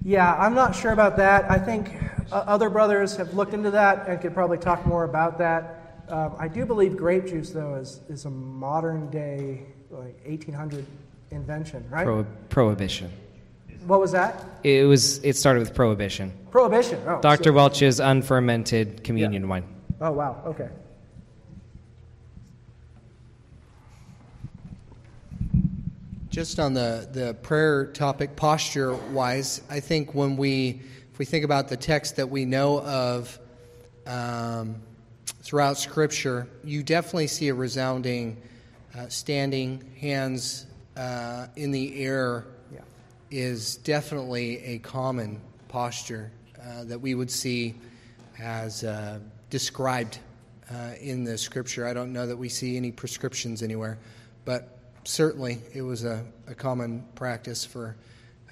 Yeah, 0.04 0.34
I'm 0.34 0.54
not 0.54 0.76
sure 0.76 0.92
about 0.92 1.16
that. 1.16 1.50
I 1.50 1.58
think 1.58 1.92
uh, 2.30 2.44
other 2.46 2.70
brothers 2.70 3.16
have 3.16 3.34
looked 3.34 3.52
into 3.52 3.72
that 3.72 4.08
and 4.08 4.20
could 4.20 4.32
probably 4.32 4.58
talk 4.58 4.86
more 4.86 5.04
about 5.04 5.38
that. 5.38 6.04
Um, 6.08 6.36
I 6.38 6.46
do 6.46 6.64
believe 6.64 6.96
grape 6.96 7.26
juice, 7.26 7.50
though, 7.50 7.74
is, 7.74 8.00
is 8.08 8.26
a 8.26 8.30
modern 8.30 9.10
day, 9.10 9.66
like 9.90 10.14
1800 10.24 10.86
invention, 11.32 11.84
right? 11.90 12.04
Pro- 12.04 12.26
prohibition. 12.48 13.10
What 13.86 14.00
was 14.00 14.12
that? 14.12 14.44
It 14.62 14.86
was. 14.86 15.18
It 15.24 15.36
started 15.36 15.60
with 15.60 15.74
prohibition. 15.74 16.32
Prohibition. 16.50 17.02
Oh, 17.06 17.20
Dr. 17.20 17.44
So. 17.44 17.52
Welch's 17.52 17.98
unfermented 17.98 19.02
communion 19.02 19.42
yeah. 19.42 19.48
wine. 19.48 19.64
Oh 20.02 20.12
wow. 20.12 20.42
Okay. 20.46 20.68
Just 26.30 26.58
on 26.58 26.72
the, 26.72 27.08
the 27.12 27.34
prayer 27.42 27.86
topic, 27.86 28.34
posture 28.34 28.94
wise, 28.94 29.62
I 29.68 29.80
think 29.80 30.14
when 30.14 30.36
we, 30.38 30.80
if 31.12 31.18
we 31.18 31.24
think 31.24 31.44
about 31.44 31.68
the 31.68 31.76
text 31.76 32.16
that 32.16 32.30
we 32.30 32.46
know 32.46 32.80
of 32.80 33.38
um, 34.06 34.76
throughout 35.42 35.76
Scripture, 35.76 36.46
you 36.64 36.82
definitely 36.82 37.26
see 37.26 37.48
a 37.48 37.54
resounding 37.54 38.40
uh, 38.96 39.08
standing, 39.08 39.84
hands 40.00 40.66
uh, 40.96 41.48
in 41.56 41.72
the 41.72 42.02
air, 42.02 42.46
yeah. 42.72 42.80
is 43.30 43.76
definitely 43.76 44.64
a 44.64 44.78
common 44.78 45.40
posture 45.68 46.30
uh, 46.62 46.84
that 46.84 47.00
we 47.00 47.14
would 47.14 47.30
see 47.30 47.74
as 48.38 48.82
uh, 48.84 49.18
described 49.50 50.18
uh, 50.72 50.92
in 51.00 51.24
the 51.24 51.36
Scripture. 51.36 51.86
I 51.86 51.92
don't 51.92 52.12
know 52.12 52.26
that 52.26 52.36
we 52.36 52.48
see 52.48 52.76
any 52.76 52.92
prescriptions 52.92 53.62
anywhere, 53.62 53.98
but 54.44 54.78
certainly 55.04 55.60
it 55.74 55.82
was 55.82 56.04
a, 56.04 56.24
a 56.46 56.54
common 56.54 57.04
practice 57.14 57.64
for 57.64 57.96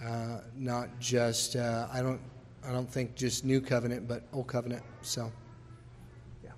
uh, 0.05 0.40
not 0.57 0.88
just 1.01 1.57
uh, 1.57 1.88
I 1.92 2.03
don't 2.03 2.20
I 2.64 2.72
don't 2.72 2.90
think 2.90 3.14
just 3.14 3.44
new 3.44 3.61
covenant 3.61 4.07
but 4.09 4.24
old 4.32 4.49
covenant. 4.49 4.82
So 5.03 5.32
yeah. 6.44 6.51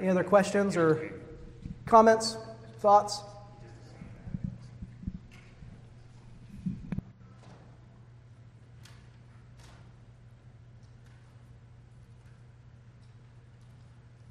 Any 0.00 0.08
other 0.08 0.24
questions 0.24 0.76
or 0.76 1.12
comments, 1.86 2.36
thoughts? 2.80 3.20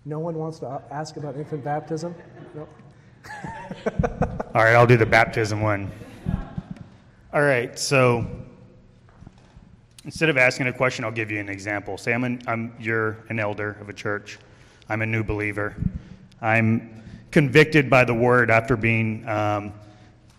No 0.06 0.18
one 0.18 0.36
wants 0.36 0.60
to 0.60 0.82
ask 0.89 1.18
about 1.18 1.36
infant 1.36 1.64
baptism? 1.64 2.16
No. 2.56 2.68
All 4.56 4.64
right, 4.64 4.74
I'll 4.74 4.88
do 4.88 4.97
the 4.97 5.06
baptism 5.06 5.62
one. 5.62 5.91
All 7.32 7.41
right, 7.41 7.78
so 7.78 8.26
instead 10.04 10.30
of 10.30 10.38
asking 10.38 10.68
a 10.68 10.74
question, 10.74 11.06
I'll 11.06 11.12
give 11.12 11.30
you 11.30 11.39
an 11.39 11.49
example. 11.49 11.97
Say 11.97 12.14
I'm, 12.14 12.24
an, 12.24 12.41
I'm 12.47 12.74
you're 12.80 13.20
an 13.30 13.39
elder 13.39 13.78
of 13.80 13.89
a 13.89 13.93
church. 13.93 14.39
I'm 14.89 15.04
a 15.04 15.06
new 15.06 15.24
believer. 15.24 15.76
I'm 16.41 17.04
convicted 17.30 17.89
by 17.89 18.04
the 18.04 18.14
word 18.14 18.49
after 18.49 18.76
being 18.76 19.28
um, 19.30 19.72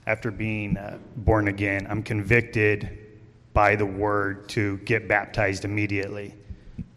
after 0.09 0.33
being 0.33 0.77
uh, 0.77 0.99
born 1.19 1.47
again. 1.47 1.87
I'm 1.89 2.03
convicted 2.03 2.99
by 3.55 3.77
the 3.77 3.87
word 3.87 4.49
to 4.51 4.79
get 4.79 5.07
baptized 5.07 5.65
immediately. 5.65 6.35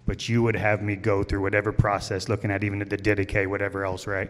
But 0.06 0.30
you 0.30 0.43
would 0.43 0.56
have 0.56 0.82
me 0.82 0.95
go 0.95 1.24
through 1.24 1.41
whatever 1.41 1.72
process, 1.72 2.30
looking 2.30 2.51
at 2.51 2.64
even 2.64 2.82
at 2.82 2.89
the 2.89 2.97
didache, 2.97 3.47
whatever 3.47 3.86
else, 3.86 4.06
right? 4.06 4.30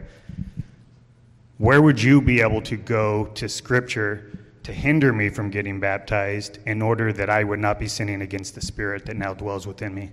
Where 1.58 1.82
would 1.82 2.02
you 2.02 2.22
be 2.22 2.42
able 2.42 2.62
to 2.64 2.76
go 2.76 3.26
to 3.36 3.48
Scripture 3.48 4.38
to 4.64 4.74
hinder 4.74 5.14
me 5.14 5.30
from 5.30 5.50
getting 5.50 5.80
baptized 5.80 6.60
in 6.66 6.82
order 6.82 7.14
that 7.14 7.30
I 7.30 7.44
would 7.44 7.60
not 7.60 7.80
be 7.80 7.88
sinning 7.88 8.22
against 8.22 8.56
the 8.56 8.62
Spirit 8.62 9.06
that 9.06 9.16
now 9.16 9.34
dwells 9.34 9.68
within 9.68 9.94
me? 9.94 10.12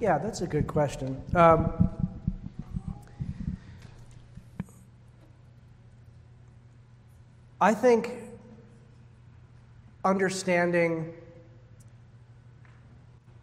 Yeah, 0.00 0.18
that's 0.18 0.40
a 0.40 0.46
good 0.46 0.66
question. 0.66 1.20
Um, 1.34 1.90
I 7.60 7.72
think 7.72 8.14
understanding 10.04 11.12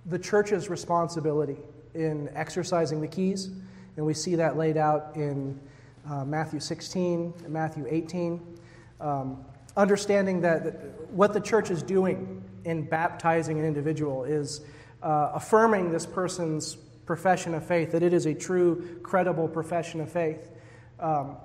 the 0.10 0.20
church's 0.20 0.70
responsibility 0.70 1.57
in 1.93 2.30
exercising 2.36 3.01
the 3.01 3.07
keys 3.07 3.49
and 3.99 4.05
we 4.05 4.14
see 4.14 4.36
that 4.36 4.55
laid 4.55 4.78
out 4.78 5.12
in 5.16 5.60
uh, 6.10 6.24
Matthew 6.24 6.62
16 6.62 7.34
and 7.43 7.49
Matthew 7.51 7.86
18. 7.89 8.41
Um, 9.01 9.43
understanding 9.76 10.39
that, 10.39 10.64
that, 10.64 11.12
what 11.12 11.34
the 11.34 11.41
church 11.41 11.70
is 11.70 11.84
doing 11.84 12.41
in 12.64 12.84
baptizing 12.84 13.60
an 13.60 13.66
individual 13.66 14.24
is 14.24 14.62
uh, 15.03 15.32
affirming 15.34 15.91
this 15.91 16.05
person's 16.05 16.78
profession 17.05 17.53
of 17.53 17.66
faith, 17.66 17.91
that 17.91 18.01
it 18.01 18.14
is 18.14 18.26
a 18.26 18.34
true, 18.34 18.99
credible 19.03 19.49
profession 19.49 19.99
of 19.99 20.10
faith. 20.10 20.47
Um, 21.01 21.36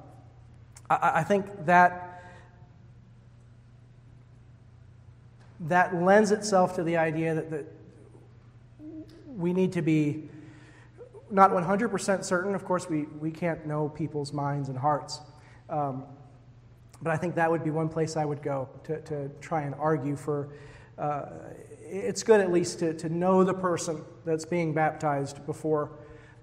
I, 0.88 1.10
I 1.14 1.22
think 1.24 1.66
that 1.66 2.22
that 5.58 5.92
lends 5.92 6.30
itself 6.30 6.76
to 6.76 6.84
the 6.84 6.98
idea 6.98 7.34
that, 7.34 7.50
that 7.50 7.66
we 9.36 9.52
need 9.52 9.72
to 9.72 9.82
be 9.82 10.28
not 11.30 11.50
100% 11.50 12.24
certain. 12.24 12.54
Of 12.54 12.64
course, 12.64 12.88
we, 12.88 13.02
we 13.20 13.30
can't 13.30 13.66
know 13.66 13.88
people's 13.88 14.32
minds 14.32 14.68
and 14.68 14.78
hearts. 14.78 15.20
Um, 15.68 16.04
but 17.02 17.12
I 17.12 17.16
think 17.16 17.34
that 17.34 17.50
would 17.50 17.64
be 17.64 17.70
one 17.70 17.88
place 17.88 18.16
I 18.16 18.24
would 18.24 18.42
go 18.42 18.68
to, 18.84 19.00
to 19.02 19.28
try 19.40 19.62
and 19.62 19.74
argue 19.74 20.16
for 20.16 20.50
uh, 20.96 21.26
it's 21.82 22.22
good 22.22 22.40
at 22.40 22.50
least 22.50 22.78
to, 22.78 22.94
to 22.94 23.08
know 23.08 23.44
the 23.44 23.54
person 23.54 24.02
that's 24.24 24.44
being 24.44 24.72
baptized 24.72 25.44
before, 25.44 25.90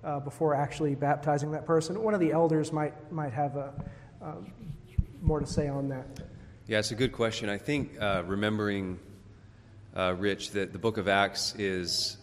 uh, 0.03 0.19
before 0.19 0.53
actually 0.53 0.93
baptizing 0.95 1.51
that 1.51 1.65
person. 1.65 2.01
One 2.01 2.13
of 2.13 2.19
the 2.19 2.31
elders 2.31 2.71
might, 2.71 3.11
might 3.11 3.33
have 3.33 3.55
a, 3.55 3.73
uh, 4.21 4.33
more 5.21 5.39
to 5.39 5.47
say 5.47 5.67
on 5.67 5.89
that. 5.89 6.05
Yeah, 6.67 6.79
it's 6.79 6.91
a 6.91 6.95
good 6.95 7.11
question. 7.11 7.49
I 7.49 7.57
think 7.57 7.99
uh, 7.99 8.23
remembering, 8.25 8.99
uh, 9.95 10.15
Rich, 10.17 10.51
that 10.51 10.73
the 10.73 10.79
book 10.79 10.97
of 10.97 11.07
Acts 11.07 11.55
is 11.57 12.17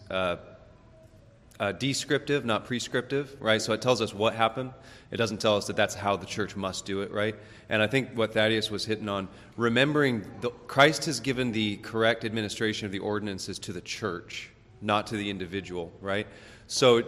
uh, 1.59 1.73
descriptive, 1.73 2.45
not 2.45 2.65
prescriptive, 2.65 3.35
right? 3.39 3.61
So 3.61 3.73
it 3.73 3.81
tells 3.81 4.01
us 4.01 4.13
what 4.13 4.33
happened. 4.33 4.71
It 5.11 5.17
doesn't 5.17 5.41
tell 5.41 5.57
us 5.57 5.67
that 5.67 5.75
that's 5.75 5.93
how 5.93 6.15
the 6.15 6.25
church 6.25 6.55
must 6.55 6.85
do 6.85 7.01
it, 7.01 7.11
right? 7.11 7.35
And 7.67 7.81
I 7.81 7.87
think 7.87 8.11
what 8.13 8.33
Thaddeus 8.33 8.71
was 8.71 8.85
hitting 8.85 9.09
on, 9.09 9.27
remembering 9.57 10.25
the, 10.39 10.51
Christ 10.67 11.05
has 11.05 11.19
given 11.19 11.51
the 11.51 11.77
correct 11.77 12.23
administration 12.23 12.85
of 12.85 12.91
the 12.91 12.99
ordinances 12.99 13.59
to 13.59 13.73
the 13.73 13.81
church, 13.81 14.49
not 14.81 15.07
to 15.07 15.17
the 15.17 15.29
individual, 15.29 15.91
right? 15.99 16.27
So 16.67 17.03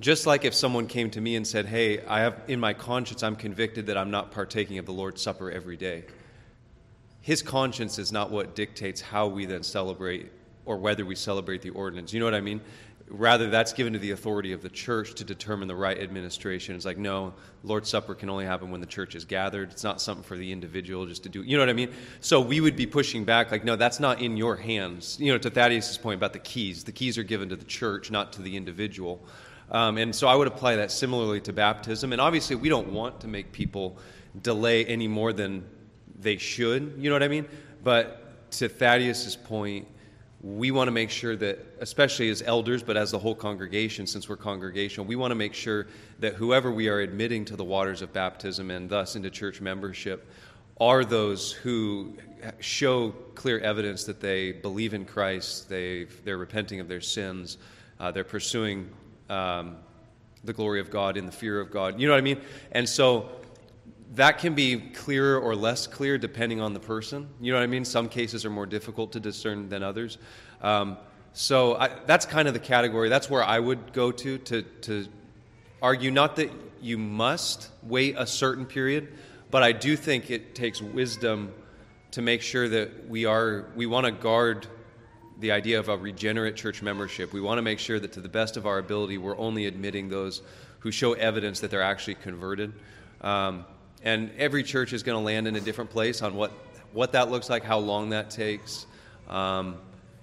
just 0.00 0.26
like 0.26 0.44
if 0.44 0.54
someone 0.54 0.86
came 0.86 1.10
to 1.10 1.20
me 1.20 1.36
and 1.36 1.46
said, 1.46 1.64
"Hey, 1.66 2.04
I 2.04 2.20
have 2.20 2.42
in 2.46 2.60
my 2.60 2.74
conscience, 2.74 3.22
I'm 3.22 3.36
convicted 3.36 3.86
that 3.86 3.96
I'm 3.96 4.10
not 4.10 4.32
partaking 4.32 4.78
of 4.78 4.84
the 4.84 4.92
Lord's 4.92 5.22
Supper 5.22 5.50
every 5.50 5.76
day." 5.76 6.04
His 7.20 7.40
conscience 7.40 7.98
is 7.98 8.12
not 8.12 8.30
what 8.30 8.54
dictates 8.54 9.00
how 9.00 9.28
we 9.28 9.46
then 9.46 9.62
celebrate 9.62 10.30
or 10.66 10.76
whether 10.76 11.06
we 11.06 11.14
celebrate 11.14 11.62
the 11.62 11.70
ordinance. 11.70 12.12
You 12.12 12.20
know 12.20 12.26
what 12.26 12.34
I 12.34 12.40
mean? 12.40 12.60
Rather 13.08 13.50
that's 13.50 13.72
given 13.72 13.92
to 13.92 13.98
the 13.98 14.12
authority 14.12 14.52
of 14.52 14.62
the 14.62 14.68
church 14.68 15.14
to 15.14 15.24
determine 15.24 15.68
the 15.68 15.74
right 15.74 15.98
administration. 15.98 16.74
It's 16.74 16.84
like 16.84 16.98
no 16.98 17.34
lord's 17.62 17.88
supper 17.88 18.14
can 18.14 18.30
only 18.30 18.44
happen 18.44 18.70
when 18.70 18.80
the 18.80 18.86
church 18.86 19.14
is 19.14 19.24
gathered. 19.24 19.70
It's 19.70 19.84
not 19.84 20.00
something 20.00 20.24
for 20.24 20.36
the 20.36 20.50
individual 20.50 21.06
just 21.06 21.22
to 21.24 21.28
do 21.28 21.42
you 21.42 21.56
know 21.56 21.62
what 21.62 21.68
i 21.68 21.74
mean? 21.74 21.92
So 22.20 22.40
we 22.40 22.60
would 22.60 22.76
be 22.76 22.86
pushing 22.86 23.24
back 23.24 23.50
like 23.50 23.64
no 23.64 23.76
that's 23.76 24.00
not 24.00 24.20
in 24.20 24.36
your 24.36 24.56
hands. 24.56 25.18
You 25.20 25.32
know 25.32 25.38
to 25.38 25.50
thaddeus's 25.50 25.98
point 25.98 26.18
about 26.18 26.32
the 26.32 26.38
keys 26.38 26.84
the 26.84 26.92
keys 26.92 27.18
are 27.18 27.22
given 27.22 27.50
to 27.50 27.56
the 27.56 27.64
church 27.64 28.10
not 28.10 28.32
to 28.34 28.42
the 28.42 28.56
individual. 28.56 29.22
Um, 29.70 29.98
and 29.98 30.14
so 30.14 30.26
i 30.26 30.34
would 30.34 30.48
apply 30.48 30.76
that 30.76 30.90
similarly 30.90 31.40
to 31.42 31.52
baptism. 31.52 32.12
And 32.12 32.20
obviously 32.20 32.56
we 32.56 32.68
don't 32.68 32.92
want 32.92 33.20
to 33.20 33.28
make 33.28 33.52
people 33.52 33.98
delay 34.40 34.84
any 34.86 35.08
more 35.08 35.32
than 35.32 35.64
they 36.18 36.38
should 36.38 36.94
you 36.98 37.10
know 37.10 37.14
what 37.14 37.22
i 37.22 37.28
mean? 37.28 37.46
But 37.82 38.50
to 38.52 38.68
thaddeus's 38.68 39.36
point 39.36 39.88
we 40.44 40.70
want 40.70 40.88
to 40.88 40.92
make 40.92 41.08
sure 41.08 41.34
that, 41.36 41.58
especially 41.80 42.28
as 42.28 42.42
elders, 42.42 42.82
but 42.82 42.98
as 42.98 43.12
the 43.12 43.18
whole 43.18 43.34
congregation, 43.34 44.06
since 44.06 44.28
we're 44.28 44.36
congregational, 44.36 45.06
we 45.06 45.16
want 45.16 45.30
to 45.30 45.34
make 45.34 45.54
sure 45.54 45.86
that 46.18 46.34
whoever 46.34 46.70
we 46.70 46.86
are 46.88 47.00
admitting 47.00 47.46
to 47.46 47.56
the 47.56 47.64
waters 47.64 48.02
of 48.02 48.12
baptism 48.12 48.70
and 48.70 48.90
thus 48.90 49.16
into 49.16 49.30
church 49.30 49.62
membership 49.62 50.30
are 50.78 51.02
those 51.02 51.50
who 51.50 52.12
show 52.60 53.12
clear 53.34 53.58
evidence 53.60 54.04
that 54.04 54.20
they 54.20 54.52
believe 54.52 54.92
in 54.92 55.06
Christ, 55.06 55.70
they 55.70 56.04
they're 56.24 56.36
repenting 56.36 56.78
of 56.78 56.88
their 56.88 57.00
sins, 57.00 57.56
uh, 57.98 58.10
they're 58.10 58.22
pursuing 58.22 58.90
um, 59.30 59.76
the 60.44 60.52
glory 60.52 60.80
of 60.80 60.90
God 60.90 61.16
in 61.16 61.24
the 61.24 61.32
fear 61.32 61.58
of 61.58 61.70
God. 61.70 61.98
You 61.98 62.06
know 62.06 62.12
what 62.12 62.18
I 62.18 62.22
mean? 62.22 62.42
And 62.72 62.86
so 62.86 63.30
that 64.14 64.38
can 64.38 64.54
be 64.54 64.78
clearer 64.78 65.38
or 65.38 65.54
less 65.56 65.86
clear 65.86 66.18
depending 66.18 66.60
on 66.60 66.72
the 66.72 66.80
person. 66.80 67.28
You 67.40 67.52
know 67.52 67.58
what 67.58 67.64
I 67.64 67.68
mean? 67.68 67.84
Some 67.84 68.08
cases 68.08 68.44
are 68.44 68.50
more 68.50 68.66
difficult 68.66 69.12
to 69.12 69.20
discern 69.20 69.68
than 69.68 69.82
others. 69.82 70.18
Um, 70.60 70.96
so 71.32 71.74
I, 71.76 71.90
that's 72.06 72.26
kind 72.26 72.46
of 72.46 72.54
the 72.54 72.60
category. 72.60 73.08
That's 73.08 73.28
where 73.28 73.42
I 73.42 73.58
would 73.58 73.92
go 73.92 74.12
to, 74.12 74.38
to 74.38 74.62
to 74.62 75.06
argue 75.82 76.10
not 76.10 76.36
that 76.36 76.50
you 76.80 76.96
must 76.96 77.70
wait 77.82 78.14
a 78.16 78.26
certain 78.26 78.66
period, 78.66 79.12
but 79.50 79.62
I 79.62 79.72
do 79.72 79.96
think 79.96 80.30
it 80.30 80.54
takes 80.54 80.80
wisdom 80.80 81.52
to 82.12 82.22
make 82.22 82.40
sure 82.40 82.68
that 82.68 83.08
we 83.08 83.24
are 83.24 83.66
we 83.74 83.86
want 83.86 84.06
to 84.06 84.12
guard 84.12 84.68
the 85.40 85.50
idea 85.50 85.80
of 85.80 85.88
a 85.88 85.96
regenerate 85.96 86.54
church 86.54 86.82
membership. 86.82 87.32
We 87.32 87.40
want 87.40 87.58
to 87.58 87.62
make 87.62 87.80
sure 87.80 87.98
that 87.98 88.12
to 88.12 88.20
the 88.20 88.28
best 88.28 88.56
of 88.56 88.66
our 88.66 88.78
ability, 88.78 89.18
we're 89.18 89.36
only 89.36 89.66
admitting 89.66 90.08
those 90.08 90.42
who 90.78 90.92
show 90.92 91.14
evidence 91.14 91.58
that 91.60 91.70
they're 91.72 91.82
actually 91.82 92.14
converted. 92.14 92.72
Um, 93.20 93.64
and 94.04 94.30
every 94.38 94.62
church 94.62 94.92
is 94.92 95.02
going 95.02 95.18
to 95.18 95.24
land 95.24 95.48
in 95.48 95.56
a 95.56 95.60
different 95.60 95.90
place 95.90 96.22
on 96.22 96.36
what, 96.36 96.52
what 96.92 97.12
that 97.12 97.30
looks 97.30 97.50
like, 97.50 97.64
how 97.64 97.78
long 97.78 98.10
that 98.10 98.30
takes. 98.30 98.86
Um, 99.28 99.78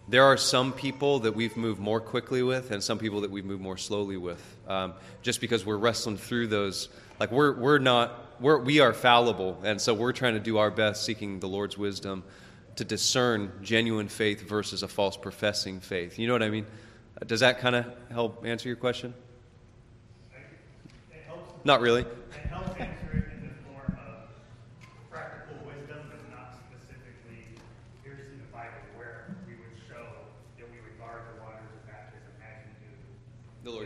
there 0.07 0.23
are 0.23 0.37
some 0.37 0.71
people 0.71 1.19
that 1.19 1.35
we've 1.35 1.57
moved 1.57 1.79
more 1.79 1.99
quickly 1.99 2.43
with, 2.43 2.71
and 2.71 2.83
some 2.83 2.99
people 2.99 3.21
that 3.21 3.31
we've 3.31 3.45
moved 3.45 3.61
more 3.61 3.77
slowly 3.77 4.17
with, 4.17 4.41
um, 4.67 4.93
just 5.21 5.41
because 5.41 5.65
we're 5.65 5.77
wrestling 5.77 6.17
through 6.17 6.47
those. 6.47 6.89
Like 7.19 7.31
we're 7.31 7.53
we're 7.53 7.79
not 7.79 8.41
we're 8.41 8.57
we 8.57 8.79
are 8.79 8.93
fallible, 8.93 9.59
and 9.63 9.79
so 9.79 9.93
we're 9.93 10.11
trying 10.11 10.33
to 10.33 10.39
do 10.39 10.57
our 10.57 10.69
best, 10.69 11.03
seeking 11.03 11.39
the 11.39 11.47
Lord's 11.47 11.77
wisdom 11.77 12.23
to 12.75 12.83
discern 12.83 13.51
genuine 13.61 14.07
faith 14.07 14.41
versus 14.41 14.83
a 14.83 14.87
false 14.87 15.17
professing 15.17 15.79
faith. 15.79 16.19
You 16.19 16.27
know 16.27 16.33
what 16.33 16.43
I 16.43 16.49
mean? 16.49 16.65
Does 17.25 17.41
that 17.41 17.59
kind 17.59 17.75
of 17.75 17.85
help 18.09 18.45
answer 18.45 18.67
your 18.67 18.77
question? 18.77 19.13
Not 21.63 21.79
really. 21.81 22.05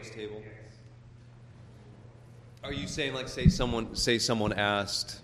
Lord's 0.06 0.16
table? 0.16 0.44
Are 2.64 2.74
you 2.74 2.88
saying, 2.88 3.14
like, 3.14 3.28
say 3.28 3.48
someone 3.48 3.96
say 3.96 4.18
someone 4.18 4.54
asked 4.54 5.22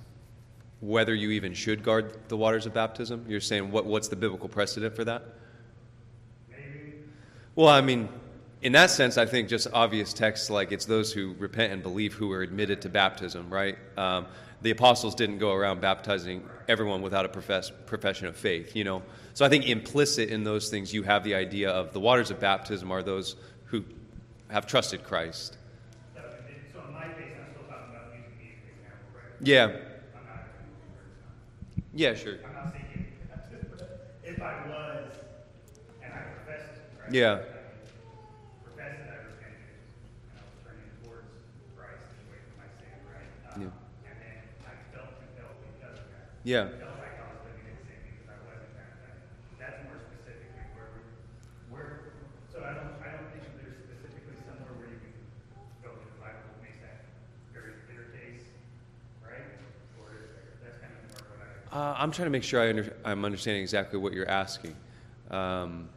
whether 0.80 1.14
you 1.14 1.32
even 1.32 1.54
should 1.54 1.84
guard 1.84 2.18
the 2.28 2.38
waters 2.38 2.66
of 2.66 2.74
baptism? 2.74 3.26
You're 3.28 3.42
saying 3.42 3.72
what 3.72 3.86
what's 3.86 4.08
the 4.08 4.16
biblical 4.16 4.50
precedent 4.50 4.96
for 4.96 5.04
that? 5.06 5.24
Maybe. 6.50 6.96
Well, 7.56 7.70
I 7.70 7.82
mean, 7.82 8.10
in 8.62 8.72
that 8.74 8.90
sense, 8.92 9.18
I 9.18 9.26
think 9.26 9.50
just 9.50 9.68
obvious 9.74 10.14
texts 10.14 10.50
like 10.50 10.72
it's 10.72 10.86
those 10.86 11.12
who 11.12 11.36
repent 11.40 11.74
and 11.74 11.82
believe 11.82 12.14
who 12.14 12.32
are 12.32 12.42
admitted 12.42 12.82
to 12.84 12.90
baptism, 12.90 13.50
right? 13.50 13.78
Um, 13.98 14.28
the 14.62 14.70
apostles 14.70 15.16
didn't 15.16 15.40
go 15.40 15.54
around 15.54 15.82
baptizing 15.82 16.48
everyone 16.68 17.02
without 17.02 17.26
a 17.26 17.30
profess, 17.30 17.72
profession 17.88 18.28
of 18.28 18.38
faith, 18.38 18.76
you 18.76 18.84
know. 18.84 19.02
So 19.34 19.44
I 19.44 19.50
think 19.50 19.68
implicit 19.68 20.30
in 20.30 20.44
those 20.44 20.70
things, 20.70 20.94
you 20.94 21.02
have 21.02 21.24
the 21.24 21.34
idea 21.34 21.72
of 21.72 21.94
the 21.94 22.00
waters 22.00 22.30
of 22.30 22.40
baptism 22.40 22.92
are 22.92 23.02
those 23.02 23.36
have 24.52 24.68
trusted 24.68 25.04
Christ. 25.04 25.58
So 26.74 26.80
in 26.86 26.94
my 26.94 27.06
case, 27.16 27.32
I'm 27.40 27.54
still 27.54 27.64
talking 27.70 27.96
about 27.96 28.12
using 28.14 28.36
me 28.38 28.52
as 28.52 28.64
an 28.64 28.76
example, 28.76 29.10
right? 29.16 29.48
Yeah. 29.48 29.72
Yeah, 31.94 32.14
sure. 32.14 32.36
I'm 32.46 32.54
not 32.54 32.74
saying 32.74 33.06
if 34.24 34.42
I 34.42 34.54
was 34.68 35.08
and 36.04 36.14
I 36.14 36.18
professed, 36.18 36.80
right? 37.00 37.14
Yeah. 37.14 37.40
Professed 38.64 39.00
that 39.00 39.12
I 39.12 39.24
repented 39.24 39.72
and 39.72 40.36
I 40.36 40.44
was 40.44 40.56
turning 40.64 40.92
towards 41.04 41.32
Christ 41.76 42.12
away 42.28 42.40
from 42.44 42.56
my 42.60 42.70
sin, 42.76 42.96
right? 43.08 43.56
Um, 43.56 43.62
yeah. 43.62 44.12
And 44.12 44.18
then 44.20 44.36
I 44.68 44.96
felt 44.96 45.16
compelled 45.20 45.60
because 45.64 46.00
of 46.00 46.08
that. 46.12 46.44
Yeah. 46.44 46.92
Uh, 61.72 61.96
I'm 61.98 62.12
trying 62.12 62.26
to 62.26 62.32
make 62.32 62.44
sure 62.44 62.62
I 62.62 62.70
under, 62.70 62.94
I'm 63.06 63.24
understanding 63.24 63.62
exactly 63.62 63.98
what 63.98 64.12
you're 64.12 64.30
asking. 64.30 64.76
Um, 65.30 65.88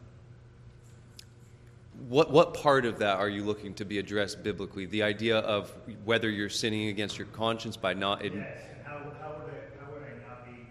what, 2.07 2.31
what 2.31 2.53
part 2.53 2.85
of 2.85 2.99
that 2.99 3.17
are 3.17 3.27
you 3.27 3.43
looking 3.43 3.73
to 3.75 3.85
be 3.85 3.99
addressed 3.99 4.41
biblically? 4.41 4.85
The 4.85 5.03
idea 5.03 5.39
of 5.39 5.73
whether 6.05 6.29
you're 6.29 6.49
sinning 6.49 6.87
against 6.87 7.17
your 7.17 7.27
conscience 7.27 7.75
by 7.75 7.93
not. 7.93 8.23
Ad- 8.23 8.33
yes, 8.35 8.57
and 8.73 8.85
how, 8.85 8.99
how, 9.21 9.35
would 9.39 9.51
I, 9.51 9.83
how 9.83 9.91
would 9.91 10.03
I 10.03 10.29
not 10.29 10.45
be 10.45 10.65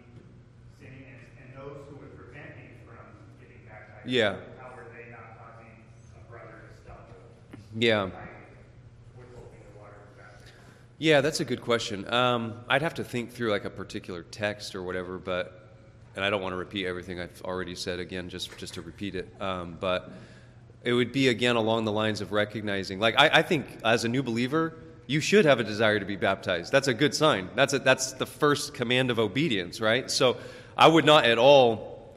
sinning? 0.81 1.05
And, 1.07 1.49
and 1.49 1.57
those 1.57 1.77
who 1.91 1.97
would 1.97 2.17
prevent 2.17 2.57
me 2.57 2.63
from 2.87 2.97
getting 3.41 3.61
baptized, 3.69 4.09
yeah. 4.09 4.37
how 4.59 4.69
are 4.69 4.87
they 4.97 5.11
not 5.11 5.37
causing 5.39 5.69
a 6.17 6.31
brother 6.31 6.65
to 6.71 6.83
stumble? 6.83 7.05
Yeah. 7.77 8.09
Yeah, 11.05 11.21
that's 11.21 11.41
a 11.41 11.45
good 11.45 11.61
question. 11.61 12.11
Um, 12.11 12.55
I'd 12.67 12.81
have 12.81 12.95
to 12.95 13.05
think 13.05 13.31
through 13.31 13.51
like 13.51 13.67
a 13.67 13.71
particular 13.71 14.23
text 14.23 14.75
or 14.75 14.83
whatever, 14.83 15.19
but 15.19 15.69
and 16.17 16.25
I 16.25 16.31
don't 16.31 16.41
want 16.41 16.55
to 16.55 16.57
repeat 16.57 16.87
everything 16.87 17.21
I've 17.21 17.43
already 17.43 17.75
said 17.75 17.99
again, 17.99 18.31
just 18.31 18.57
just 18.57 18.73
to 18.73 18.81
repeat 18.81 19.15
it. 19.15 19.29
Um, 19.39 19.77
but 19.79 20.11
it 20.83 20.95
would 20.95 21.13
be 21.13 21.29
again 21.29 21.57
along 21.57 21.85
the 21.85 21.93
lines 21.93 22.23
of 22.23 22.33
recognizing, 22.33 23.01
like 23.01 23.21
I, 23.21 23.29
I, 23.29 23.43
think 23.43 23.67
as 23.85 24.07
a 24.07 24.09
new 24.09 24.23
believer, 24.23 24.77
you 25.07 25.21
should 25.21 25.45
have 25.45 25.61
a 25.61 25.63
desire 25.63 25.99
to 25.99 26.07
be 26.07 26.17
baptized. 26.17 26.73
That's 26.73 26.89
a 26.89 26.95
good 26.95 27.15
sign. 27.15 27.51
That's 27.55 27.75
a, 27.75 27.81
that's 27.81 28.13
the 28.13 28.25
first 28.25 28.73
command 28.73 29.11
of 29.11 29.19
obedience, 29.19 29.83
right? 29.83 30.11
So 30.11 30.39
I 30.75 30.89
would 30.89 31.05
not 31.05 31.27
at 31.27 31.37
all. 31.37 32.17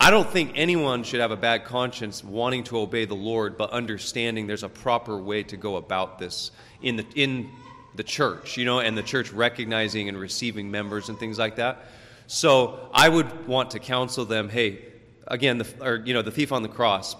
I 0.00 0.10
don't 0.10 0.30
think 0.30 0.52
anyone 0.54 1.02
should 1.02 1.20
have 1.20 1.30
a 1.30 1.36
bad 1.36 1.66
conscience 1.66 2.24
wanting 2.24 2.64
to 2.64 2.78
obey 2.78 3.04
the 3.04 3.16
Lord, 3.16 3.58
but 3.58 3.68
understanding 3.68 4.46
there's 4.46 4.62
a 4.62 4.70
proper 4.70 5.18
way 5.18 5.42
to 5.42 5.58
go 5.58 5.76
about 5.76 6.18
this 6.18 6.52
in 6.80 6.96
the 6.96 7.04
in 7.14 7.50
the 7.94 8.02
church, 8.02 8.56
you 8.56 8.64
know, 8.64 8.80
and 8.80 8.96
the 8.96 9.02
church 9.02 9.32
recognizing 9.32 10.08
and 10.08 10.18
receiving 10.18 10.70
members 10.70 11.08
and 11.08 11.18
things 11.18 11.38
like 11.38 11.56
that. 11.56 11.86
So 12.26 12.90
I 12.92 13.08
would 13.08 13.46
want 13.46 13.70
to 13.72 13.78
counsel 13.78 14.24
them 14.24 14.48
hey, 14.48 14.84
again, 15.26 15.58
the, 15.58 15.66
or 15.80 16.02
you 16.04 16.14
know, 16.14 16.22
the 16.22 16.30
thief 16.30 16.52
on 16.52 16.62
the 16.62 16.68
cross. 16.68 17.16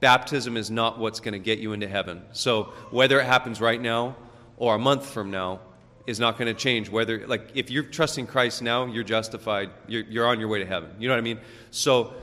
Baptism 0.00 0.56
is 0.56 0.70
not 0.70 0.98
what's 0.98 1.20
going 1.20 1.32
to 1.32 1.38
get 1.38 1.58
you 1.58 1.72
into 1.72 1.88
heaven. 1.88 2.22
So 2.32 2.72
whether 2.90 3.20
it 3.20 3.26
happens 3.26 3.60
right 3.60 3.80
now 3.80 4.16
or 4.56 4.76
a 4.76 4.78
month 4.78 5.06
from 5.06 5.30
now 5.30 5.60
is 6.06 6.18
not 6.18 6.38
going 6.38 6.46
to 6.46 6.58
change. 6.58 6.88
Whether 6.88 7.26
like 7.26 7.50
if 7.54 7.70
you're 7.70 7.82
trusting 7.82 8.26
Christ 8.26 8.62
now, 8.62 8.86
you're 8.86 9.04
justified. 9.04 9.70
You're, 9.86 10.04
you're 10.04 10.26
on 10.26 10.40
your 10.40 10.48
way 10.48 10.60
to 10.60 10.66
heaven. 10.66 10.90
You 10.98 11.08
know 11.08 11.14
what 11.14 11.18
I 11.18 11.22
mean? 11.22 11.40
So, 11.70 12.14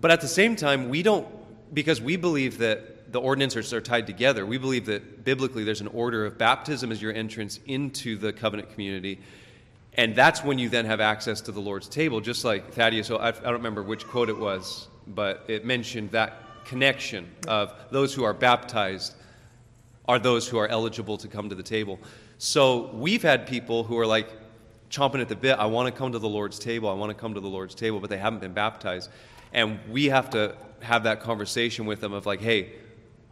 but 0.00 0.10
at 0.10 0.20
the 0.20 0.28
same 0.28 0.56
time, 0.56 0.88
we 0.88 1.02
don't 1.02 1.26
because 1.74 2.00
we 2.00 2.16
believe 2.16 2.58
that 2.58 2.95
the 3.10 3.20
ordinances 3.20 3.72
are 3.72 3.80
tied 3.80 4.06
together. 4.06 4.44
We 4.44 4.58
believe 4.58 4.86
that 4.86 5.24
biblically 5.24 5.64
there's 5.64 5.80
an 5.80 5.88
order 5.88 6.26
of 6.26 6.38
baptism 6.38 6.90
as 6.92 7.00
your 7.00 7.12
entrance 7.12 7.60
into 7.66 8.16
the 8.16 8.32
covenant 8.32 8.70
community. 8.72 9.20
And 9.94 10.14
that's 10.14 10.44
when 10.44 10.58
you 10.58 10.68
then 10.68 10.84
have 10.84 11.00
access 11.00 11.40
to 11.42 11.52
the 11.52 11.60
Lord's 11.60 11.88
table, 11.88 12.20
just 12.20 12.44
like 12.44 12.72
Thaddeus, 12.72 13.10
oh, 13.10 13.16
I, 13.16 13.28
I 13.28 13.32
don't 13.32 13.54
remember 13.54 13.82
which 13.82 14.06
quote 14.06 14.28
it 14.28 14.36
was, 14.36 14.88
but 15.06 15.44
it 15.48 15.64
mentioned 15.64 16.10
that 16.10 16.64
connection 16.66 17.30
of 17.48 17.72
those 17.90 18.12
who 18.12 18.24
are 18.24 18.34
baptized 18.34 19.14
are 20.08 20.18
those 20.18 20.46
who 20.48 20.58
are 20.58 20.68
eligible 20.68 21.16
to 21.18 21.28
come 21.28 21.48
to 21.48 21.54
the 21.54 21.62
table. 21.62 21.98
So 22.38 22.90
we've 22.92 23.22
had 23.22 23.46
people 23.46 23.84
who 23.84 23.98
are 23.98 24.06
like 24.06 24.28
chomping 24.90 25.20
at 25.20 25.28
the 25.28 25.36
bit, 25.36 25.58
I 25.58 25.66
want 25.66 25.92
to 25.92 25.98
come 25.98 26.12
to 26.12 26.18
the 26.18 26.28
Lord's 26.28 26.58
table, 26.58 26.88
I 26.88 26.94
want 26.94 27.10
to 27.10 27.14
come 27.14 27.34
to 27.34 27.40
the 27.40 27.48
Lord's 27.48 27.74
table, 27.74 27.98
but 27.98 28.10
they 28.10 28.18
haven't 28.18 28.40
been 28.40 28.52
baptized. 28.52 29.10
And 29.52 29.78
we 29.90 30.06
have 30.06 30.30
to 30.30 30.56
have 30.80 31.04
that 31.04 31.20
conversation 31.20 31.86
with 31.86 32.00
them 32.00 32.12
of 32.12 32.26
like, 32.26 32.40
hey, 32.40 32.72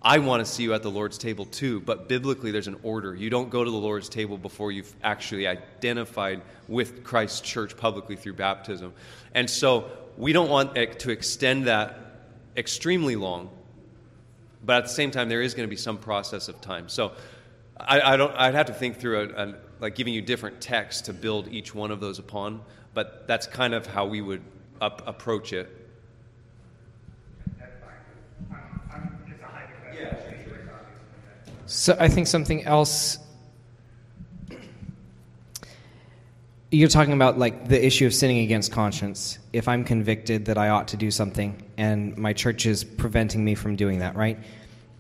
I 0.05 0.19
want 0.19 0.45
to 0.45 0.53
see 0.53 0.63
you 0.63 0.75
at 0.75 0.83
the 0.83 0.91
Lord's 0.91 1.17
table 1.17 1.47
too, 1.47 1.81
but 1.81 2.09
biblically 2.09 2.51
there's 2.51 2.69
an 2.69 2.77
order. 2.83 3.15
You 3.15 3.31
don't 3.31 3.49
go 3.49 3.65
to 3.65 3.71
the 3.71 3.77
Lord's 3.77 4.11
table 4.11 4.37
before 4.37 4.71
you've 4.71 4.95
actually 5.03 5.47
identified 5.47 6.43
with 6.69 7.03
Christ's 7.03 7.41
church 7.41 7.75
publicly 7.75 8.15
through 8.15 8.35
baptism. 8.35 8.93
And 9.35 9.49
so 9.49 9.91
we 10.19 10.35
don't 10.35 10.51
want 10.51 10.75
to 10.75 11.11
extend 11.11 11.69
that 11.69 11.99
extremely 12.55 13.17
long, 13.17 13.49
but 14.63 14.77
at 14.77 14.83
the 14.85 14.91
same 14.91 15.11
time, 15.11 15.31
there 15.31 15.41
is 15.41 15.55
going 15.55 15.67
to 15.67 15.71
be 15.71 15.77
some 15.77 15.97
process 15.97 16.49
of 16.49 16.61
time. 16.61 16.91
So 16.91 17.13
I, 17.81 18.01
I 18.01 18.17
don't, 18.19 18.35
I'd 18.37 18.55
have 18.55 18.67
to 18.67 18.75
think 18.75 18.99
through 18.99 19.33
a, 19.35 19.45
a, 19.47 19.55
like 19.81 19.95
giving 19.95 20.13
you 20.13 20.21
different 20.21 20.61
texts 20.61 21.03
to 21.03 21.15
build 21.15 21.49
each 21.49 21.75
one 21.75 21.91
of 21.91 22.01
those 22.01 22.19
upon, 22.19 22.61
but 22.93 23.27
that's 23.27 23.47
kind 23.47 23.73
of 23.73 23.87
how 23.87 24.05
we 24.05 24.21
would 24.21 24.43
up, 24.83 25.03
approach 25.07 25.55
it. 25.55 25.84
So 31.75 31.97
I 31.99 32.09
think 32.09 32.29
something 32.29 32.65
else. 32.65 33.19
You're 36.71 36.89
talking 36.89 37.15
about 37.15 37.37
like 37.37 37.67
the 37.67 37.85
issue 37.85 38.07
of 38.07 38.15
sinning 38.15 38.39
against 38.39 38.71
conscience. 38.71 39.41
If 39.53 39.67
I'm 39.67 39.83
convicted 39.83 40.45
that 40.45 40.57
I 40.57 40.69
ought 40.69 40.87
to 40.89 40.97
do 40.97 41.11
something 41.11 41.61
and 41.77 42.17
my 42.17 42.33
church 42.33 42.65
is 42.65 42.85
preventing 42.85 43.45
me 43.45 43.57
from 43.57 43.75
doing 43.75 43.99
that, 43.99 44.15
right? 44.15 44.39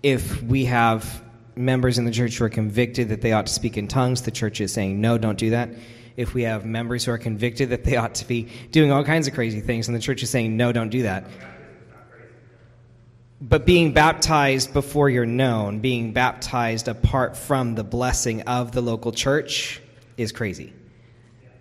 If 0.02 0.42
we 0.42 0.64
have 0.64 1.22
members 1.54 1.96
in 1.96 2.06
the 2.06 2.10
church 2.10 2.38
who 2.38 2.44
are 2.44 2.50
convicted 2.50 3.08
that 3.10 3.22
they 3.22 3.32
ought 3.32 3.46
to 3.46 3.52
speak 3.52 3.76
in 3.78 3.86
tongues, 3.86 4.22
the 4.22 4.32
church 4.32 4.60
is 4.60 4.72
saying, 4.72 5.00
no, 5.00 5.16
don't 5.16 5.38
do 5.38 5.50
that. 5.50 5.70
If 6.16 6.34
we 6.34 6.42
have 6.42 6.64
members 6.64 7.04
who 7.04 7.12
are 7.12 7.18
convicted 7.18 7.70
that 7.70 7.84
they 7.84 7.96
ought 7.96 8.16
to 8.16 8.26
be 8.26 8.48
doing 8.72 8.90
all 8.90 9.04
kinds 9.04 9.28
of 9.28 9.34
crazy 9.34 9.60
things, 9.60 9.86
and 9.86 9.96
the 9.96 10.00
church 10.00 10.24
is 10.24 10.30
saying, 10.30 10.56
no, 10.56 10.72
don't 10.72 10.90
do 10.90 11.02
that. 11.04 11.24
But 13.41 13.66
being 13.66 13.93
baptized 13.93 14.72
before 14.72 15.11
you're 15.11 15.26
known, 15.26 15.80
being 15.80 16.12
baptized 16.12 16.89
apart 16.89 17.37
from 17.37 17.74
the 17.74 17.85
blessing 17.85 18.43
of 18.43 18.72
the 18.72 18.80
local 18.80 19.12
church 19.12 19.80
is 20.16 20.32
crazy. 20.32 20.72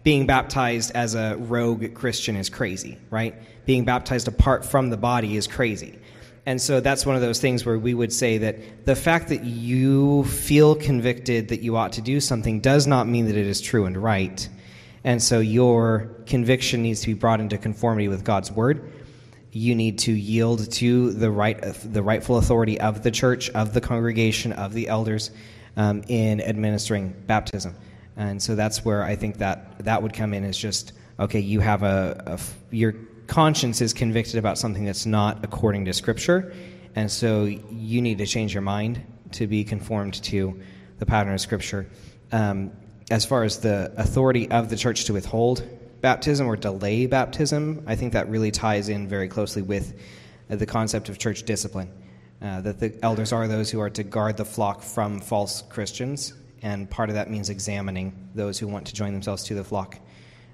Being 0.04 0.26
baptized 0.26 0.92
as 0.94 1.16
a 1.16 1.36
rogue 1.38 1.94
Christian 1.94 2.36
is 2.36 2.50
crazy, 2.50 2.98
right? 3.10 3.36
Being 3.66 3.86
baptized 3.86 4.28
apart 4.28 4.66
from 4.66 4.90
the 4.90 4.98
body 4.98 5.36
is 5.36 5.48
crazy. 5.48 5.98
And 6.46 6.62
so 6.62 6.82
that's 6.82 7.06
one 7.06 7.16
of 7.16 7.22
those 7.22 7.40
things 7.40 7.66
where 7.66 7.80
we 7.80 7.94
would 7.94 8.12
say 8.12 8.38
that 8.40 8.86
the 8.86 8.96
fact 8.96 9.30
that 9.30 9.46
you 9.46 10.26
feel 10.26 10.76
convicted 10.76 11.48
that 11.48 11.62
you 11.62 11.78
ought 11.78 11.94
to 11.94 12.02
do 12.02 12.20
something 12.20 12.60
does 12.60 12.86
not 12.86 13.08
mean 13.08 13.28
that 13.28 13.38
it 13.38 13.48
is 13.48 13.62
true 13.62 13.86
and 13.86 13.98
right. 13.98 14.48
And 15.06 15.24
so 15.24 15.40
your 15.40 16.12
conviction 16.26 16.82
needs 16.82 17.02
to 17.02 17.08
be 17.08 17.14
brought 17.14 17.40
into 17.40 17.58
conformity 17.58 18.10
with 18.10 18.26
God's 18.26 18.52
word. 18.52 18.92
You 19.56 19.76
need 19.76 19.99
to 19.99 20.12
yield 20.12 20.72
to 20.74 21.12
the 21.12 21.30
right, 21.30 21.62
the 21.62 22.01
rightful 22.01 22.38
authority 22.38 22.80
of 22.80 23.04
the 23.04 23.12
church, 23.12 23.51
of 23.51 23.74
the 23.74 23.82
congregation, 23.82 24.51
of 24.51 24.74
the 24.74 24.88
elders 24.88 25.30
um, 25.78 26.04
in 26.08 26.41
administering 26.41 27.14
baptism. 27.28 27.76
And 28.18 28.41
so 28.41 28.56
that's 28.56 28.84
where 28.84 29.04
I 29.04 29.16
think 29.16 29.38
that 29.38 29.86
that 29.86 30.01
would 30.01 30.14
come 30.14 30.34
in 30.34 30.43
as 30.43 30.58
just 30.58 30.93
okay. 31.20 31.39
You 31.39 31.60
have 31.60 31.84
a, 31.84 32.24
a 32.26 32.76
your 32.76 32.95
conscience 33.28 33.80
is 33.80 33.93
convicted 33.93 34.38
about 34.38 34.58
something 34.58 34.86
that's 34.86 35.06
not 35.06 35.43
according 35.43 35.86
to 35.86 35.93
Scripture, 35.93 36.54
and 36.95 37.12
so 37.12 37.45
you 37.45 38.01
need 38.01 38.18
to 38.18 38.26
change 38.26 38.54
your 38.54 38.62
mind 38.62 39.01
to 39.34 39.47
be 39.47 39.64
conformed 39.64 40.16
to 40.24 40.60
the 40.97 41.06
pattern 41.06 41.34
of 41.34 41.41
Scripture. 41.41 41.88
Um, 42.32 42.72
as 43.12 43.26
far 43.26 43.43
as 43.43 43.60
the 43.60 43.91
authority 43.97 44.49
of 44.49 44.70
the 44.70 44.78
church 44.78 45.06
to 45.06 45.14
withhold 45.14 45.68
baptism 46.04 46.45
or 46.47 46.58
delay 46.58 47.06
baptism, 47.06 47.82
I 47.88 47.95
think 47.95 48.12
that 48.12 48.28
really 48.28 48.51
ties 48.51 48.89
in 48.89 49.08
very 49.08 49.30
closely 49.30 49.62
with 49.62 49.97
uh, 50.49 50.58
the 50.58 50.66
concept 50.66 51.08
of 51.08 51.18
church 51.18 51.43
discipline. 51.43 51.89
Uh, 52.41 52.60
that 52.60 52.78
the 52.78 52.93
elders 53.01 53.32
are 53.32 53.47
those 53.47 53.72
who 53.72 53.80
are 53.80 53.89
to 53.89 54.04
guard 54.04 54.36
the 54.36 54.43
flock 54.43 54.84
from 54.84 55.22
false 55.22 55.62
Christians, 55.70 56.34
and 56.62 56.89
part 56.89 57.08
of 57.08 57.16
that 57.16 57.32
means 57.32 57.49
examining 57.49 58.30
those 58.36 58.60
who 58.60 58.68
want 58.68 58.88
to 58.88 58.93
join 58.93 59.14
themselves 59.14 59.45
to 59.45 59.56
the 59.56 59.64
flock. 59.64 59.97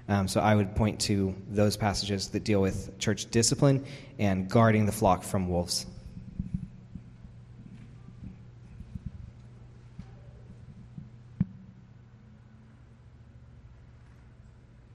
Um, 0.08 0.28
so 0.28 0.40
I 0.40 0.54
would 0.54 0.76
point 0.76 1.00
to 1.00 1.34
those 1.48 1.76
passages 1.76 2.28
that 2.28 2.44
deal 2.44 2.62
with 2.62 2.96
church 3.00 3.28
discipline 3.32 3.84
and 4.20 4.48
guarding 4.48 4.86
the 4.86 4.92
flock 4.92 5.24
from 5.24 5.48
wolves. 5.48 5.84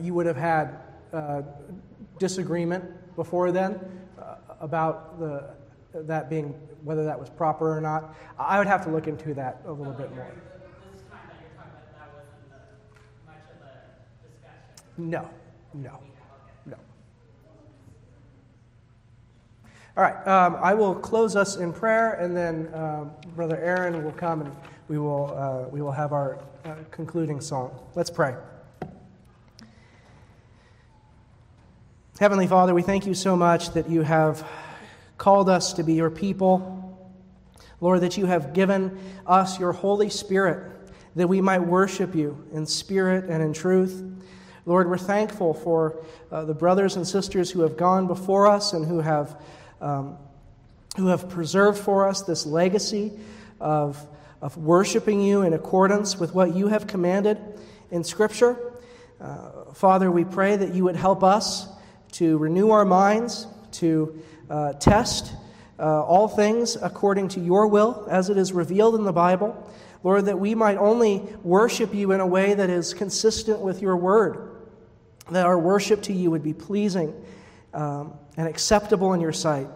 you 0.00 0.14
would 0.14 0.26
have 0.26 0.36
had 0.36 0.78
uh, 1.12 1.42
disagreement 2.18 2.84
before 3.16 3.50
then 3.50 3.80
uh, 4.18 4.36
about 4.60 5.18
the, 5.18 5.50
that 5.92 6.30
being 6.30 6.54
whether 6.84 7.04
that 7.04 7.18
was 7.18 7.28
proper 7.28 7.76
or 7.76 7.80
not. 7.80 8.14
I 8.38 8.58
would 8.58 8.66
have 8.68 8.84
to 8.84 8.90
look 8.90 9.08
into 9.08 9.34
that 9.34 9.62
a 9.66 9.72
little 9.72 9.92
bit 9.92 10.14
more. 10.14 10.32
No, 14.98 15.28
no, 15.74 15.98
no. 16.66 16.76
All 19.96 20.04
right, 20.04 20.26
um, 20.26 20.56
I 20.62 20.74
will 20.74 20.94
close 20.94 21.34
us 21.34 21.56
in 21.56 21.72
prayer, 21.72 22.12
and 22.14 22.36
then 22.36 22.68
uh, 22.68 23.06
Brother 23.34 23.58
Aaron 23.58 24.04
will 24.04 24.12
come 24.12 24.42
and 24.42 24.56
we 24.92 24.98
will, 24.98 25.34
uh, 25.34 25.68
we 25.70 25.80
will 25.80 25.90
have 25.90 26.12
our 26.12 26.38
uh, 26.66 26.74
concluding 26.90 27.40
song. 27.40 27.74
Let's 27.94 28.10
pray. 28.10 28.34
Heavenly 32.20 32.46
Father, 32.46 32.74
we 32.74 32.82
thank 32.82 33.06
you 33.06 33.14
so 33.14 33.34
much 33.34 33.70
that 33.70 33.88
you 33.88 34.02
have 34.02 34.46
called 35.16 35.48
us 35.48 35.72
to 35.72 35.82
be 35.82 35.94
your 35.94 36.10
people. 36.10 37.10
Lord, 37.80 38.02
that 38.02 38.18
you 38.18 38.26
have 38.26 38.52
given 38.52 39.00
us 39.26 39.58
your 39.58 39.72
Holy 39.72 40.10
Spirit 40.10 40.70
that 41.16 41.26
we 41.26 41.40
might 41.40 41.60
worship 41.60 42.14
you 42.14 42.46
in 42.52 42.66
spirit 42.66 43.30
and 43.30 43.42
in 43.42 43.54
truth. 43.54 44.04
Lord, 44.66 44.90
we're 44.90 44.98
thankful 44.98 45.54
for 45.54 46.04
uh, 46.30 46.44
the 46.44 46.52
brothers 46.52 46.96
and 46.96 47.08
sisters 47.08 47.50
who 47.50 47.62
have 47.62 47.78
gone 47.78 48.06
before 48.06 48.46
us 48.46 48.74
and 48.74 48.84
who 48.84 49.00
have, 49.00 49.40
um, 49.80 50.18
who 50.98 51.06
have 51.06 51.30
preserved 51.30 51.78
for 51.78 52.06
us 52.06 52.20
this 52.20 52.44
legacy 52.44 53.10
of, 53.58 54.06
of 54.42 54.56
worshiping 54.56 55.22
you 55.22 55.42
in 55.42 55.54
accordance 55.54 56.18
with 56.18 56.34
what 56.34 56.54
you 56.54 56.66
have 56.66 56.86
commanded 56.86 57.38
in 57.92 58.02
Scripture. 58.02 58.58
Uh, 59.20 59.72
Father, 59.72 60.10
we 60.10 60.24
pray 60.24 60.56
that 60.56 60.74
you 60.74 60.82
would 60.84 60.96
help 60.96 61.22
us 61.22 61.68
to 62.12 62.36
renew 62.38 62.70
our 62.70 62.84
minds, 62.84 63.46
to 63.70 64.20
uh, 64.50 64.72
test 64.74 65.32
uh, 65.78 66.02
all 66.02 66.26
things 66.26 66.76
according 66.76 67.28
to 67.28 67.40
your 67.40 67.68
will 67.68 68.06
as 68.10 68.28
it 68.28 68.36
is 68.36 68.52
revealed 68.52 68.96
in 68.96 69.04
the 69.04 69.12
Bible. 69.12 69.70
Lord, 70.02 70.26
that 70.26 70.40
we 70.40 70.56
might 70.56 70.76
only 70.76 71.20
worship 71.44 71.94
you 71.94 72.10
in 72.10 72.20
a 72.20 72.26
way 72.26 72.54
that 72.54 72.68
is 72.68 72.92
consistent 72.92 73.60
with 73.60 73.80
your 73.80 73.96
word, 73.96 74.50
that 75.30 75.46
our 75.46 75.58
worship 75.58 76.02
to 76.02 76.12
you 76.12 76.32
would 76.32 76.42
be 76.42 76.52
pleasing 76.52 77.14
um, 77.72 78.12
and 78.36 78.48
acceptable 78.48 79.12
in 79.12 79.20
your 79.20 79.32
sight. 79.32 79.68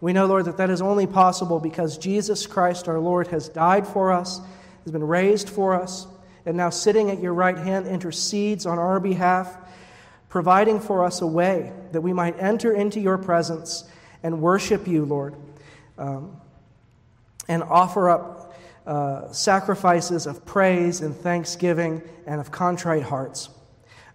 We 0.00 0.12
know, 0.12 0.26
Lord, 0.26 0.46
that 0.46 0.56
that 0.58 0.70
is 0.70 0.82
only 0.82 1.06
possible 1.06 1.60
because 1.60 1.98
Jesus 1.98 2.46
Christ, 2.46 2.88
our 2.88 2.98
Lord, 2.98 3.28
has 3.28 3.48
died 3.48 3.86
for 3.86 4.12
us, 4.12 4.40
has 4.84 4.92
been 4.92 5.04
raised 5.04 5.48
for 5.48 5.74
us, 5.74 6.06
and 6.46 6.56
now 6.56 6.70
sitting 6.70 7.10
at 7.10 7.20
your 7.20 7.32
right 7.32 7.56
hand 7.56 7.86
intercedes 7.86 8.66
on 8.66 8.78
our 8.78 9.00
behalf, 9.00 9.56
providing 10.28 10.80
for 10.80 11.04
us 11.04 11.22
a 11.22 11.26
way 11.26 11.72
that 11.92 12.00
we 12.00 12.12
might 12.12 12.38
enter 12.38 12.72
into 12.72 13.00
your 13.00 13.16
presence 13.16 13.84
and 14.22 14.40
worship 14.40 14.86
you, 14.86 15.04
Lord, 15.04 15.34
um, 15.96 16.36
and 17.48 17.62
offer 17.62 18.10
up 18.10 18.54
uh, 18.86 19.32
sacrifices 19.32 20.26
of 20.26 20.44
praise 20.44 21.00
and 21.00 21.16
thanksgiving 21.16 22.02
and 22.26 22.40
of 22.40 22.50
contrite 22.50 23.02
hearts. 23.02 23.48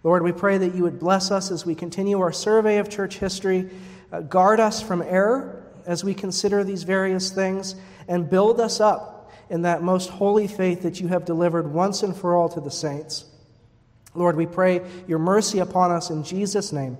Lord, 0.04 0.22
we 0.22 0.32
pray 0.32 0.58
that 0.58 0.74
you 0.74 0.84
would 0.84 0.98
bless 0.98 1.30
us 1.30 1.50
as 1.50 1.66
we 1.66 1.74
continue 1.74 2.20
our 2.20 2.32
survey 2.32 2.78
of 2.78 2.88
church 2.88 3.18
history, 3.18 3.70
uh, 4.12 4.20
guard 4.20 4.60
us 4.60 4.80
from 4.80 5.02
error 5.02 5.59
as 5.90 6.04
we 6.04 6.14
consider 6.14 6.62
these 6.62 6.84
various 6.84 7.30
things, 7.30 7.74
and 8.06 8.30
build 8.30 8.60
us 8.60 8.78
up 8.78 9.32
in 9.50 9.62
that 9.62 9.82
most 9.82 10.08
holy 10.08 10.46
faith 10.46 10.82
that 10.82 11.00
you 11.00 11.08
have 11.08 11.24
delivered 11.24 11.72
once 11.72 12.04
and 12.04 12.16
for 12.16 12.36
all 12.36 12.48
to 12.48 12.60
the 12.60 12.70
saints. 12.70 13.24
Lord, 14.14 14.36
we 14.36 14.46
pray 14.46 14.88
your 15.08 15.18
mercy 15.18 15.58
upon 15.58 15.90
us 15.90 16.08
in 16.08 16.22
Jesus' 16.22 16.70
name. 16.70 16.96